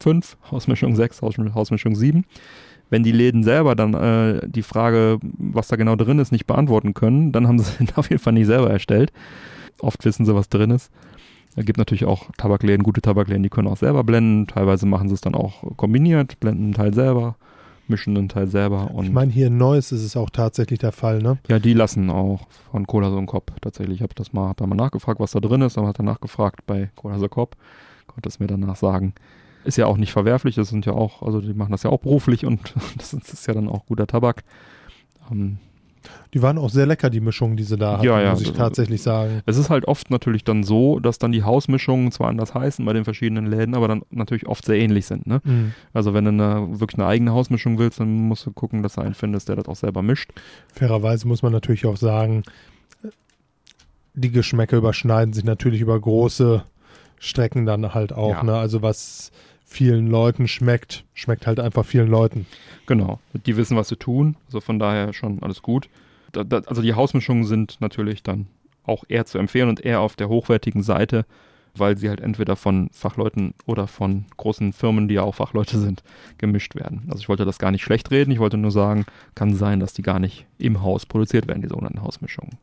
5, 0.00 0.36
Hausmischung 0.50 0.96
6, 0.96 1.22
Hausmischung 1.22 1.94
7. 1.94 2.24
Wenn 2.90 3.02
die 3.02 3.12
Läden 3.12 3.42
selber 3.42 3.74
dann 3.74 3.94
äh, 3.94 4.48
die 4.48 4.62
Frage, 4.62 5.18
was 5.22 5.68
da 5.68 5.76
genau 5.76 5.94
drin 5.94 6.18
ist, 6.18 6.32
nicht 6.32 6.46
beantworten 6.46 6.94
können, 6.94 7.32
dann 7.32 7.46
haben 7.46 7.58
sie 7.58 7.86
auf 7.94 8.10
jeden 8.10 8.22
Fall 8.22 8.32
nicht 8.32 8.46
selber 8.46 8.70
erstellt. 8.70 9.12
Oft 9.80 10.04
wissen 10.04 10.24
sie, 10.24 10.34
was 10.34 10.48
drin 10.48 10.70
ist. 10.70 10.90
Es 11.54 11.64
gibt 11.64 11.78
natürlich 11.78 12.04
auch 12.04 12.30
Tabakläden, 12.36 12.84
gute 12.84 13.00
Tabakläden, 13.00 13.42
die 13.42 13.48
können 13.48 13.68
auch 13.68 13.76
selber 13.76 14.04
blenden. 14.04 14.46
Teilweise 14.46 14.86
machen 14.86 15.08
sie 15.08 15.14
es 15.14 15.20
dann 15.20 15.34
auch 15.34 15.76
kombiniert, 15.76 16.38
blenden 16.40 16.64
einen 16.64 16.74
Teil 16.74 16.94
selber, 16.94 17.36
mischen 17.88 18.16
einen 18.16 18.28
Teil 18.28 18.48
selber. 18.48 18.90
Und 18.92 19.06
ich 19.06 19.12
meine, 19.12 19.32
hier 19.32 19.48
in 19.48 19.58
Neuss 19.58 19.92
ist 19.92 20.02
es 20.02 20.16
auch 20.16 20.30
tatsächlich 20.30 20.78
der 20.78 20.92
Fall, 20.92 21.20
ne? 21.20 21.38
Ja, 21.48 21.58
die 21.58 21.72
lassen 21.72 22.10
auch 22.10 22.46
von 22.70 22.86
Cola 22.86 23.10
so 23.10 23.18
einen 23.18 23.26
Kopf. 23.26 23.52
Tatsächlich, 23.60 23.96
ich 23.96 24.02
habe 24.02 24.14
das 24.14 24.32
mal, 24.32 24.48
hab 24.48 24.56
da 24.58 24.66
mal 24.66 24.74
nachgefragt, 24.74 25.20
was 25.20 25.32
da 25.32 25.40
drin 25.40 25.62
ist, 25.62 25.78
aber 25.78 25.88
hat 25.88 25.98
er 25.98 26.04
nachgefragt 26.04 26.66
bei 26.66 26.90
Cola 26.96 27.18
so 27.18 27.28
Kopf, 27.28 27.56
konnte 28.06 28.28
es 28.28 28.40
mir 28.40 28.46
danach 28.46 28.76
sagen. 28.76 29.14
Ist 29.64 29.76
ja 29.76 29.86
auch 29.86 29.96
nicht 29.96 30.12
verwerflich, 30.12 30.54
das 30.54 30.68
sind 30.68 30.86
ja 30.86 30.92
auch, 30.92 31.22
also 31.22 31.40
die 31.40 31.52
machen 31.52 31.72
das 31.72 31.82
ja 31.82 31.90
auch 31.90 32.00
beruflich 32.00 32.46
und 32.46 32.74
das 32.96 33.12
ist 33.12 33.46
ja 33.46 33.54
dann 33.54 33.68
auch 33.68 33.86
guter 33.86 34.06
Tabak. 34.06 34.44
Ähm, 35.30 35.58
die 36.34 36.42
waren 36.42 36.58
auch 36.58 36.70
sehr 36.70 36.86
lecker, 36.86 37.10
die 37.10 37.20
Mischungen, 37.20 37.56
die 37.56 37.62
sie 37.62 37.76
da 37.76 37.94
hatten, 37.94 38.04
Ja, 38.04 38.20
ja, 38.20 38.30
muss 38.30 38.42
ich 38.42 38.52
tatsächlich 38.52 39.02
sagen. 39.02 39.42
Es 39.46 39.56
ist 39.56 39.70
halt 39.70 39.86
oft 39.86 40.10
natürlich 40.10 40.44
dann 40.44 40.62
so, 40.62 41.00
dass 41.00 41.18
dann 41.18 41.32
die 41.32 41.42
Hausmischungen 41.42 42.12
zwar 42.12 42.28
anders 42.28 42.54
heißen 42.54 42.84
bei 42.84 42.92
den 42.92 43.04
verschiedenen 43.04 43.46
Läden, 43.46 43.74
aber 43.74 43.88
dann 43.88 44.02
natürlich 44.10 44.46
oft 44.46 44.64
sehr 44.64 44.76
ähnlich 44.76 45.06
sind. 45.06 45.26
Ne? 45.26 45.40
Mhm. 45.44 45.72
Also 45.92 46.14
wenn 46.14 46.24
du 46.24 46.30
eine, 46.30 46.80
wirklich 46.80 46.98
eine 46.98 47.08
eigene 47.08 47.32
Hausmischung 47.32 47.78
willst, 47.78 48.00
dann 48.00 48.12
musst 48.12 48.46
du 48.46 48.52
gucken, 48.52 48.82
dass 48.82 48.94
du 48.94 49.00
einen 49.00 49.14
findest, 49.14 49.48
der 49.48 49.56
das 49.56 49.66
auch 49.66 49.76
selber 49.76 50.02
mischt. 50.02 50.30
Fairerweise 50.74 51.26
muss 51.26 51.42
man 51.42 51.52
natürlich 51.52 51.86
auch 51.86 51.96
sagen, 51.96 52.42
die 54.14 54.30
Geschmäcker 54.30 54.76
überschneiden 54.76 55.32
sich 55.32 55.44
natürlich 55.44 55.80
über 55.80 55.98
große 55.98 56.64
Strecken 57.18 57.66
dann 57.66 57.94
halt 57.94 58.12
auch. 58.12 58.36
Ja. 58.36 58.42
Ne? 58.42 58.56
Also 58.56 58.82
was 58.82 59.30
vielen 59.68 60.08
Leuten 60.08 60.48
schmeckt, 60.48 61.04
schmeckt 61.12 61.46
halt 61.46 61.60
einfach 61.60 61.84
vielen 61.84 62.08
Leuten. 62.08 62.46
Genau, 62.86 63.20
die 63.34 63.56
wissen, 63.56 63.76
was 63.76 63.88
sie 63.88 63.96
tun. 63.96 64.36
Also 64.46 64.60
von 64.60 64.78
daher 64.78 65.12
schon 65.12 65.42
alles 65.42 65.62
gut. 65.62 65.88
Da, 66.32 66.42
da, 66.42 66.60
also 66.66 66.82
die 66.82 66.94
Hausmischungen 66.94 67.44
sind 67.44 67.76
natürlich 67.80 68.22
dann 68.22 68.46
auch 68.84 69.04
eher 69.08 69.26
zu 69.26 69.38
empfehlen 69.38 69.68
und 69.68 69.84
eher 69.84 70.00
auf 70.00 70.16
der 70.16 70.30
hochwertigen 70.30 70.82
Seite, 70.82 71.26
weil 71.74 71.98
sie 71.98 72.08
halt 72.08 72.20
entweder 72.20 72.56
von 72.56 72.88
Fachleuten 72.92 73.52
oder 73.66 73.86
von 73.86 74.24
großen 74.38 74.72
Firmen, 74.72 75.06
die 75.06 75.14
ja 75.14 75.22
auch 75.22 75.34
Fachleute 75.34 75.78
sind, 75.78 76.02
gemischt 76.38 76.74
werden. 76.74 77.02
Also 77.08 77.20
ich 77.20 77.28
wollte 77.28 77.44
das 77.44 77.58
gar 77.58 77.70
nicht 77.70 77.82
schlecht 77.84 78.10
reden, 78.10 78.30
ich 78.30 78.38
wollte 78.38 78.56
nur 78.56 78.70
sagen, 78.70 79.04
kann 79.34 79.54
sein, 79.54 79.80
dass 79.80 79.92
die 79.92 80.02
gar 80.02 80.18
nicht 80.18 80.46
im 80.58 80.82
Haus 80.82 81.04
produziert 81.04 81.46
werden, 81.46 81.60
die 81.60 81.68
sogenannten 81.68 82.02
Hausmischungen. 82.02 82.56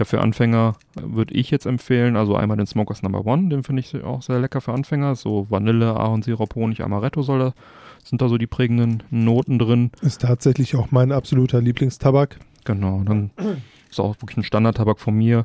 Ja, 0.00 0.06
für 0.06 0.22
Anfänger 0.22 0.76
würde 0.98 1.34
ich 1.34 1.50
jetzt 1.50 1.66
empfehlen, 1.66 2.16
also 2.16 2.34
einmal 2.34 2.56
den 2.56 2.66
Smokers 2.66 3.02
Number 3.02 3.26
One, 3.26 3.50
den 3.50 3.62
finde 3.64 3.80
ich 3.80 4.02
auch 4.02 4.22
sehr 4.22 4.40
lecker 4.40 4.62
für 4.62 4.72
Anfänger. 4.72 5.14
So 5.14 5.46
Vanille, 5.50 5.94
Ahornsirup, 5.94 6.54
Honig, 6.54 6.82
Amaretto 6.82 7.20
soll 7.20 7.38
da, 7.38 7.52
sind 8.02 8.22
da 8.22 8.30
so 8.30 8.38
die 8.38 8.46
prägenden 8.46 9.02
Noten 9.10 9.58
drin. 9.58 9.90
Ist 10.00 10.22
tatsächlich 10.22 10.74
auch 10.74 10.90
mein 10.90 11.12
absoluter 11.12 11.60
Lieblingstabak. 11.60 12.38
Genau, 12.64 13.02
dann 13.04 13.30
ist 13.90 14.00
auch 14.00 14.16
wirklich 14.22 14.38
ein 14.38 14.42
Standardtabak 14.44 14.98
von 15.00 15.14
mir. 15.14 15.44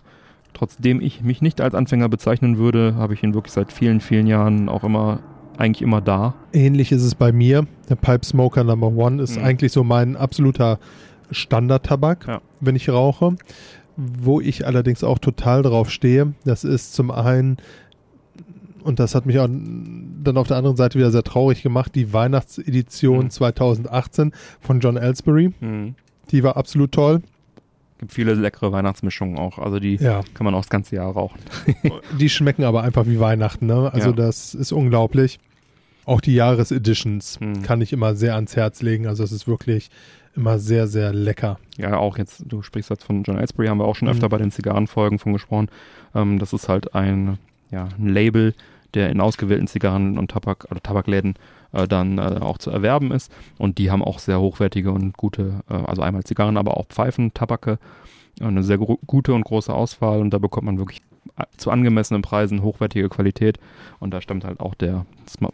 Trotzdem 0.53 1.01
ich 1.01 1.21
mich 1.21 1.41
nicht 1.41 1.59
als 1.59 1.75
Anfänger 1.75 2.07
bezeichnen 2.07 2.57
würde, 2.57 2.95
habe 2.95 3.13
ich 3.13 3.23
ihn 3.23 3.33
wirklich 3.33 3.51
seit 3.51 3.73
vielen, 3.73 3.99
vielen 3.99 4.25
Jahren 4.25 4.69
auch 4.69 4.85
immer, 4.85 5.19
eigentlich 5.57 5.81
immer 5.81 5.99
da. 5.99 6.33
Ähnlich 6.53 6.93
ist 6.93 7.03
es 7.03 7.13
bei 7.13 7.33
mir. 7.33 7.67
Der 7.89 7.95
Pipe 7.95 8.25
Smoker 8.25 8.63
Number 8.63 8.87
One 8.87 9.21
ist 9.21 9.35
Mhm. 9.37 9.43
eigentlich 9.43 9.73
so 9.73 9.83
mein 9.83 10.15
absoluter 10.15 10.79
Standardtabak, 11.29 12.25
Ja. 12.27 12.41
wenn 12.61 12.77
ich 12.77 12.87
rauche. 12.89 13.35
Wo 13.97 14.41
ich 14.41 14.65
allerdings 14.67 15.03
auch 15.03 15.19
total 15.19 15.61
drauf 15.61 15.89
stehe, 15.89 16.33
das 16.43 16.63
ist 16.63 16.93
zum 16.93 17.11
einen, 17.11 17.57
und 18.83 18.99
das 18.99 19.15
hat 19.15 19.25
mich 19.25 19.39
auch 19.39 19.47
dann 19.47 20.37
auf 20.37 20.47
der 20.47 20.57
anderen 20.57 20.75
Seite 20.75 20.97
wieder 20.99 21.11
sehr 21.11 21.23
traurig 21.23 21.63
gemacht, 21.63 21.95
die 21.95 22.11
Weihnachtsedition 22.11 23.25
Mhm. 23.25 23.29
2018 23.29 24.31
von 24.59 24.79
John 24.81 24.97
Ellsbury. 24.97 25.53
Die 26.31 26.43
war 26.43 26.57
absolut 26.57 26.91
toll. 26.91 27.21
Gibt 27.99 28.11
viele 28.11 28.33
leckere 28.33 28.73
Weihnachtsmischungen 28.73 29.37
auch. 29.39 29.57
Also 29.59 29.79
die 29.79 29.95
Ja. 29.95 30.21
kann 30.33 30.43
man 30.43 30.53
auch 30.53 30.59
das 30.61 30.69
ganze 30.69 30.97
Jahr 30.97 31.13
rauchen. 31.13 31.39
Die 32.19 32.29
schmecken 32.29 32.65
aber 32.65 32.83
einfach 32.83 33.05
wie 33.05 33.19
Weihnachten, 33.21 33.67
ne? 33.67 33.89
Also 33.93 34.09
Ja. 34.09 34.15
das 34.15 34.53
ist 34.53 34.73
unglaublich. 34.73 35.39
Auch 36.03 36.19
die 36.19 36.35
Jahreseditions 36.35 37.39
Mhm. 37.39 37.61
kann 37.63 37.79
ich 37.81 37.93
immer 37.93 38.13
sehr 38.15 38.35
ans 38.35 38.55
Herz 38.57 38.81
legen. 38.81 39.07
Also 39.07 39.23
es 39.23 39.31
ist 39.31 39.47
wirklich 39.47 39.89
immer 40.35 40.59
sehr, 40.59 40.87
sehr 40.87 41.13
lecker. 41.13 41.57
Ja, 41.77 41.97
auch 41.97 42.17
jetzt, 42.17 42.43
du 42.47 42.61
sprichst 42.61 42.89
jetzt 42.89 43.03
von 43.03 43.23
John 43.23 43.37
Ellsbury, 43.37 43.67
haben 43.67 43.79
wir 43.79 43.85
auch 43.85 43.95
schon 43.95 44.07
Mhm. 44.07 44.13
öfter 44.13 44.29
bei 44.29 44.37
den 44.37 44.51
Zigarrenfolgen 44.51 45.19
von 45.19 45.33
gesprochen. 45.33 45.67
Ähm, 46.13 46.39
das 46.39 46.53
ist 46.53 46.69
halt 46.69 46.93
ein, 46.95 47.37
ja, 47.71 47.87
ein 47.97 48.09
Label, 48.09 48.53
der 48.93 49.09
in 49.09 49.19
ausgewählten 49.21 49.67
Zigarren- 49.67 50.17
und 50.17 50.31
Tabak, 50.31 50.67
oder 50.71 50.81
Tabakläden 50.81 51.35
äh, 51.73 51.87
dann 51.87 52.17
äh, 52.17 52.21
auch 52.41 52.57
zu 52.57 52.71
erwerben 52.71 53.11
ist. 53.11 53.31
Und 53.57 53.77
die 53.77 53.91
haben 53.91 54.03
auch 54.03 54.19
sehr 54.19 54.39
hochwertige 54.39 54.91
und 54.91 55.17
gute, 55.17 55.61
äh, 55.69 55.73
also 55.73 56.01
einmal 56.01 56.23
Zigarren, 56.23 56.55
aber 56.57 56.77
auch 56.77 56.87
Pfeifen, 56.87 57.33
Tabake, 57.33 57.77
äh, 58.39 58.45
eine 58.45 58.63
sehr 58.63 58.77
gute 58.77 59.33
und 59.33 59.43
große 59.43 59.73
Auswahl 59.73 60.19
und 60.21 60.29
da 60.31 60.37
bekommt 60.37 60.65
man 60.65 60.77
wirklich 60.77 61.01
a- 61.35 61.43
zu 61.57 61.71
angemessenen 61.71 62.21
Preisen 62.21 62.61
hochwertige 62.61 63.09
Qualität. 63.09 63.57
Und 63.99 64.13
da 64.13 64.21
stammt 64.21 64.45
halt 64.45 64.61
auch 64.61 64.75
der 64.75 65.05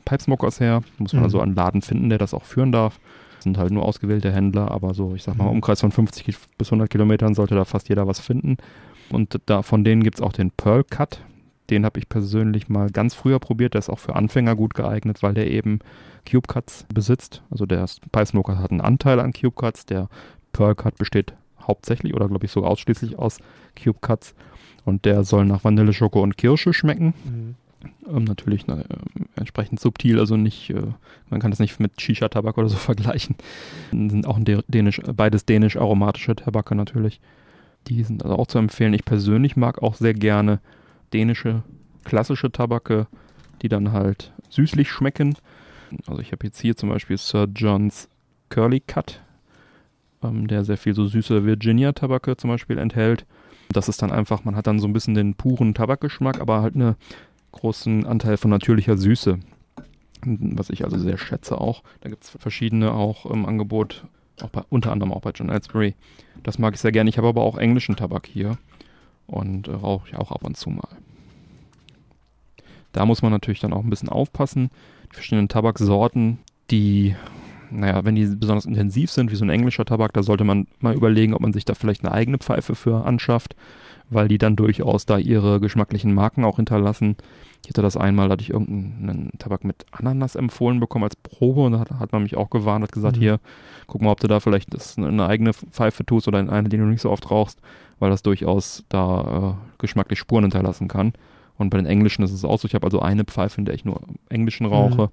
Pipe 0.05 0.21
Smokers 0.23 0.59
her. 0.59 0.83
Muss 0.99 1.13
man 1.13 1.21
Mhm. 1.21 1.25
also 1.25 1.39
einen 1.41 1.55
Laden 1.55 1.81
finden, 1.81 2.09
der 2.09 2.19
das 2.19 2.35
auch 2.35 2.43
führen 2.43 2.71
darf. 2.71 2.99
Sind 3.41 3.57
halt 3.57 3.71
nur 3.71 3.83
ausgewählte 3.85 4.31
Händler, 4.31 4.71
aber 4.71 4.93
so, 4.93 5.15
ich 5.15 5.23
sag 5.23 5.35
mal, 5.37 5.45
Mhm. 5.45 5.51
Umkreis 5.51 5.81
von 5.81 5.91
50 5.91 6.23
ki- 6.25 6.35
bis 6.57 6.69
100 6.71 6.89
Kilometern 6.89 7.33
sollte 7.33 7.55
da 7.55 7.65
fast 7.65 7.89
jeder 7.89 8.07
was 8.07 8.19
finden. 8.19 8.57
Und 9.11 9.39
da, 9.47 9.61
von 9.61 9.83
denen 9.83 10.03
gibt's 10.03 10.21
auch 10.21 10.31
den 10.33 10.51
Pearl 10.51 10.83
Cut. 10.83 11.21
Den 11.69 11.85
habe 11.85 11.99
ich 11.99 12.07
persönlich 12.09 12.69
mal 12.69 12.89
ganz 12.89 13.13
früher 13.13 13.39
probiert. 13.39 13.73
Der 13.73 13.79
ist 13.79 13.89
auch 13.89 13.99
für 13.99 14.15
Anfänger 14.15 14.55
gut 14.55 14.73
geeignet, 14.73 15.23
weil 15.23 15.33
der 15.33 15.49
eben 15.49 15.79
Cube 16.29 16.47
Cuts 16.47 16.85
besitzt. 16.93 17.41
Also 17.49 17.65
der 17.65 17.85
Smoker 17.87 18.57
hat 18.59 18.71
einen 18.71 18.81
Anteil 18.81 19.19
an 19.19 19.33
Cube 19.33 19.55
Cuts. 19.55 19.85
Der 19.85 20.07
Pearl 20.53 20.75
Cut 20.75 20.97
besteht 20.97 21.33
hauptsächlich 21.61 22.13
oder 22.13 22.27
glaube 22.27 22.45
ich 22.45 22.51
sogar 22.51 22.69
ausschließlich 22.69 23.17
aus 23.17 23.37
Cube 23.81 23.99
Cuts. 24.01 24.35
Und 24.83 25.05
der 25.05 25.23
soll 25.23 25.45
nach 25.45 25.63
Vanille, 25.63 25.93
Schoko 25.93 26.21
und 26.21 26.37
Kirsche 26.37 26.73
schmecken. 26.73 27.13
Ähm, 28.07 28.23
natürlich 28.23 28.67
ne, 28.67 28.85
ähm, 28.89 29.27
entsprechend 29.35 29.79
subtil, 29.79 30.19
also 30.19 30.37
nicht, 30.37 30.69
äh, 30.69 30.81
man 31.29 31.39
kann 31.39 31.51
das 31.51 31.59
nicht 31.59 31.79
mit 31.79 31.99
Shisha-Tabak 31.99 32.57
oder 32.57 32.69
so 32.69 32.77
vergleichen. 32.77 33.35
Sind 33.91 34.27
auch 34.27 34.39
dänisch, 34.41 35.01
beides 35.15 35.45
dänisch 35.45 35.77
aromatische 35.77 36.35
Tabake 36.35 36.75
natürlich. 36.75 37.19
Die 37.87 38.03
sind 38.03 38.23
also 38.23 38.35
auch 38.37 38.47
zu 38.47 38.59
empfehlen. 38.59 38.93
Ich 38.93 39.05
persönlich 39.05 39.55
mag 39.55 39.81
auch 39.81 39.95
sehr 39.95 40.13
gerne 40.13 40.59
dänische 41.13 41.63
klassische 42.03 42.51
Tabake, 42.51 43.07
die 43.61 43.69
dann 43.69 43.91
halt 43.91 44.31
süßlich 44.49 44.89
schmecken. 44.89 45.35
Also 46.07 46.21
ich 46.21 46.31
habe 46.31 46.45
jetzt 46.45 46.59
hier 46.59 46.75
zum 46.75 46.89
Beispiel 46.89 47.17
Sir 47.17 47.47
John's 47.53 48.09
Curly 48.49 48.81
Cut, 48.81 49.21
ähm, 50.23 50.47
der 50.47 50.63
sehr 50.63 50.77
viel 50.77 50.93
so 50.93 51.05
süße 51.05 51.45
Virginia-Tabake 51.45 52.37
zum 52.37 52.49
Beispiel 52.49 52.77
enthält. 52.77 53.25
Das 53.69 53.87
ist 53.87 54.01
dann 54.01 54.11
einfach, 54.11 54.43
man 54.43 54.55
hat 54.55 54.67
dann 54.67 54.79
so 54.79 54.87
ein 54.87 54.93
bisschen 54.93 55.15
den 55.15 55.35
puren 55.35 55.73
Tabakgeschmack, 55.73 56.41
aber 56.41 56.61
halt 56.61 56.75
einen 56.75 56.95
großen 57.51 58.05
Anteil 58.05 58.37
von 58.37 58.51
natürlicher 58.51 58.97
Süße. 58.97 59.39
Was 60.23 60.69
ich 60.69 60.83
also 60.83 60.97
sehr 60.97 61.17
schätze 61.17 61.59
auch. 61.59 61.83
Da 62.01 62.09
gibt 62.09 62.23
es 62.23 62.29
verschiedene 62.29 62.93
auch 62.93 63.25
im 63.25 63.45
Angebot, 63.45 64.05
auch 64.41 64.49
bei, 64.49 64.61
unter 64.69 64.91
anderem 64.91 65.11
auch 65.11 65.21
bei 65.21 65.31
John 65.31 65.49
Ellsbury. 65.49 65.95
Das 66.43 66.59
mag 66.59 66.75
ich 66.75 66.79
sehr 66.79 66.91
gerne. 66.91 67.09
Ich 67.09 67.17
habe 67.17 67.27
aber 67.27 67.41
auch 67.41 67.57
englischen 67.57 67.95
Tabak 67.95 68.27
hier 68.27 68.57
und 69.27 69.67
äh, 69.67 69.71
rauche 69.71 70.09
ich 70.09 70.15
auch 70.15 70.31
ab 70.31 70.43
und 70.43 70.57
zu 70.57 70.69
mal. 70.69 70.89
Da 72.91 73.05
muss 73.05 73.21
man 73.21 73.31
natürlich 73.31 73.59
dann 73.59 73.73
auch 73.73 73.83
ein 73.83 73.89
bisschen 73.89 74.09
aufpassen. 74.09 74.69
Die 75.11 75.15
verschiedenen 75.15 75.47
Tabaksorten, 75.47 76.39
die, 76.69 77.15
naja, 77.71 78.03
wenn 78.05 78.15
die 78.15 78.25
besonders 78.25 78.65
intensiv 78.65 79.11
sind, 79.11 79.31
wie 79.31 79.35
so 79.35 79.45
ein 79.45 79.49
englischer 79.49 79.85
Tabak, 79.85 80.13
da 80.13 80.23
sollte 80.23 80.43
man 80.43 80.67
mal 80.79 80.93
überlegen, 80.93 81.33
ob 81.33 81.41
man 81.41 81.53
sich 81.53 81.65
da 81.65 81.73
vielleicht 81.73 82.03
eine 82.03 82.13
eigene 82.13 82.37
Pfeife 82.37 82.75
für 82.75 83.05
anschafft, 83.05 83.55
weil 84.09 84.27
die 84.27 84.37
dann 84.37 84.55
durchaus 84.55 85.05
da 85.05 85.17
ihre 85.17 85.59
geschmacklichen 85.59 86.13
Marken 86.13 86.43
auch 86.43 86.57
hinterlassen. 86.57 87.15
Ich 87.63 87.69
hatte 87.69 87.81
das 87.81 87.95
einmal, 87.95 88.27
da 88.27 88.33
hatte 88.33 88.43
ich 88.43 88.49
irgendeinen 88.49 89.31
Tabak 89.37 89.63
mit 89.63 89.85
Ananas 89.91 90.35
empfohlen 90.35 90.79
bekommen 90.79 91.03
als 91.05 91.15
Probe 91.15 91.61
und 91.61 91.73
da 91.73 91.79
hat, 91.79 91.91
hat 91.91 92.11
man 92.11 92.23
mich 92.23 92.35
auch 92.35 92.49
gewarnt, 92.49 92.83
hat 92.83 92.91
gesagt, 92.91 93.17
Mhm. 93.17 93.21
hier, 93.21 93.39
guck 93.87 94.01
mal, 94.01 94.11
ob 94.11 94.19
du 94.19 94.27
da 94.27 94.39
vielleicht 94.39 94.69
in 94.97 95.05
eine 95.05 95.27
eigene 95.27 95.53
Pfeife 95.53 96.05
tust 96.05 96.27
oder 96.27 96.39
in 96.39 96.49
eine, 96.49 96.69
die 96.69 96.77
du 96.77 96.83
nicht 96.85 97.01
so 97.01 97.09
oft 97.11 97.29
rauchst, 97.31 97.59
weil 97.99 98.09
das 98.09 98.23
durchaus 98.23 98.83
da 98.89 99.55
äh, 99.57 99.77
geschmacklich 99.77 100.19
Spuren 100.19 100.43
hinterlassen 100.43 100.87
kann. 100.87 101.13
Und 101.57 101.69
bei 101.69 101.77
den 101.77 101.85
Englischen 101.85 102.23
ist 102.23 102.31
es 102.31 102.43
auch 102.43 102.57
so, 102.59 102.67
ich 102.67 102.73
habe 102.73 102.87
also 102.87 102.99
eine 102.99 103.23
Pfeife, 103.23 103.59
in 103.61 103.65
der 103.65 103.75
ich 103.75 103.85
nur 103.85 104.01
Englischen 104.29 104.65
rauche. 104.65 105.11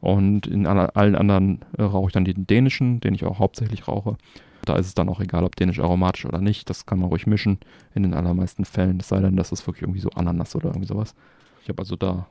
Und 0.00 0.46
in 0.46 0.66
alle, 0.66 0.94
allen 0.96 1.14
anderen 1.14 1.64
äh, 1.76 1.82
rauche 1.82 2.08
ich 2.08 2.12
dann 2.12 2.24
den 2.24 2.46
dänischen, 2.46 3.00
den 3.00 3.14
ich 3.14 3.24
auch 3.24 3.38
hauptsächlich 3.38 3.86
rauche. 3.88 4.16
Da 4.64 4.76
ist 4.76 4.86
es 4.86 4.94
dann 4.94 5.08
auch 5.08 5.20
egal, 5.20 5.44
ob 5.44 5.56
dänisch 5.56 5.80
aromatisch 5.80 6.26
oder 6.26 6.40
nicht. 6.40 6.68
Das 6.70 6.86
kann 6.86 6.98
man 6.98 7.08
ruhig 7.08 7.26
mischen 7.26 7.58
in 7.94 8.02
den 8.02 8.14
allermeisten 8.14 8.64
Fällen. 8.64 9.00
Es 9.00 9.08
sei 9.08 9.20
denn, 9.20 9.36
das 9.36 9.52
ist 9.52 9.66
wirklich 9.66 9.82
irgendwie 9.82 10.00
so 10.00 10.10
Ananas 10.10 10.54
oder 10.54 10.68
irgendwie 10.68 10.86
sowas. 10.86 11.14
Ich 11.62 11.68
habe 11.68 11.80
also 11.80 11.96
da, 11.96 12.26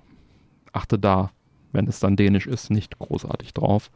achte 0.73 0.97
da 0.99 1.31
wenn 1.71 1.87
es 1.87 1.99
dann 1.99 2.15
dänisch 2.15 2.47
ist, 2.47 2.69
nicht 2.69 2.97
großartig 2.99 3.53
drauf. 3.53 3.91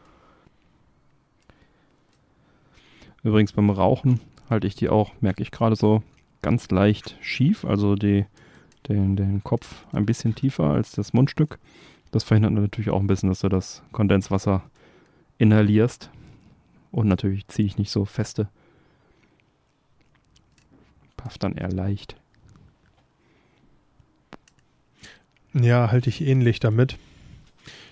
Übrigens 3.23 3.53
beim 3.53 3.69
Rauchen 3.69 4.19
halte 4.49 4.67
ich 4.67 4.75
die 4.75 4.89
auch, 4.89 5.11
merke 5.21 5.41
ich 5.41 5.51
gerade 5.51 5.75
so, 5.75 6.03
ganz 6.41 6.69
leicht 6.71 7.17
schief, 7.21 7.63
also 7.63 7.95
die, 7.95 8.25
den, 8.89 9.15
den 9.15 9.43
Kopf 9.43 9.85
ein 9.93 10.05
bisschen 10.05 10.35
tiefer 10.35 10.65
als 10.65 10.91
das 10.91 11.13
Mundstück. 11.13 11.57
Das 12.13 12.23
verhindert 12.23 12.53
natürlich 12.53 12.91
auch 12.91 12.99
ein 12.99 13.07
bisschen, 13.07 13.29
dass 13.29 13.39
du 13.39 13.49
das 13.49 13.81
Kondenswasser 13.91 14.61
inhalierst. 15.39 16.11
Und 16.91 17.07
natürlich 17.07 17.47
ziehe 17.47 17.65
ich 17.65 17.79
nicht 17.79 17.89
so 17.89 18.05
feste. 18.05 18.49
Paff 21.17 21.39
dann 21.39 21.55
eher 21.55 21.71
leicht. 21.71 22.15
Ja, 25.55 25.89
halte 25.91 26.09
ich 26.09 26.21
ähnlich 26.21 26.59
damit. 26.59 26.99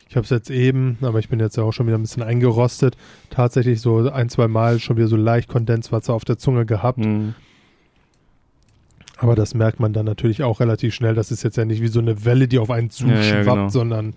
Ich 0.08 0.16
habe 0.16 0.26
es 0.26 0.30
jetzt 0.30 0.52
eben, 0.52 1.00
aber 1.02 1.18
ich 1.18 1.30
bin 1.30 1.40
jetzt 1.40 1.58
ja 1.58 1.64
auch 1.64 1.72
schon 1.72 1.88
wieder 1.88 1.98
ein 1.98 2.04
bisschen 2.04 2.22
eingerostet, 2.22 2.98
tatsächlich 3.32 3.82
so 3.82 4.08
ein, 4.12 4.30
zwei 4.30 4.48
Mal 4.48 4.80
schon 4.80 4.98
wieder 4.98 5.08
so 5.08 5.16
leicht 5.16 5.50
Kondenswasser 5.50 6.14
auf 6.14 6.26
der 6.26 6.38
Zunge 6.38 6.68
gehabt. 6.68 7.00
Mhm. 7.00 7.34
Aber 9.22 9.36
das 9.36 9.54
merkt 9.54 9.80
man 9.80 9.94
dann 9.94 10.08
natürlich 10.08 10.42
auch 10.42 10.60
relativ 10.60 10.96
schnell. 10.96 11.14
Das 11.14 11.30
ist 11.30 11.44
jetzt 11.44 11.56
ja 11.56 11.64
nicht 11.64 11.80
wie 11.80 11.90
so 11.90 12.00
eine 12.00 12.26
Welle, 12.26 12.48
die 12.48 12.58
auf 12.58 12.72
einen 12.72 12.90
zuschwappt, 12.90 13.24
Ja, 13.24 13.36
ja, 13.36 13.44
genau. 13.44 13.70
sondern 13.70 14.16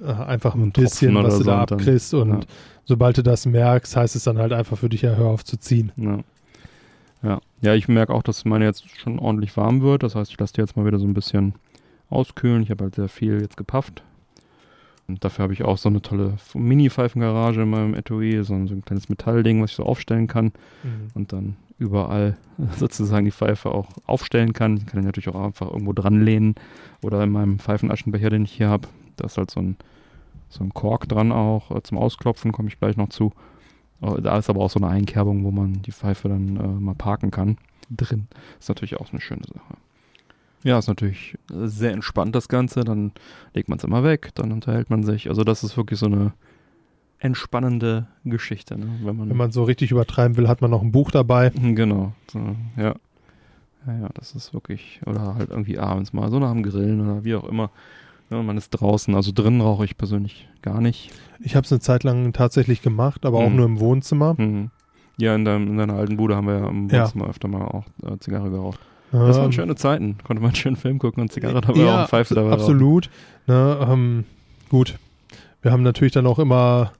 äh, 0.00 0.12
einfach 0.12 0.56
ein 0.56 0.62
Ein 0.64 0.72
bisschen, 0.72 1.14
was 1.14 1.38
du 1.38 1.44
so 1.44 1.50
da 1.50 1.60
abkriegst. 1.60 2.14
Und 2.14 2.30
ja. 2.30 2.40
sobald 2.84 3.16
du 3.16 3.22
das 3.22 3.46
merkst, 3.46 3.94
heißt 3.94 4.16
es 4.16 4.24
dann 4.24 4.38
halt 4.38 4.52
einfach 4.52 4.76
für 4.76 4.88
dich, 4.88 5.02
ja, 5.02 5.14
hör 5.14 5.28
auf 5.28 5.44
zu 5.44 5.56
ziehen. 5.56 5.92
Ja. 5.96 7.38
Ja. 7.60 7.74
ich 7.74 7.86
merke 7.86 8.12
auch, 8.12 8.24
dass 8.24 8.44
meine 8.44 8.64
jetzt 8.64 8.90
schon 8.98 9.20
ordentlich 9.20 9.56
warm 9.56 9.82
wird. 9.82 10.02
Das 10.02 10.16
heißt, 10.16 10.32
ich 10.32 10.40
lasse 10.40 10.54
die 10.54 10.62
jetzt 10.62 10.76
mal 10.76 10.84
wieder 10.84 10.98
so 10.98 11.06
ein 11.06 11.14
bisschen 11.14 11.54
auskühlen. 12.08 12.64
Ich 12.64 12.70
habe 12.70 12.82
halt 12.82 12.96
sehr 12.96 13.08
viel 13.08 13.40
jetzt 13.40 13.56
gepafft. 13.56 14.02
Und 15.06 15.22
dafür 15.24 15.44
habe 15.44 15.52
ich 15.52 15.62
auch 15.62 15.78
so 15.78 15.88
eine 15.88 16.02
tolle 16.02 16.38
Mini-Pfeifengarage 16.54 17.62
in 17.62 17.70
meinem 17.70 17.94
Etui, 17.94 18.42
so 18.42 18.54
ein, 18.54 18.66
so 18.66 18.74
ein 18.74 18.84
kleines 18.84 19.08
Metallding, 19.08 19.62
was 19.62 19.70
ich 19.70 19.76
so 19.76 19.84
aufstellen 19.84 20.26
kann 20.26 20.50
und 21.14 21.32
dann 21.32 21.56
überall 21.80 22.36
sozusagen 22.76 23.24
die 23.24 23.32
Pfeife 23.32 23.72
auch 23.72 23.88
aufstellen 24.06 24.52
kann. 24.52 24.76
Ich 24.76 24.86
kann 24.86 25.00
die 25.00 25.06
natürlich 25.06 25.28
auch 25.28 25.44
einfach 25.44 25.70
irgendwo 25.70 25.92
dran 25.92 26.22
lehnen 26.22 26.54
oder 27.02 27.22
in 27.24 27.30
meinem 27.30 27.58
Pfeifenaschenbecher, 27.58 28.30
den 28.30 28.44
ich 28.44 28.52
hier 28.52 28.68
habe, 28.68 28.86
da 29.16 29.26
ist 29.26 29.38
halt 29.38 29.50
so 29.50 29.60
ein, 29.60 29.76
so 30.48 30.62
ein 30.62 30.72
Kork 30.74 31.08
dran 31.08 31.32
auch 31.32 31.70
äh, 31.74 31.82
zum 31.82 31.98
Ausklopfen, 31.98 32.52
komme 32.52 32.68
ich 32.68 32.78
gleich 32.78 32.96
noch 32.96 33.08
zu. 33.08 33.32
Äh, 34.02 34.20
Da 34.20 34.38
ist 34.38 34.50
aber 34.50 34.60
auch 34.60 34.70
so 34.70 34.78
eine 34.78 34.88
Einkerbung, 34.88 35.44
wo 35.44 35.50
man 35.50 35.82
die 35.82 35.92
Pfeife 35.92 36.28
dann 36.28 36.56
äh, 36.56 36.80
mal 36.80 36.94
parken 36.94 37.30
kann. 37.30 37.56
Drin. 37.90 38.28
Ist 38.60 38.68
natürlich 38.68 39.00
auch 39.00 39.10
eine 39.10 39.20
schöne 39.20 39.42
Sache. 39.52 39.74
Ja, 40.62 40.78
ist 40.78 40.86
natürlich 40.86 41.36
sehr 41.48 41.92
entspannt 41.92 42.36
das 42.36 42.48
Ganze. 42.48 42.84
Dann 42.84 43.10
legt 43.52 43.68
man 43.68 43.78
es 43.78 43.84
immer 43.84 44.04
weg, 44.04 44.30
dann 44.34 44.52
unterhält 44.52 44.90
man 44.90 45.02
sich. 45.02 45.28
Also 45.28 45.42
das 45.42 45.64
ist 45.64 45.76
wirklich 45.76 45.98
so 45.98 46.06
eine 46.06 46.32
entspannende 47.20 48.06
Geschichte, 48.24 48.78
ne? 48.78 48.86
wenn 49.04 49.16
man 49.16 49.28
Wenn 49.30 49.36
man 49.36 49.52
so 49.52 49.64
richtig 49.64 49.90
übertreiben 49.90 50.36
will, 50.36 50.48
hat 50.48 50.60
man 50.62 50.70
noch 50.70 50.82
ein 50.82 50.90
Buch 50.92 51.10
dabei. 51.10 51.50
Genau, 51.60 52.12
so, 52.32 52.38
ja. 52.76 52.94
Ja, 53.86 53.94
ja, 53.98 54.08
das 54.14 54.34
ist 54.34 54.52
wirklich, 54.52 55.00
oder 55.06 55.34
halt 55.36 55.50
irgendwie 55.50 55.78
abends 55.78 56.12
mal, 56.12 56.30
so 56.30 56.38
nach 56.38 56.52
dem 56.52 56.62
Grillen 56.62 57.00
oder 57.00 57.24
wie 57.24 57.34
auch 57.34 57.44
immer. 57.44 57.70
Ja, 58.30 58.42
man 58.42 58.56
ist 58.58 58.70
draußen, 58.70 59.14
also 59.14 59.32
drinnen 59.34 59.60
rauche 59.60 59.84
ich 59.84 59.96
persönlich 59.96 60.48
gar 60.62 60.80
nicht. 60.80 61.10
Ich 61.40 61.56
habe 61.56 61.64
es 61.64 61.72
eine 61.72 61.80
Zeit 61.80 62.04
lang 62.04 62.32
tatsächlich 62.32 62.82
gemacht, 62.82 63.24
aber 63.24 63.38
auch 63.38 63.48
Mhm. 63.50 63.56
nur 63.56 63.64
im 63.66 63.80
Wohnzimmer. 63.80 64.34
Mhm. 64.38 64.70
Ja, 65.16 65.34
in, 65.34 65.44
deinem, 65.44 65.66
in 65.68 65.76
deiner 65.78 65.94
alten 65.94 66.16
Bude 66.16 66.36
haben 66.36 66.46
wir 66.46 66.58
ja 66.58 66.68
im 66.68 66.88
Ja. 66.88 67.02
Wohnzimmer 67.04 67.28
öfter 67.28 67.48
mal 67.48 67.62
auch 67.64 67.86
äh, 68.02 68.18
Zigarre 68.20 68.50
geraucht. 68.50 68.78
Das 69.12 69.36
waren 69.38 69.46
Ähm, 69.46 69.52
schöne 69.52 69.74
Zeiten. 69.74 70.16
Konnte 70.24 70.40
man 70.42 70.50
einen 70.50 70.56
schönen 70.56 70.76
Film 70.76 70.98
gucken 70.98 71.22
und 71.22 71.32
Zigarre 71.32 71.60
dabei 71.60 71.80
ja, 71.80 72.04
auch, 72.04 72.08
Pfeife 72.08 72.34
dabei 72.34 72.52
Absolut. 72.52 73.10
Ne, 73.46 73.86
ähm, 73.90 74.24
gut. 74.68 74.98
Wir 75.62 75.72
haben 75.72 75.82
natürlich 75.82 76.12
dann 76.12 76.26
auch 76.26 76.38
immer 76.38 76.92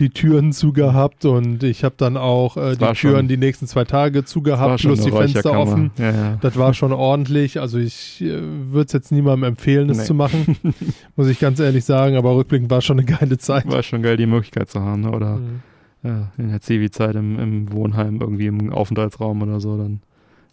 die 0.00 0.10
Türen 0.10 0.52
zugehabt 0.52 1.24
und 1.24 1.62
ich 1.62 1.84
habe 1.84 1.94
dann 1.96 2.16
auch 2.16 2.56
äh, 2.56 2.74
Das 2.74 2.78
die 2.78 2.84
Türen 3.02 3.16
schon- 3.18 3.28
die 3.28 3.36
nächsten 3.36 3.66
zwei 3.68 3.84
Tage 3.84 4.24
zugehabt, 4.24 4.80
plus 4.80 5.02
die 5.02 5.10
Fenster 5.12 5.56
offen. 5.58 5.92
Ja, 5.98 6.10
ja. 6.10 6.38
Das 6.40 6.56
war 6.58 6.74
schon 6.74 6.92
ordentlich. 6.92 7.60
Also 7.60 7.78
ich 7.78 8.20
äh, 8.22 8.40
würde 8.42 8.86
es 8.86 8.92
jetzt 8.92 9.12
niemandem 9.12 9.50
empfehlen, 9.50 9.88
es 9.90 9.98
Nee. 9.98 10.04
zu 10.04 10.14
machen, 10.14 10.56
muss 11.16 11.28
ich 11.28 11.38
ganz 11.38 11.60
ehrlich 11.60 11.84
sagen. 11.84 12.16
Aber 12.16 12.34
rückblickend 12.34 12.70
war 12.70 12.78
es 12.78 12.84
schon 12.84 12.98
eine 12.98 13.06
geile 13.06 13.38
Zeit. 13.38 13.70
War 13.70 13.82
schon 13.82 14.02
geil, 14.02 14.16
die 14.16 14.26
Möglichkeit 14.26 14.68
zu 14.70 14.80
haben, 14.80 15.02
ne? 15.02 15.12
Oder 15.12 15.36
Mhm. 15.36 15.60
ja, 16.02 16.32
in 16.38 16.48
der 16.48 16.60
Zivi-Zeit 16.60 17.14
im, 17.14 17.38
im 17.38 17.72
Wohnheim, 17.72 18.20
irgendwie 18.20 18.46
im 18.46 18.72
Aufenthaltsraum 18.72 19.42
oder 19.42 19.60
so, 19.60 19.76
dann 19.76 20.00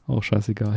auch 0.08 0.22
scheißegal. 0.24 0.76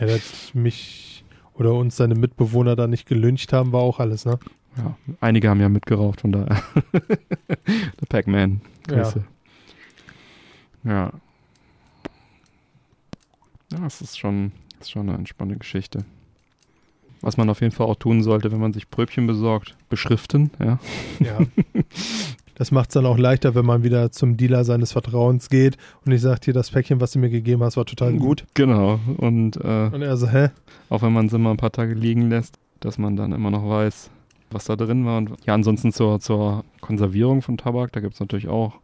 Ja, 0.00 0.06
dass 0.06 0.52
mich 0.54 1.24
oder 1.54 1.72
uns 1.74 1.96
seine 1.96 2.14
Mitbewohner 2.16 2.74
da 2.76 2.86
nicht 2.88 3.06
gelyncht 3.06 3.52
haben, 3.52 3.72
war 3.72 3.80
auch 3.82 4.00
alles, 4.00 4.24
ne? 4.26 4.38
Ja, 4.76 4.96
einige 5.20 5.48
haben 5.48 5.60
ja 5.60 5.68
mitgeraucht, 5.68 6.20
von 6.22 6.32
daher. 6.32 6.60
Der 7.66 8.06
Pac-Man. 8.08 8.60
Grüße. 8.88 9.24
Ja. 10.84 11.10
Ja, 13.72 13.86
es 13.86 14.00
ist 14.00 14.18
schon, 14.18 14.52
ist 14.80 14.90
schon 14.90 15.08
eine 15.08 15.18
entspannende 15.18 15.58
Geschichte. 15.58 16.04
Was 17.20 17.36
man 17.36 17.48
auf 17.48 17.60
jeden 17.60 17.72
Fall 17.72 17.86
auch 17.86 17.96
tun 17.96 18.22
sollte, 18.22 18.52
wenn 18.52 18.60
man 18.60 18.72
sich 18.72 18.90
Pröbchen 18.90 19.26
besorgt, 19.26 19.76
beschriften, 19.88 20.50
ja. 20.60 20.78
Ja. 21.20 21.38
Das 22.56 22.70
macht 22.70 22.90
es 22.90 22.94
dann 22.94 23.06
auch 23.06 23.18
leichter, 23.18 23.54
wenn 23.56 23.64
man 23.66 23.82
wieder 23.82 24.12
zum 24.12 24.36
Dealer 24.36 24.64
seines 24.64 24.92
Vertrauens 24.92 25.48
geht 25.48 25.76
und 26.04 26.12
ich 26.12 26.20
sage 26.20 26.40
dir, 26.40 26.52
das 26.54 26.70
Päckchen, 26.70 27.00
was 27.00 27.12
du 27.12 27.18
mir 27.18 27.30
gegeben 27.30 27.62
hast, 27.64 27.76
war 27.76 27.84
total 27.86 28.12
gut. 28.14 28.44
Genau. 28.54 29.00
Und 29.16 29.56
äh, 29.56 29.88
Und 29.90 30.02
er 30.02 30.16
so, 30.16 30.28
hä? 30.28 30.50
auch 30.88 31.02
wenn 31.02 31.12
man 31.12 31.26
es 31.26 31.32
immer 31.32 31.50
ein 31.50 31.56
paar 31.56 31.72
Tage 31.72 31.94
liegen 31.94 32.28
lässt, 32.28 32.58
dass 32.78 32.96
man 32.98 33.16
dann 33.16 33.32
immer 33.32 33.50
noch 33.50 33.68
weiß, 33.68 34.10
was 34.54 34.64
da 34.64 34.76
drin 34.76 35.04
war. 35.04 35.18
Und 35.18 35.32
ja, 35.44 35.54
ansonsten 35.54 35.92
zur, 35.92 36.20
zur 36.20 36.64
Konservierung 36.80 37.42
von 37.42 37.56
Tabak, 37.56 37.92
da 37.92 38.00
gibt 38.00 38.14
es 38.14 38.20
natürlich 38.20 38.48
auch 38.48 38.74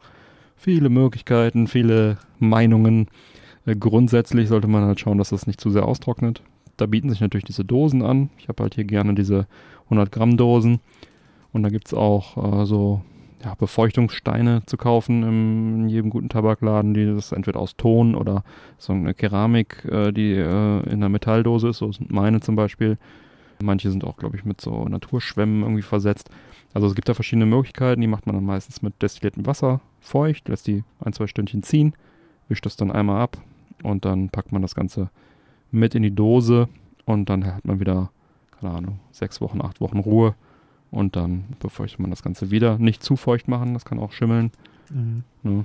viele 0.57 0.91
Möglichkeiten, 0.91 1.67
viele 1.67 2.19
Meinungen. 2.39 3.09
Äh, 3.67 3.77
grundsätzlich 3.77 4.49
sollte 4.49 4.69
man 4.69 4.85
halt 4.85 5.01
schauen, 5.01 5.19
dass 5.19 5.31
das 5.31 5.47
nicht 5.47 5.61
zu 5.61 5.71
sehr 5.71 5.87
austrocknet. 5.87 6.43
Da 6.77 6.87
bieten 6.87 7.11
sich 7.11 7.21
natürlich 7.21 7.45
diese 7.45 7.65
Dosen 7.65 8.03
an. 8.03 8.31
Ich 8.39 8.49
habe 8.49 8.63
halt 8.63 8.75
hier 8.75 8.85
gerne 8.85 9.15
diese 9.15 9.47
100 9.85 10.13
Gramm 10.13 10.37
Dosen. 10.37 10.81
Und 11.53 11.63
da 11.63 11.69
gibt 11.69 11.87
es 11.87 11.95
auch 11.95 12.63
äh, 12.63 12.67
so 12.67 13.03
ja, 13.45 13.55
Befeuchtungssteine 13.55 14.63
zu 14.67 14.77
kaufen 14.77 15.23
im, 15.23 15.83
in 15.83 15.89
jedem 15.89 16.11
guten 16.11 16.29
Tabakladen, 16.29 16.95
die 16.95 17.07
das 17.07 17.33
entweder 17.33 17.61
aus 17.61 17.77
Ton 17.77 18.15
oder 18.15 18.45
so 18.79 18.93
eine 18.93 19.15
Keramik, 19.15 19.85
äh, 19.87 20.13
die 20.13 20.33
äh, 20.33 20.81
in 20.85 20.95
einer 20.95 21.09
Metalldose 21.09 21.69
ist, 21.69 21.79
so 21.79 21.91
sind 21.91 22.11
meine 22.11 22.41
zum 22.41 22.57
Beispiel. 22.57 22.99
Manche 23.63 23.91
sind 23.91 24.05
auch, 24.05 24.17
glaube 24.17 24.37
ich, 24.37 24.45
mit 24.45 24.61
so 24.61 24.85
Naturschwämmen 24.87 25.63
irgendwie 25.63 25.83
versetzt. 25.83 26.31
Also 26.73 26.87
es 26.87 26.95
gibt 26.95 27.09
da 27.09 27.15
verschiedene 27.15 27.47
Möglichkeiten, 27.47 28.01
die 28.01 28.07
macht 28.07 28.27
man 28.27 28.35
dann 28.35 28.45
meistens 28.45 28.83
mit 28.83 29.01
destilliertem 29.03 29.47
Wasser 29.47 29.81
feucht, 30.01 30.49
lässt 30.49 30.67
die 30.67 30.85
ein, 31.01 31.13
zwei 31.13 31.27
Stündchen 31.27 31.63
ziehen, 31.63 31.95
wischt 32.49 32.65
das 32.65 32.77
dann 32.77 32.91
einmal 32.91 33.21
ab 33.21 33.39
und 33.83 34.05
dann 34.05 34.29
packt 34.31 34.53
man 34.53 34.63
das 34.63 34.75
Ganze 34.75 35.11
mit 35.71 35.95
in 35.95 36.03
die 36.03 36.15
Dose 36.15 36.69
und 37.05 37.29
dann 37.29 37.45
hat 37.45 37.67
man 37.67 37.81
wieder, 37.81 38.11
keine 38.59 38.73
Ahnung, 38.73 39.01
sechs 39.11 39.41
Wochen, 39.41 39.61
acht 39.61 39.81
Wochen 39.81 39.99
Ruhe 39.99 40.35
und 40.91 41.17
dann 41.17 41.45
befeuchtet 41.59 42.01
man 42.01 42.11
das 42.11 42.23
Ganze 42.23 42.51
wieder. 42.51 42.79
Nicht 42.79 43.03
zu 43.03 43.17
feucht 43.17 43.49
machen, 43.49 43.75
das 43.75 43.85
kann 43.85 43.99
auch 43.99 44.13
schimmeln. 44.13 44.51
Ne? 45.43 45.65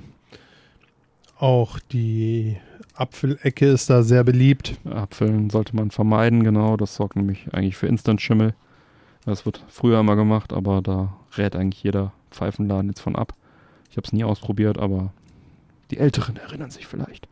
Auch 1.38 1.78
die 1.92 2.56
Apfelecke 2.94 3.66
ist 3.66 3.90
da 3.90 4.02
sehr 4.02 4.24
beliebt. 4.24 4.76
Abfüllen 4.88 5.50
sollte 5.50 5.76
man 5.76 5.90
vermeiden, 5.90 6.44
genau. 6.44 6.76
Das 6.76 6.94
sorgt 6.96 7.16
nämlich 7.16 7.46
eigentlich 7.52 7.76
für 7.76 7.86
Instant-Schimmel. 7.86 8.54
Das 9.26 9.44
wird 9.44 9.62
früher 9.68 10.00
immer 10.00 10.16
gemacht, 10.16 10.52
aber 10.52 10.80
da 10.82 11.14
rät 11.36 11.56
eigentlich 11.56 11.82
jeder 11.82 12.12
Pfeifenladen 12.30 12.88
jetzt 12.90 13.00
von 13.00 13.16
ab. 13.16 13.34
Ich 13.90 13.96
habe 13.96 14.06
es 14.06 14.12
nie 14.12 14.24
ausprobiert, 14.24 14.78
aber 14.78 15.12
die 15.90 15.98
Älteren 15.98 16.36
erinnern 16.36 16.70
sich 16.70 16.86
vielleicht. 16.86 17.28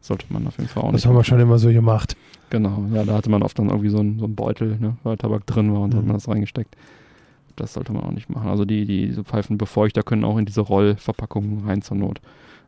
Sollte 0.00 0.26
man 0.30 0.46
auf 0.46 0.56
jeden 0.58 0.68
Fall 0.68 0.82
auch 0.82 0.92
Das 0.92 1.06
haben 1.06 1.14
wir 1.14 1.24
schon 1.24 1.40
immer 1.40 1.58
so 1.58 1.68
gemacht. 1.70 2.16
Genau, 2.50 2.84
ja, 2.92 3.04
da 3.04 3.14
hatte 3.14 3.30
man 3.30 3.42
oft 3.42 3.58
dann 3.58 3.68
irgendwie 3.70 3.88
so 3.88 3.98
einen, 3.98 4.18
so 4.18 4.26
einen 4.26 4.34
Beutel, 4.34 4.78
ne, 4.78 4.96
weil 5.02 5.16
Tabak 5.16 5.46
drin 5.46 5.72
war 5.72 5.80
und 5.80 5.92
da 5.92 5.98
hat 5.98 6.04
Mhm. 6.04 6.08
man 6.08 6.16
das 6.16 6.28
reingesteckt. 6.28 6.76
Das 7.56 7.72
sollte 7.74 7.92
man 7.92 8.02
auch 8.04 8.10
nicht 8.10 8.28
machen. 8.30 8.48
Also 8.48 8.64
die, 8.64 8.84
die 8.84 9.06
diese 9.06 9.24
Pfeifenbefeuchter 9.24 10.02
können 10.02 10.24
auch 10.24 10.36
in 10.38 10.44
diese 10.44 10.60
Rollverpackungen 10.60 11.66
rein 11.66 11.82
zur 11.82 11.96
Not. 11.96 12.20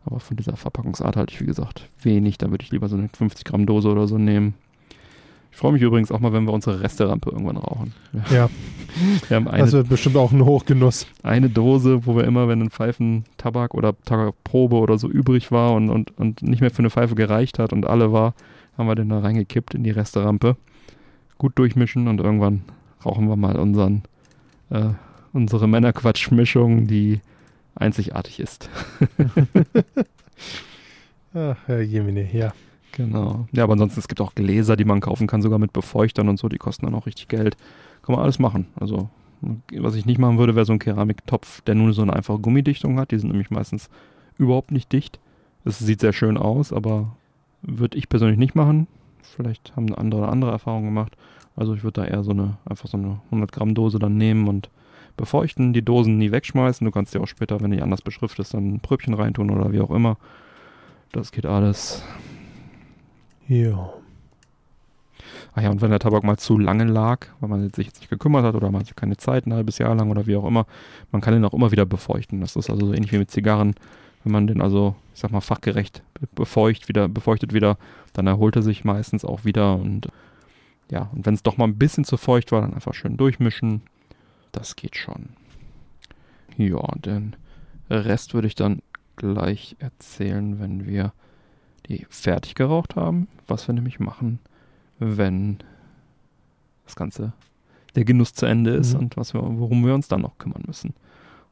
Aber 0.07 0.21
von 0.21 0.37
dieser 0.37 0.57
Verpackungsart 0.57 1.17
halte 1.17 1.35
ich, 1.35 1.41
wie 1.41 1.47
gesagt, 1.47 1.91
wenig. 2.01 2.39
Da 2.39 2.51
würde 2.51 2.65
ich 2.65 2.71
lieber 2.71 2.89
so 2.89 2.97
eine 2.97 3.09
50 3.09 3.45
Gramm 3.45 3.67
Dose 3.67 3.89
oder 3.89 4.07
so 4.07 4.19
nehmen. 4.19 4.55
Ich 5.51 5.59
freue 5.59 5.73
mich 5.73 5.83
übrigens 5.83 6.13
auch 6.13 6.21
mal, 6.21 6.33
wenn 6.33 6.45
wir 6.45 6.53
unsere 6.53 6.81
Resterampe 6.83 7.31
irgendwann 7.31 7.57
rauchen. 7.57 7.95
Ja, 8.31 8.51
Wir 9.29 9.37
haben 9.37 9.49
eine, 9.49 9.65
das 9.65 9.73
wird 9.73 9.89
bestimmt 9.89 10.17
auch 10.17 10.31
ein 10.31 10.45
Hochgenuss. 10.45 11.07
eine 11.23 11.49
Dose, 11.49 12.07
wo 12.07 12.15
wir 12.15 12.25
immer, 12.25 12.47
wenn 12.47 12.63
ein 12.63 12.71
Pfeifen 12.71 13.25
Tabak 13.37 13.75
oder 13.75 13.95
Tabakprobe 14.05 14.77
oder 14.77 14.99
so 14.99 15.09
übrig 15.09 15.51
war 15.51 15.73
und, 15.73 15.89
und, 15.91 16.17
und 16.19 16.43
nicht 16.43 16.61
mehr 16.61 16.71
für 16.71 16.81
eine 16.81 16.91
Pfeife 16.91 17.15
gereicht 17.15 17.59
hat 17.59 17.73
und 17.73 17.87
alle 17.87 18.13
war, 18.13 18.35
haben 18.77 18.87
wir 18.87 18.95
den 18.95 19.09
da 19.09 19.21
reingekippt 19.21 19.75
in 19.75 19.83
die 19.83 19.91
Resterampe. 19.91 20.57
Gut 21.39 21.59
durchmischen 21.59 22.07
und 22.07 22.21
irgendwann 22.21 22.63
rauchen 23.05 23.29
wir 23.29 23.37
mal 23.37 23.59
unseren, 23.59 24.03
äh, 24.71 24.91
unsere 25.33 25.67
Männerquatschmischung, 25.69 26.87
die 26.87 27.21
einzigartig 27.77 28.41
ist. 28.41 28.69
Ach, 31.35 31.57
Herr 31.67 31.81
Jemine, 31.83 32.29
ja. 32.33 32.53
Genau. 32.93 33.47
Ja, 33.53 33.65
aber 33.65 33.75
ansonsten, 33.75 34.01
es 34.01 34.09
gibt 34.09 34.23
auch 34.23 34.35
Gläser, 34.35 34.77
die 34.77 34.87
man 34.87 35.01
kaufen 35.01 35.27
kann, 35.27 35.43
sogar 35.43 35.59
mit 35.59 35.73
Befeuchtern 35.73 36.29
und 36.29 36.39
so, 36.39 36.49
die 36.49 36.57
kosten 36.57 36.87
dann 36.87 36.95
auch 36.95 37.07
richtig 37.07 37.29
Geld. 37.29 37.57
Kann 38.03 38.15
man 38.15 38.23
alles 38.23 38.39
machen. 38.39 38.69
Also 38.81 39.11
Was 39.71 39.95
ich 39.97 40.07
nicht 40.07 40.19
machen 40.19 40.39
würde, 40.39 40.55
wäre 40.55 40.65
so 40.65 40.73
ein 40.73 40.79
Keramiktopf, 40.79 41.61
der 41.63 41.75
nur 41.75 41.93
so 41.93 42.03
eine 42.03 42.15
einfache 42.15 42.39
Gummidichtung 42.39 42.99
hat. 42.99 43.11
Die 43.11 43.19
sind 43.19 43.31
nämlich 43.31 43.51
meistens 43.51 43.91
überhaupt 44.39 44.71
nicht 44.71 44.93
dicht. 44.93 45.21
Es 45.65 45.79
sieht 45.79 46.01
sehr 46.01 46.13
schön 46.13 46.39
aus, 46.39 46.73
aber 46.73 47.17
würde 47.61 47.99
ich 47.99 48.09
persönlich 48.09 48.39
nicht 48.39 48.55
machen. 48.55 48.87
Vielleicht 49.23 49.77
haben 49.77 49.95
andere 49.95 50.29
andere 50.29 50.53
Erfahrungen 50.53 50.87
gemacht. 50.87 51.17
Also 51.57 51.75
ich 51.75 51.83
würde 51.83 52.03
da 52.03 52.07
eher 52.07 52.23
so 52.23 52.31
eine, 52.31 52.57
einfach 52.65 52.89
so 52.89 52.97
eine 52.97 53.21
100 53.27 53.53
Gramm 53.53 53.75
Dose 53.75 53.99
dann 53.99 54.17
nehmen 54.17 54.47
und 54.49 54.71
befeuchten, 55.17 55.73
die 55.73 55.83
Dosen 55.83 56.19
nie 56.19 56.31
wegschmeißen. 56.31 56.85
Du 56.85 56.91
kannst 56.91 57.15
dir 57.15 57.21
auch 57.21 57.29
später, 57.29 57.61
wenn 57.61 57.71
du 57.71 57.77
die 57.77 57.83
anders 57.83 58.03
beschriftest, 58.03 58.55
dann 58.55 58.75
ein 58.75 58.81
Pröbchen 58.81 59.15
reintun 59.15 59.51
oder 59.51 59.73
wie 59.73 59.81
auch 59.81 59.91
immer. 59.91 60.17
Das 61.13 61.33
geht 61.33 61.47
alles. 61.47 62.03
Ja. 63.49 63.93
Ach 65.55 65.63
ja, 65.63 65.71
und 65.71 65.81
wenn 65.81 65.91
der 65.91 65.99
Tabak 65.99 66.25
mal 66.25 66.37
zu 66.37 66.59
lange 66.59 66.85
lag, 66.85 67.27
weil 67.41 67.49
man 67.49 67.71
sich 67.73 67.87
jetzt 67.87 68.01
nicht 68.01 68.11
gekümmert 68.11 68.45
hat 68.45 68.55
oder 68.55 68.71
man 68.71 68.83
hatte 68.83 68.95
keine 68.95 69.17
Zeit, 69.17 69.47
ein 69.47 69.55
halbes 69.55 69.79
Jahr 69.79 69.95
lang 69.95 70.11
oder 70.11 70.27
wie 70.27 70.37
auch 70.37 70.47
immer, 70.47 70.67
man 71.13 71.23
kann 71.23 71.33
den 71.33 71.45
auch 71.45 71.55
immer 71.55 71.73
wieder 71.73 71.87
befeuchten. 71.87 72.41
Das 72.41 72.57
ist 72.57 72.69
also 72.69 72.87
so 72.87 72.93
ähnlich 72.93 73.13
wie 73.13 73.19
mit 73.19 73.31
Zigarren. 73.31 73.75
Wenn 74.23 74.33
man 74.33 74.47
den 74.47 74.61
also, 74.61 74.97
ich 75.15 75.21
sag 75.21 75.31
mal, 75.31 75.41
fachgerecht 75.41 76.03
befeucht 76.35 76.89
wieder, 76.89 77.09
befeuchtet 77.09 77.55
wieder, 77.55 77.79
dann 78.13 78.27
erholt 78.27 78.57
er 78.57 78.63
sich 78.63 78.85
meistens 78.85 79.25
auch 79.25 79.45
wieder 79.45 79.77
und 79.77 80.09
ja, 80.91 81.11
und 81.15 81.27
wenn 81.27 81.35
es 81.35 81.43
doch 81.43 81.57
mal 81.57 81.65
ein 81.65 81.79
bisschen 81.79 82.05
zu 82.05 82.17
feucht 82.17 82.53
war, 82.53 82.61
dann 82.61 82.75
einfach 82.75 82.95
schön 82.95 83.17
durchmischen. 83.17 83.83
Das 84.57 84.75
geht 84.75 84.97
schon. 84.97 85.29
Ja, 86.57 86.81
den 86.97 87.37
Rest 87.91 88.33
würde 88.33 88.49
ich 88.49 88.55
dann 88.55 88.81
gleich 89.17 89.77
erzählen, 89.79 90.59
wenn 90.59 90.87
wir 90.87 91.13
die 91.89 92.07
fertig 92.09 92.55
geraucht 92.55 92.97
haben. 92.97 93.29
Was 93.47 93.69
wir 93.69 93.75
nämlich 93.75 94.01
machen, 94.01 94.39
wenn 94.99 95.59
das 96.87 96.97
Ganze, 96.97 97.33
der 97.95 98.05
Genuss 98.07 98.33
zu 98.33 98.47
Ende 98.47 98.71
ist 98.75 98.95
Mhm. 98.95 99.01
und 99.01 99.17
was 99.19 99.35
wir, 99.35 99.43
worum 99.43 99.85
wir 99.85 99.95
uns 99.95 100.09
dann 100.09 100.23
noch 100.23 100.39
kümmern 100.39 100.65
müssen. 100.67 100.95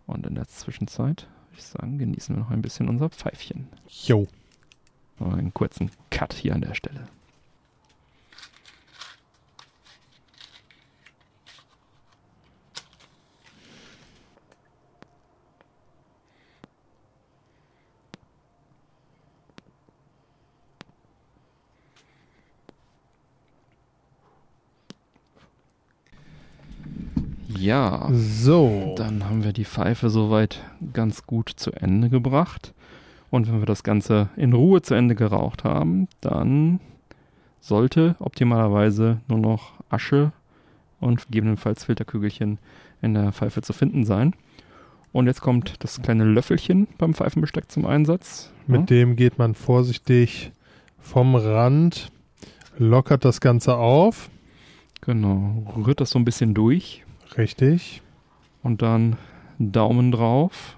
Und 0.06 0.26
in 0.26 0.34
der 0.34 0.48
Zwischenzeit, 0.48 1.28
würde 1.50 1.58
ich 1.58 1.64
sagen, 1.64 1.98
genießen 1.98 2.34
wir 2.34 2.40
noch 2.42 2.50
ein 2.50 2.62
bisschen 2.62 2.88
unser 2.88 3.10
Pfeifchen. 3.10 3.68
Jo. 4.06 4.26
Einen 5.20 5.52
kurzen 5.52 5.90
Cut 6.10 6.32
hier 6.32 6.54
an 6.54 6.62
der 6.62 6.74
Stelle. 6.74 7.06
Ja, 27.64 28.10
So. 28.12 28.94
dann 28.98 29.24
haben 29.24 29.42
wir 29.42 29.54
die 29.54 29.64
Pfeife 29.64 30.10
soweit 30.10 30.62
ganz 30.92 31.26
gut 31.26 31.48
zu 31.48 31.72
Ende 31.72 32.10
gebracht. 32.10 32.74
Und 33.30 33.48
wenn 33.48 33.60
wir 33.60 33.66
das 33.66 33.82
Ganze 33.82 34.28
in 34.36 34.52
Ruhe 34.52 34.82
zu 34.82 34.92
Ende 34.92 35.14
geraucht 35.14 35.64
haben, 35.64 36.06
dann 36.20 36.78
sollte 37.60 38.16
optimalerweise 38.18 39.22
nur 39.28 39.38
noch 39.38 39.72
Asche 39.88 40.32
und 41.00 41.24
gegebenenfalls 41.24 41.84
Filterkügelchen 41.84 42.58
in 43.00 43.14
der 43.14 43.32
Pfeife 43.32 43.62
zu 43.62 43.72
finden 43.72 44.04
sein. 44.04 44.34
Und 45.12 45.26
jetzt 45.26 45.40
kommt 45.40 45.82
das 45.82 46.02
kleine 46.02 46.24
Löffelchen 46.24 46.86
beim 46.98 47.14
Pfeifenbesteck 47.14 47.72
zum 47.72 47.86
Einsatz. 47.86 48.52
Mit 48.66 48.90
dem 48.90 49.16
geht 49.16 49.38
man 49.38 49.54
vorsichtig 49.54 50.52
vom 50.98 51.34
Rand, 51.34 52.12
lockert 52.76 53.24
das 53.24 53.40
Ganze 53.40 53.76
auf. 53.76 54.28
Genau, 55.00 55.62
rührt 55.78 56.02
das 56.02 56.10
so 56.10 56.18
ein 56.18 56.26
bisschen 56.26 56.52
durch 56.52 57.03
Richtig. 57.36 58.02
und 58.62 58.82
dann 58.82 59.16
Daumen 59.58 60.10
drauf 60.10 60.76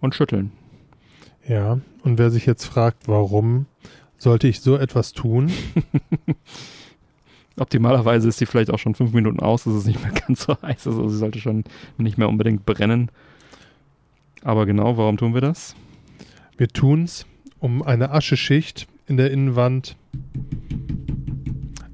und 0.00 0.14
schütteln. 0.14 0.52
Ja. 1.48 1.80
Und 2.02 2.18
wer 2.18 2.30
sich 2.30 2.44
jetzt 2.44 2.66
fragt, 2.66 3.08
warum 3.08 3.66
sollte 4.18 4.48
ich 4.48 4.60
so 4.60 4.76
etwas 4.76 5.12
tun? 5.12 5.50
Optimalerweise 7.58 8.28
ist 8.28 8.38
sie 8.38 8.46
vielleicht 8.46 8.70
auch 8.70 8.78
schon 8.78 8.94
fünf 8.94 9.12
Minuten 9.12 9.40
aus, 9.40 9.64
dass 9.64 9.74
es 9.74 9.86
nicht 9.86 10.02
mehr 10.02 10.12
ganz 10.26 10.44
so 10.44 10.56
heiß 10.60 10.86
ist. 10.86 10.86
Also 10.86 11.08
sie 11.08 11.18
sollte 11.18 11.40
schon 11.40 11.64
nicht 11.98 12.18
mehr 12.18 12.28
unbedingt 12.28 12.66
brennen. 12.66 13.10
Aber 14.42 14.66
genau, 14.66 14.96
warum 14.96 15.16
tun 15.16 15.34
wir 15.34 15.40
das? 15.40 15.76
Wir 16.56 16.68
tun's, 16.68 17.26
um 17.60 17.82
eine 17.82 18.10
Ascheschicht 18.10 18.88
in 19.06 19.16
der 19.16 19.30
Innenwand 19.30 19.96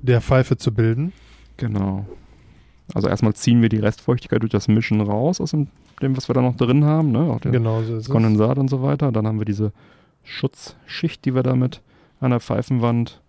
der 0.00 0.20
Pfeife 0.20 0.56
zu 0.56 0.72
bilden. 0.72 1.12
Genau. 1.58 2.06
Also 2.94 3.08
erstmal 3.08 3.34
ziehen 3.34 3.60
wir 3.62 3.68
die 3.68 3.78
Restfeuchtigkeit 3.78 4.42
durch 4.42 4.52
das 4.52 4.68
Mischen 4.68 5.00
raus 5.00 5.40
aus 5.40 5.50
dem, 5.50 5.68
dem 6.00 6.16
was 6.16 6.28
wir 6.28 6.34
da 6.34 6.40
noch 6.40 6.56
drin 6.56 6.84
haben. 6.84 7.12
Ne? 7.12 7.20
Auch 7.20 7.40
der 7.40 7.52
Genau 7.52 7.82
so 7.82 7.82
ist 7.82 7.90
das 7.90 8.02
es. 8.04 8.10
Kondensat 8.10 8.58
und 8.58 8.68
so 8.68 8.82
weiter. 8.82 9.12
Dann 9.12 9.26
haben 9.26 9.38
wir 9.38 9.44
diese 9.44 9.72
Schutzschicht, 10.24 11.24
die 11.24 11.34
wir 11.34 11.42
damit 11.42 11.82
an 12.20 12.30
der 12.30 12.40
Pfeifenwand, 12.40 13.20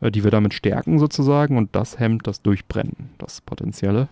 äh, 0.00 0.10
die 0.10 0.24
wir 0.24 0.30
damit 0.30 0.54
stärken 0.54 0.98
sozusagen. 0.98 1.58
Und 1.58 1.74
das 1.76 1.98
hemmt 1.98 2.26
das 2.26 2.42
Durchbrennen, 2.42 3.10
das 3.18 3.40
Potenzielle. 3.42 4.08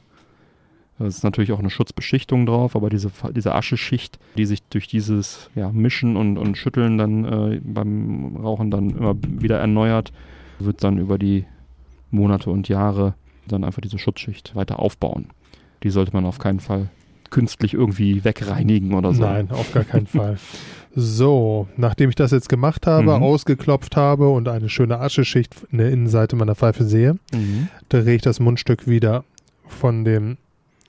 Es 0.98 1.16
ist 1.16 1.24
natürlich 1.24 1.52
auch 1.52 1.58
eine 1.58 1.70
Schutzbeschichtung 1.70 2.44
drauf, 2.44 2.76
aber 2.76 2.90
diese, 2.90 3.10
diese 3.34 3.54
Ascheschicht, 3.54 4.18
die 4.36 4.44
sich 4.44 4.62
durch 4.64 4.86
dieses 4.86 5.48
ja, 5.54 5.70
Mischen 5.70 6.16
und, 6.16 6.36
und 6.36 6.58
Schütteln 6.58 6.98
dann 6.98 7.24
äh, 7.24 7.60
beim 7.64 8.36
Rauchen 8.36 8.70
dann 8.70 8.90
immer 8.90 9.16
wieder 9.22 9.58
erneuert, 9.58 10.12
wird 10.58 10.84
dann 10.84 10.98
über 10.98 11.16
die 11.18 11.46
Monate 12.10 12.50
und 12.50 12.68
Jahre 12.68 13.14
dann 13.46 13.64
einfach 13.64 13.80
diese 13.82 13.98
Schutzschicht 13.98 14.54
weiter 14.54 14.78
aufbauen. 14.78 15.28
Die 15.82 15.90
sollte 15.90 16.12
man 16.12 16.24
auf 16.26 16.38
keinen 16.38 16.60
Fall 16.60 16.88
künstlich 17.30 17.74
irgendwie 17.74 18.24
wegreinigen 18.24 18.92
oder 18.94 19.14
so. 19.14 19.22
Nein, 19.22 19.50
auf 19.50 19.72
gar 19.72 19.84
keinen 19.84 20.06
Fall. 20.06 20.38
So, 20.92 21.68
nachdem 21.76 22.08
ich 22.10 22.16
das 22.16 22.32
jetzt 22.32 22.48
gemacht 22.48 22.84
habe, 22.88 23.16
Mhm. 23.16 23.22
ausgeklopft 23.22 23.96
habe 23.96 24.28
und 24.28 24.48
eine 24.48 24.68
schöne 24.68 24.98
Ascheschicht 24.98 25.54
in 25.70 25.78
der 25.78 25.92
Innenseite 25.92 26.34
meiner 26.34 26.56
Pfeife 26.56 26.82
sehe, 26.82 27.14
Mhm. 27.32 27.68
drehe 27.88 28.16
ich 28.16 28.22
das 28.22 28.40
Mundstück 28.40 28.88
wieder 28.88 29.22
von 29.68 30.04
dem 30.04 30.36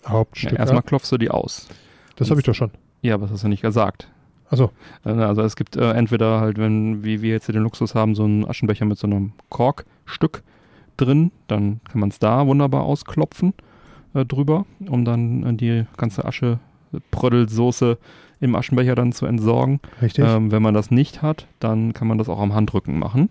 Ja, 0.03 0.09
Hauptstück 0.09 0.57
erstmal 0.57 0.79
ab. 0.79 0.87
klopfst 0.87 1.11
du 1.11 1.19
die 1.19 1.29
aus. 1.29 1.67
Das 2.15 2.31
habe 2.31 2.39
ich 2.39 2.45
doch 2.47 2.55
schon. 2.55 2.71
Ja, 3.03 3.13
aber 3.13 3.25
das 3.25 3.33
hast 3.33 3.43
du 3.43 3.47
nicht 3.47 3.61
gesagt. 3.61 4.09
Achso, 4.49 4.71
Äh, 5.05 5.09
Also 5.11 5.43
es 5.43 5.55
gibt 5.55 5.75
äh, 5.77 5.91
entweder 5.91 6.41
halt, 6.41 6.57
wenn, 6.57 7.03
wie 7.03 7.21
wir 7.21 7.29
jetzt 7.29 7.45
hier 7.45 7.53
den 7.53 7.61
Luxus 7.63 7.93
haben, 7.93 8.15
so 8.15 8.23
einen 8.23 8.49
Aschenbecher 8.49 8.85
mit 8.85 8.97
so 8.97 9.05
einem 9.05 9.33
Korkstück 9.49 10.41
drin, 11.01 11.31
dann 11.47 11.81
kann 11.89 11.99
man 11.99 12.09
es 12.09 12.19
da 12.19 12.45
wunderbar 12.45 12.83
ausklopfen 12.83 13.53
äh, 14.13 14.25
drüber, 14.25 14.65
um 14.87 15.05
dann 15.05 15.43
äh, 15.43 15.53
die 15.53 15.85
ganze 15.97 16.25
Asche, 16.25 16.59
Pröddelsoße 17.11 17.97
im 18.41 18.55
Aschenbecher 18.55 18.95
dann 18.95 19.13
zu 19.13 19.25
entsorgen. 19.25 19.79
richtig. 20.01 20.25
Ähm, 20.27 20.51
wenn 20.51 20.61
man 20.61 20.73
das 20.73 20.91
nicht 20.91 21.21
hat, 21.21 21.47
dann 21.59 21.93
kann 21.93 22.07
man 22.07 22.17
das 22.17 22.27
auch 22.27 22.39
am 22.39 22.53
Handrücken 22.53 22.99
machen. 22.99 23.29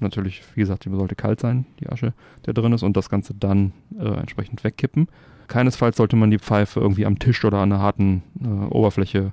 Natürlich, 0.00 0.42
wie 0.54 0.60
gesagt, 0.60 0.84
die 0.84 0.90
sollte 0.90 1.14
kalt 1.14 1.40
sein, 1.40 1.66
die 1.80 1.88
Asche, 1.88 2.12
der 2.46 2.54
drin 2.54 2.72
ist, 2.72 2.82
und 2.82 2.96
das 2.96 3.08
Ganze 3.08 3.34
dann 3.34 3.72
äh, 3.98 4.06
entsprechend 4.06 4.62
wegkippen. 4.62 5.08
Keinesfalls 5.48 5.96
sollte 5.96 6.14
man 6.14 6.30
die 6.30 6.38
Pfeife 6.38 6.78
irgendwie 6.78 7.06
am 7.06 7.18
Tisch 7.18 7.44
oder 7.44 7.58
an 7.58 7.72
einer 7.72 7.82
harten 7.82 8.22
äh, 8.40 8.46
Oberfläche 8.72 9.32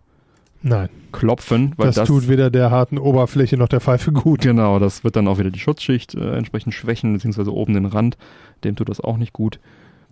Nein, 0.67 0.89
klopfen, 1.11 1.73
weil 1.77 1.85
das, 1.85 1.95
das, 1.95 2.07
tut 2.07 2.27
weder 2.27 2.49
der 2.49 2.71
harten 2.71 2.97
Oberfläche 2.97 3.55
noch 3.55 3.67
der 3.67 3.81
Pfeife 3.81 4.11
gut. 4.11 4.41
genau, 4.41 4.79
das 4.79 5.03
wird 5.03 5.15
dann 5.15 5.27
auch 5.27 5.37
wieder 5.37 5.51
die 5.51 5.59
Schutzschicht 5.59 6.15
äh, 6.15 6.35
entsprechend 6.35 6.73
schwächen, 6.73 7.13
beziehungsweise 7.13 7.53
oben 7.53 7.75
den 7.75 7.85
Rand, 7.85 8.17
dem 8.63 8.75
tut 8.75 8.89
das 8.89 8.99
auch 8.99 9.17
nicht 9.17 9.31
gut. 9.31 9.59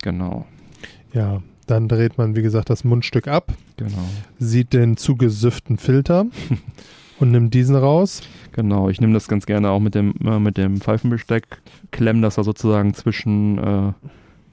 Genau, 0.03 0.45
Ja, 1.11 1.41
dann 1.65 1.87
dreht 1.87 2.19
man, 2.19 2.35
wie 2.35 2.43
gesagt, 2.43 2.69
das 2.69 2.83
Mundstück 2.83 3.27
ab, 3.27 3.51
genau, 3.77 4.07
sieht 4.37 4.73
den 4.73 4.95
zugesüfften 4.95 5.79
Filter 5.79 6.27
und 7.19 7.31
nimmt 7.31 7.55
diesen 7.55 7.75
raus. 7.75 8.21
genau. 8.51 8.89
Ich 8.89 9.01
nehme 9.01 9.13
das 9.13 9.27
ganz 9.27 9.47
gerne 9.47 9.71
auch 9.71 9.79
mit 9.79 9.95
dem 9.95 10.13
äh, 10.23 10.37
mit 10.37 10.57
dem 10.57 10.81
Pfeifenbesteck, 10.81 11.47
klemm 11.89 12.21
das 12.21 12.35
da 12.35 12.43
sozusagen 12.43 12.93
zwischen 12.93 13.57
äh, 13.57 13.93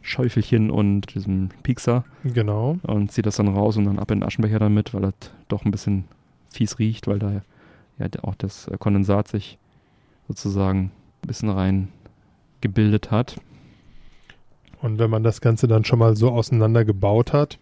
Schäufelchen 0.02 0.70
und 0.70 1.14
diesem 1.14 1.50
Piekser 1.62 2.04
Genau. 2.24 2.78
und 2.82 3.12
ziehe 3.12 3.22
das 3.22 3.36
dann 3.36 3.48
raus 3.48 3.76
und 3.76 3.84
dann 3.84 3.98
ab 3.98 4.10
in 4.10 4.20
den 4.20 4.26
Aschenbecher 4.26 4.58
damit, 4.58 4.94
weil 4.94 5.02
das 5.02 5.14
doch 5.48 5.64
ein 5.64 5.70
bisschen 5.70 6.04
fies 6.48 6.78
riecht, 6.78 7.06
weil 7.06 7.18
da 7.18 7.42
ja 7.98 8.06
auch 8.22 8.34
das 8.34 8.70
Kondensat 8.78 9.28
sich 9.28 9.58
sozusagen 10.28 10.90
ein 11.22 11.26
bisschen 11.26 11.50
rein 11.50 11.88
gebildet 12.60 13.10
hat. 13.10 13.36
Und 14.80 14.98
wenn 14.98 15.10
man 15.10 15.22
das 15.22 15.40
Ganze 15.42 15.68
dann 15.68 15.84
schon 15.84 15.98
mal 15.98 16.16
so 16.16 16.30
auseinander 16.30 16.84
gebaut 16.84 17.32
hat, 17.32 17.58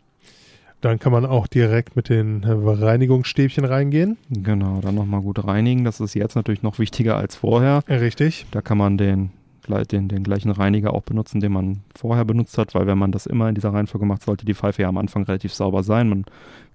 dann 0.81 1.01
kann 1.01 1.11
man 1.11 1.27
auch 1.27 1.49
direkt 1.49 1.97
mit 1.97 2.09
den 2.09 2.45
äh, 2.45 2.53
Reinigungsstäbchen 2.53 3.65
reingehen. 3.65 4.17
Genau, 4.31 4.81
dann 4.81 4.95
nochmal 4.95 5.23
gut 5.23 5.45
reinigen. 5.45 5.83
Das 5.85 5.99
ist 5.99 6.15
jetzt 6.15 6.37
natürlich 6.37 6.63
noch 6.63 6.79
wichtiger 6.79 7.17
als 7.17 7.35
vorher. 7.35 7.83
Richtig. 7.89 8.47
Da 8.53 8.63
kann 8.63 8.79
man 8.79 8.97
den, 8.97 9.31
den, 9.69 10.09
den 10.09 10.23
gleichen 10.23 10.51
Reiniger 10.51 10.95
auch 10.95 11.03
benutzen, 11.03 11.41
den 11.41 11.53
man 11.53 11.81
vorher 11.95 12.25
benutzt 12.25 12.59
hat, 12.59 12.75
weil 12.75 12.87
wenn 12.87 12.99
man 12.99 13.13
das 13.13 13.27
immer 13.27 13.49
in 13.49 13.55
dieser 13.55 13.73
Reihenfolge 13.73 14.07
macht, 14.07 14.23
sollte 14.23 14.47
die 14.47 14.55
Pfeife 14.55 14.83
ja 14.83 14.89
am 14.89 14.99
Anfang 14.99 15.25
relativ 15.25 15.55
sauber 15.55 15.83
sein. 15.83 16.09
Man 16.09 16.25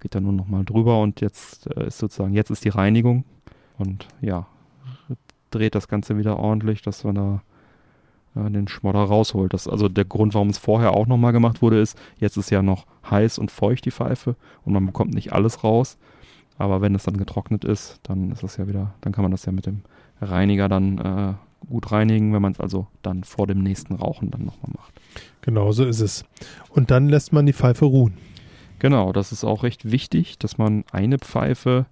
geht 0.00 0.14
da 0.14 0.20
nur 0.20 0.32
nochmal 0.32 0.64
drüber 0.64 1.00
und 1.00 1.20
jetzt 1.20 1.66
äh, 1.76 1.86
ist 1.88 1.98
sozusagen, 1.98 2.34
jetzt 2.34 2.50
ist 2.50 2.64
die 2.64 2.70
Reinigung 2.70 3.24
und 3.78 4.06
ja, 4.20 4.46
dreht 5.50 5.74
das 5.74 5.88
Ganze 5.88 6.18
wieder 6.18 6.38
ordentlich, 6.38 6.82
dass 6.82 7.04
wir 7.04 7.12
da 7.12 7.42
äh, 8.36 8.50
den 8.50 8.68
Schmodder 8.68 9.04
rausholt. 9.04 9.52
Das 9.52 9.68
also 9.68 9.88
der 9.88 10.04
Grund, 10.04 10.34
warum 10.34 10.48
es 10.48 10.58
vorher 10.58 10.92
auch 10.92 11.06
nochmal 11.06 11.32
gemacht 11.32 11.62
wurde, 11.62 11.80
ist, 11.80 11.98
jetzt 12.18 12.36
ist 12.36 12.50
ja 12.50 12.62
noch 12.62 12.86
heiß 13.10 13.38
und 13.38 13.50
feucht 13.50 13.84
die 13.84 13.90
Pfeife 13.90 14.36
und 14.64 14.72
man 14.72 14.86
bekommt 14.86 15.14
nicht 15.14 15.32
alles 15.32 15.64
raus. 15.64 15.98
Aber 16.56 16.80
wenn 16.80 16.94
es 16.94 17.04
dann 17.04 17.16
getrocknet 17.16 17.64
ist, 17.64 17.98
dann 18.04 18.30
ist 18.30 18.42
das 18.42 18.56
ja 18.56 18.68
wieder, 18.68 18.94
dann 19.00 19.12
kann 19.12 19.22
man 19.22 19.32
das 19.32 19.44
ja 19.44 19.52
mit 19.52 19.66
dem 19.66 19.82
Reiniger 20.20 20.68
dann 20.68 20.98
äh, 20.98 21.34
gut 21.66 21.92
reinigen, 21.92 22.32
wenn 22.32 22.42
man 22.42 22.52
es 22.52 22.60
also 22.60 22.86
dann 23.02 23.24
vor 23.24 23.46
dem 23.46 23.62
nächsten 23.62 23.94
Rauchen 23.94 24.30
dann 24.30 24.44
nochmal 24.44 24.72
macht. 24.76 25.00
Genau 25.42 25.72
so 25.72 25.84
ist 25.84 26.00
es. 26.00 26.24
Und 26.70 26.90
dann 26.90 27.08
lässt 27.08 27.32
man 27.32 27.46
die 27.46 27.52
Pfeife 27.52 27.84
ruhen. 27.84 28.16
Genau, 28.78 29.12
das 29.12 29.32
ist 29.32 29.44
auch 29.44 29.62
recht 29.62 29.90
wichtig, 29.90 30.38
dass 30.38 30.58
man 30.58 30.84
eine 30.92 31.18
Pfeife 31.18 31.86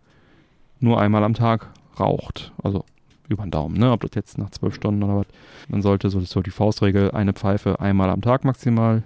nur 0.81 1.01
einmal 1.01 1.25
am 1.25 1.35
Tag 1.35 1.70
raucht. 1.99 2.53
Also 2.62 2.85
über 3.29 3.45
den 3.45 3.51
Daumen, 3.51 3.79
ne? 3.79 3.93
Ob 3.93 4.01
das 4.01 4.11
jetzt 4.14 4.39
nach 4.39 4.51
zwölf 4.51 4.75
Stunden 4.75 5.03
oder 5.03 5.18
was. 5.18 5.27
Man 5.68 5.83
sollte, 5.83 6.11
so 6.11 6.18
ist 6.20 6.31
so 6.31 6.43
die 6.43 6.51
Faustregel, 6.51 7.12
eine 7.12 7.33
Pfeife 7.33 7.81
einmal 7.81 8.11
am 8.11 8.20
Tag 8.20 8.45
maximal 8.45 9.03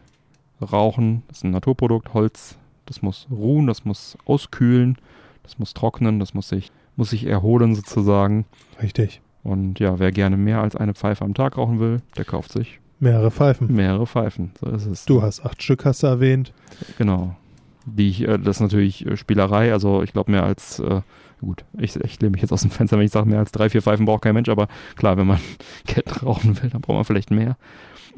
rauchen. 0.61 1.23
Das 1.29 1.39
ist 1.39 1.45
ein 1.45 1.51
Naturprodukt, 1.51 2.15
Holz. 2.15 2.57
Das 2.87 3.03
muss 3.03 3.27
ruhen, 3.31 3.67
das 3.67 3.85
muss 3.85 4.17
auskühlen, 4.27 4.97
das 5.43 5.59
muss 5.59 5.75
trocknen, 5.75 6.21
das 6.21 6.35
muss 6.35 6.49
sich, 6.49 6.71
muss 6.95 7.11
sich 7.11 7.27
erholen 7.27 7.75
sozusagen. 7.75 8.47
Richtig. 8.81 9.21
Und 9.47 9.79
ja, 9.79 10.01
wer 10.01 10.11
gerne 10.11 10.37
mehr 10.37 10.61
als 10.61 10.75
eine 10.75 10.93
Pfeife 10.93 11.25
am 11.25 11.33
Tag 11.33 11.57
rauchen 11.57 11.79
will, 11.79 12.03
der 12.17 12.25
kauft 12.25 12.51
sich 12.51 12.81
Mehrere 12.99 13.31
Pfeifen. 13.31 13.73
mehrere 13.73 14.05
Pfeifen. 14.05 14.51
So 14.61 14.67
ist 14.71 14.87
es. 14.87 15.05
Du 15.05 15.23
hast 15.23 15.45
acht 15.47 15.63
Stück, 15.63 15.85
hast 15.85 16.03
du 16.03 16.09
erwähnt. 16.09 16.53
Genau. 16.99 17.37
Die 17.85 18.09
ich, 18.09 18.23
äh, 18.27 18.39
das 18.39 18.57
ist 18.57 18.61
natürlich 18.63 19.07
äh, 19.07 19.17
Spielerei, 19.17 19.73
also 19.73 20.03
ich 20.03 20.13
glaube 20.13 20.33
mehr 20.33 20.43
als, 20.43 20.81
äh, 20.81 21.03
gut, 21.41 21.65
ich, 21.79 21.95
ich 21.95 22.21
lehne 22.21 22.33
mich 22.33 22.41
jetzt 22.43 22.51
aus 22.51 22.63
dem 22.63 22.73
Fenster, 22.73 22.99
wenn 22.99 23.05
ich 23.05 23.13
sage, 23.13 23.29
mehr 23.29 23.39
als 23.39 23.53
drei, 23.53 23.71
vier 23.71 23.83
Pfeifen 23.83 24.05
braucht 24.07 24.23
kein 24.23 24.35
Mensch, 24.35 24.49
aber 24.49 24.67
klar, 24.97 25.17
wenn 25.17 25.29
man 25.29 25.39
Geld 25.87 26.25
rauchen 26.25 26.61
will, 26.61 26.69
dann 26.71 26.81
braucht 26.81 26.97
man 26.97 27.05
vielleicht 27.05 27.31
mehr. 27.31 27.57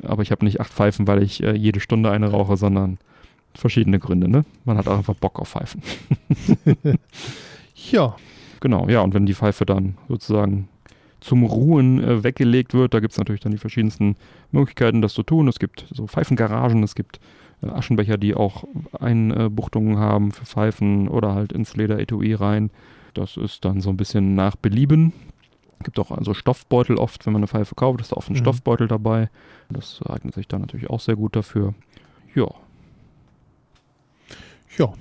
Aber 0.03 0.23
ich 0.23 0.31
habe 0.31 0.47
nicht 0.47 0.63
acht 0.63 0.73
Pfeifen, 0.73 1.07
weil 1.07 1.23
ich 1.23 1.43
äh, 1.43 1.53
jede 1.55 1.81
Stunde 1.81 2.11
eine 2.11 2.31
rauche, 2.31 2.57
sondern 2.57 2.97
verschiedene 3.55 3.99
Gründe, 3.99 4.31
ne? 4.31 4.47
Man 4.65 4.79
hat 4.79 4.89
auch 4.89 4.97
einfach 4.97 5.15
Bock 5.17 5.39
auf 5.41 5.51
Pfeifen. 5.51 5.83
Ja, 7.91 8.17
Genau, 8.61 8.89
ja, 8.89 9.01
und 9.03 9.15
wenn 9.15 9.27
die 9.27 9.35
Pfeife 9.35 9.65
dann 9.65 9.97
sozusagen 10.09 10.69
zum 11.21 11.43
Ruhen 11.45 12.03
äh, 12.03 12.23
weggelegt 12.23 12.75
wird, 12.75 12.95
da 12.95 13.01
gibt 13.01 13.13
es 13.13 13.19
natürlich 13.19 13.41
dann 13.41 13.53
die 13.53 13.59
verschiedensten 13.59 14.17
Möglichkeiten, 14.53 15.03
das 15.03 15.15
zu 15.15 15.23
tun. 15.23 15.49
Es 15.49 15.59
gibt 15.59 15.87
so 15.93 16.07
Pfeifengaragen, 16.07 16.83
es 16.83 16.95
gibt 16.95 17.21
äh, 17.63 17.69
Aschenbecher, 17.69 18.17
die 18.17 18.35
auch 18.35 18.65
Einbuchtungen 18.99 19.99
haben 19.99 20.33
für 20.33 20.47
Pfeifen 20.47 21.09
oder 21.09 21.35
halt 21.35 21.53
ins 21.53 21.77
Lederetui 21.77 22.35
rein. 22.35 22.71
Das 23.15 23.37
ist 23.37 23.65
dann 23.65 23.81
so 23.81 23.91
ein 23.91 23.97
bisschen 23.97 24.35
nach 24.35 24.57
Belieben. 24.57 25.13
Gibt 25.85 25.99
auch 25.99 26.11
also 26.11 26.35
Stoffbeutel 26.35 26.97
oft, 26.97 27.25
wenn 27.27 27.33
man 27.33 27.41
eine 27.41 27.47
Pfeife 27.49 27.75
kauft, 27.75 28.01
ist 28.01 28.13
da 28.13 28.17
oft 28.17 28.29
ein 28.31 28.35
Mhm. 28.35 28.39
Stoffbeutel 28.39 28.89
dabei. 28.89 29.31
Das 29.71 30.01
eignet 30.09 30.35
sich 30.35 30.49
dann 30.49 30.61
natürlich 30.61 30.91
auch 30.91 31.01
sehr 31.01 31.17
gut 31.17 31.37
dafür. 31.37 31.75
Ja, 32.35 32.49
ja. 34.77 34.93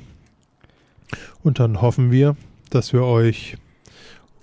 Und 1.43 1.59
dann 1.59 1.81
hoffen 1.81 2.11
wir, 2.11 2.35
dass 2.69 2.91
wir 2.93 3.03
euch 3.03 3.57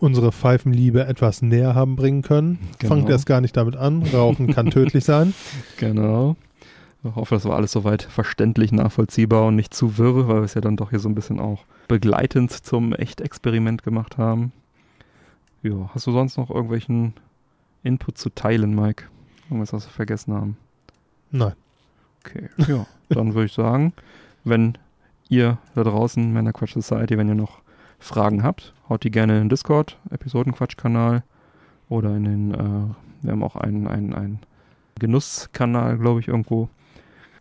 unsere 0.05 0.33
Pfeifenliebe 0.33 1.07
etwas 1.07 1.41
näher 1.41 1.75
haben 1.75 1.97
bringen 1.97 2.21
können. 2.21 2.59
Genau. 2.79 2.95
Fangt 2.95 3.09
erst 3.09 3.25
gar 3.25 3.41
nicht 3.41 3.57
damit 3.57 3.75
an. 3.75 4.03
Rauchen 4.03 4.53
kann 4.53 4.71
tödlich 4.71 5.05
sein. 5.05 5.33
Genau. 5.79 6.37
Ich 7.03 7.15
hoffe, 7.15 7.35
das 7.35 7.47
war 7.47 7.57
alles 7.57 7.73
soweit 7.73 8.03
verständlich, 8.03 8.71
nachvollziehbar 8.71 9.47
und 9.47 9.57
nicht 9.57 9.73
zu 9.73 9.97
wirr, 9.97 10.29
weil 10.29 10.37
wir 10.37 10.43
es 10.43 10.55
ja 10.55 10.61
dann 10.61 10.77
doch 10.77 10.91
hier 10.91 10.99
so 10.99 11.09
ein 11.09 11.15
bisschen 11.15 11.41
auch 11.41 11.65
begleitend 11.89 12.51
zum 12.53 12.93
Echtexperiment 12.93 13.83
gemacht 13.83 14.19
haben. 14.19 14.53
Ja, 15.63 15.91
hast 15.95 16.07
du 16.07 16.13
sonst 16.13 16.37
noch 16.37 16.51
irgendwelchen 16.51 17.15
Input 17.83 18.19
zu 18.19 18.29
teilen, 18.29 18.75
Mike? 18.75 19.05
Irgendwas, 19.49 19.73
was 19.73 19.87
wir 19.87 19.93
vergessen 19.93 20.35
haben? 20.35 20.59
Nein. 21.31 21.55
Okay, 22.21 22.49
ja, 22.69 22.87
dann 23.09 23.33
würde 23.35 23.47
ich 23.47 23.53
sagen, 23.53 23.95
wenn 24.45 24.77
ihr 25.31 25.57
da 25.75 25.83
draußen, 25.83 26.31
Männerquatsch 26.31 26.75
Society, 26.75 27.17
wenn 27.17 27.29
ihr 27.29 27.35
noch 27.35 27.61
Fragen 27.99 28.43
habt, 28.43 28.74
haut 28.89 29.05
die 29.05 29.11
gerne 29.11 29.35
in 29.35 29.45
den 29.45 29.49
Discord, 29.49 29.99
Episodenquatsch-Kanal 30.11 31.23
oder 31.89 32.17
in 32.17 32.25
den, 32.25 32.55
äh, 32.55 32.95
wir 33.23 33.33
haben 33.33 33.43
auch 33.43 33.57
einen, 33.57 33.87
einen, 33.87 34.15
einen 34.15 34.39
Genusskanal, 34.99 35.99
glaube 35.99 36.21
ich, 36.21 36.29
irgendwo. 36.29 36.69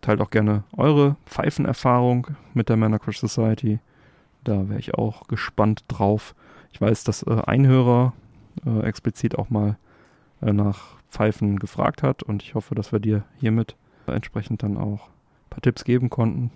Teilt 0.01 0.19
auch 0.19 0.31
gerne 0.31 0.63
eure 0.75 1.15
Pfeifenerfahrung 1.25 2.27
mit 2.53 2.67
der 2.69 2.77
Männerquatsch 2.77 3.19
Society. 3.19 3.79
Da 4.43 4.67
wäre 4.67 4.79
ich 4.79 4.95
auch 4.95 5.27
gespannt 5.27 5.85
drauf. 5.87 6.35
Ich 6.73 6.81
weiß, 6.81 7.03
dass 7.05 7.23
äh, 7.23 7.41
ein 7.45 7.65
Hörer 7.65 8.13
äh, 8.65 8.81
explizit 8.81 9.37
auch 9.37 9.49
mal 9.49 9.77
äh, 10.41 10.51
nach 10.51 10.95
Pfeifen 11.09 11.59
gefragt 11.59 12.03
hat 12.03 12.23
und 12.23 12.43
ich 12.43 12.55
hoffe, 12.55 12.75
dass 12.75 12.91
wir 12.91 12.99
dir 12.99 13.23
hiermit 13.37 13.75
entsprechend 14.07 14.63
dann 14.63 14.77
auch 14.77 15.07
ein 15.07 15.49
paar 15.49 15.61
Tipps 15.61 15.83
geben 15.83 16.09
konnten. 16.09 16.51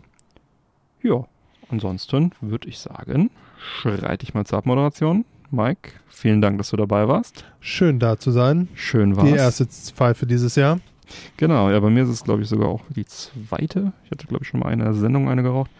Ja, 1.02 1.26
ansonsten 1.70 2.32
würde 2.42 2.68
ich 2.68 2.80
sagen, 2.80 3.30
schreite 3.58 4.24
ich 4.24 4.34
mal 4.34 4.46
zur 4.46 4.58
Abmoderation. 4.60 5.26
Mike, 5.50 5.92
vielen 6.10 6.42
Dank, 6.42 6.58
dass 6.58 6.72
du 6.72 6.78
dabei 6.78 7.08
warst. 7.08 7.46
Schön 7.62 8.00
da 8.00 8.18
zu 8.18 8.32
sein. 8.32 8.68
Schön 8.76 9.16
war's. 9.16 9.26
Die 9.28 9.36
erste 9.36 9.66
Pfeife 9.66 10.26
dieses 10.28 10.56
Jahr. 10.56 10.80
Genau, 11.38 11.70
ja, 11.70 11.80
bei 11.80 11.90
mir 11.90 12.04
ist 12.04 12.10
es, 12.10 12.24
glaube 12.26 12.42
ich, 12.42 12.50
sogar 12.50 12.68
auch 12.68 12.82
die 12.90 13.06
zweite. 13.06 13.94
Ich 14.04 14.12
hatte, 14.12 14.28
glaube 14.28 14.44
ich, 14.44 14.50
schon 14.50 14.60
mal 14.60 14.68
eine 14.70 14.94
Sendung 14.94 15.30
eine 15.30 15.44
geraucht. 15.44 15.72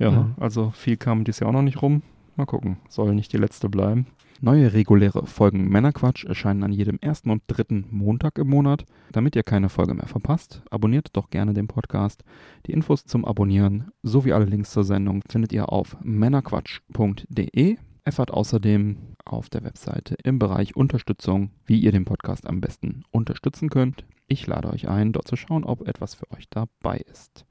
Ja, 0.00 0.10
Mhm. 0.10 0.34
also 0.40 0.72
viel 0.76 0.96
kam 0.96 1.22
dieses 1.22 1.38
Jahr 1.40 1.50
auch 1.50 1.54
noch 1.54 1.62
nicht 1.62 1.80
rum. 1.80 2.02
Mal 2.34 2.46
gucken, 2.46 2.78
soll 2.88 3.14
nicht 3.14 3.32
die 3.32 3.36
letzte 3.36 3.68
bleiben. 3.68 4.06
Neue 4.44 4.74
reguläre 4.74 5.26
Folgen 5.26 5.70
Männerquatsch 5.70 6.26
erscheinen 6.26 6.64
an 6.64 6.72
jedem 6.74 6.98
ersten 7.00 7.30
und 7.30 7.44
dritten 7.46 7.86
Montag 7.90 8.36
im 8.36 8.50
Monat. 8.50 8.84
Damit 9.10 9.36
ihr 9.36 9.42
keine 9.42 9.70
Folge 9.70 9.94
mehr 9.94 10.06
verpasst, 10.06 10.60
abonniert 10.68 11.08
doch 11.14 11.30
gerne 11.30 11.54
den 11.54 11.66
Podcast. 11.66 12.24
Die 12.66 12.72
Infos 12.72 13.06
zum 13.06 13.24
Abonnieren 13.24 13.90
sowie 14.02 14.34
alle 14.34 14.44
Links 14.44 14.70
zur 14.70 14.84
Sendung 14.84 15.22
findet 15.30 15.54
ihr 15.54 15.72
auf 15.72 15.96
männerquatsch.de. 16.02 17.78
Erfahrt 18.04 18.30
außerdem 18.32 18.98
auf 19.24 19.48
der 19.48 19.64
Webseite 19.64 20.14
im 20.22 20.38
Bereich 20.38 20.76
Unterstützung, 20.76 21.52
wie 21.64 21.78
ihr 21.78 21.92
den 21.92 22.04
Podcast 22.04 22.46
am 22.46 22.60
besten 22.60 23.04
unterstützen 23.10 23.70
könnt. 23.70 24.04
Ich 24.26 24.46
lade 24.46 24.68
euch 24.68 24.88
ein, 24.88 25.14
dort 25.14 25.26
zu 25.26 25.36
schauen, 25.36 25.64
ob 25.64 25.88
etwas 25.88 26.16
für 26.16 26.30
euch 26.32 26.50
dabei 26.50 26.98
ist. 27.10 27.46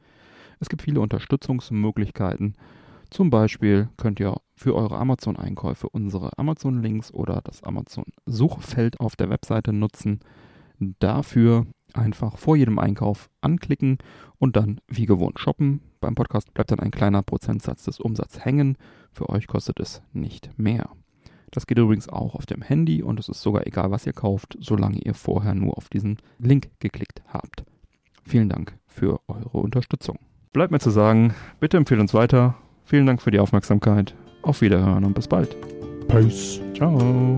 Es 0.60 0.70
gibt 0.70 0.84
viele 0.84 1.02
Unterstützungsmöglichkeiten. 1.02 2.54
Zum 3.14 3.30
Beispiel 3.30 3.90
könnt 3.96 4.20
ihr 4.20 4.42
für 4.56 4.74
eure 4.74 4.98
Amazon-Einkäufe 4.98 5.88
unsere 5.88 6.36
Amazon-Links 6.40 7.14
oder 7.14 7.42
das 7.44 7.62
Amazon-Suchfeld 7.62 9.00
auf 9.00 9.16
der 9.16 9.30
Webseite 9.30 9.72
nutzen. 9.72 10.22
Dafür 10.80 11.68
einfach 11.94 12.40
vor 12.40 12.56
jedem 12.56 12.80
Einkauf 12.80 13.30
anklicken 13.40 14.00
und 14.40 14.56
dann 14.56 14.82
wie 14.88 15.06
gewohnt 15.06 15.38
shoppen. 15.38 15.82
Beim 16.02 16.16
Podcast 16.16 16.56
bleibt 16.56 16.72
dann 16.72 16.80
ein 16.80 16.90
kleiner 16.90 17.22
Prozentsatz 17.22 17.84
des 17.84 18.00
Umsatzes 18.00 18.44
hängen. 18.44 18.80
Für 19.12 19.30
euch 19.30 19.46
kostet 19.46 19.80
es 19.80 20.02
nicht 20.12 20.58
mehr. 20.58 20.90
Das 21.52 21.68
geht 21.68 21.78
übrigens 21.78 22.10
auch 22.10 22.34
auf 22.34 22.48
dem 22.48 22.64
Handy 22.64 23.04
und 23.04 23.20
es 23.20 23.30
ist 23.30 23.44
sogar 23.44 23.68
egal, 23.68 23.92
was 23.92 24.08
ihr 24.08 24.14
kauft, 24.14 24.58
solange 24.60 24.98
ihr 24.98 25.14
vorher 25.14 25.54
nur 25.54 25.78
auf 25.78 25.88
diesen 25.88 26.18
Link 26.40 26.72
geklickt 26.80 27.22
habt. 27.28 27.64
Vielen 28.24 28.50
Dank 28.50 28.76
für 28.88 29.20
eure 29.28 29.60
Unterstützung. 29.60 30.18
Bleibt 30.52 30.72
mir 30.72 30.80
zu 30.80 30.90
sagen, 30.90 31.36
bitte 31.60 31.78
empfehlt 31.78 32.02
uns 32.02 32.16
weiter. 32.16 32.56
Vielen 32.86 33.06
Dank 33.06 33.22
für 33.22 33.32
die 33.32 33.40
Aufmerksamkeit. 33.40 34.14
Auf 34.42 34.62
Wiederhören 34.62 35.06
und 35.06 35.14
bis 35.14 35.28
bald. 35.28 35.56
Peace. 36.08 36.60
Ciao. 36.76 37.38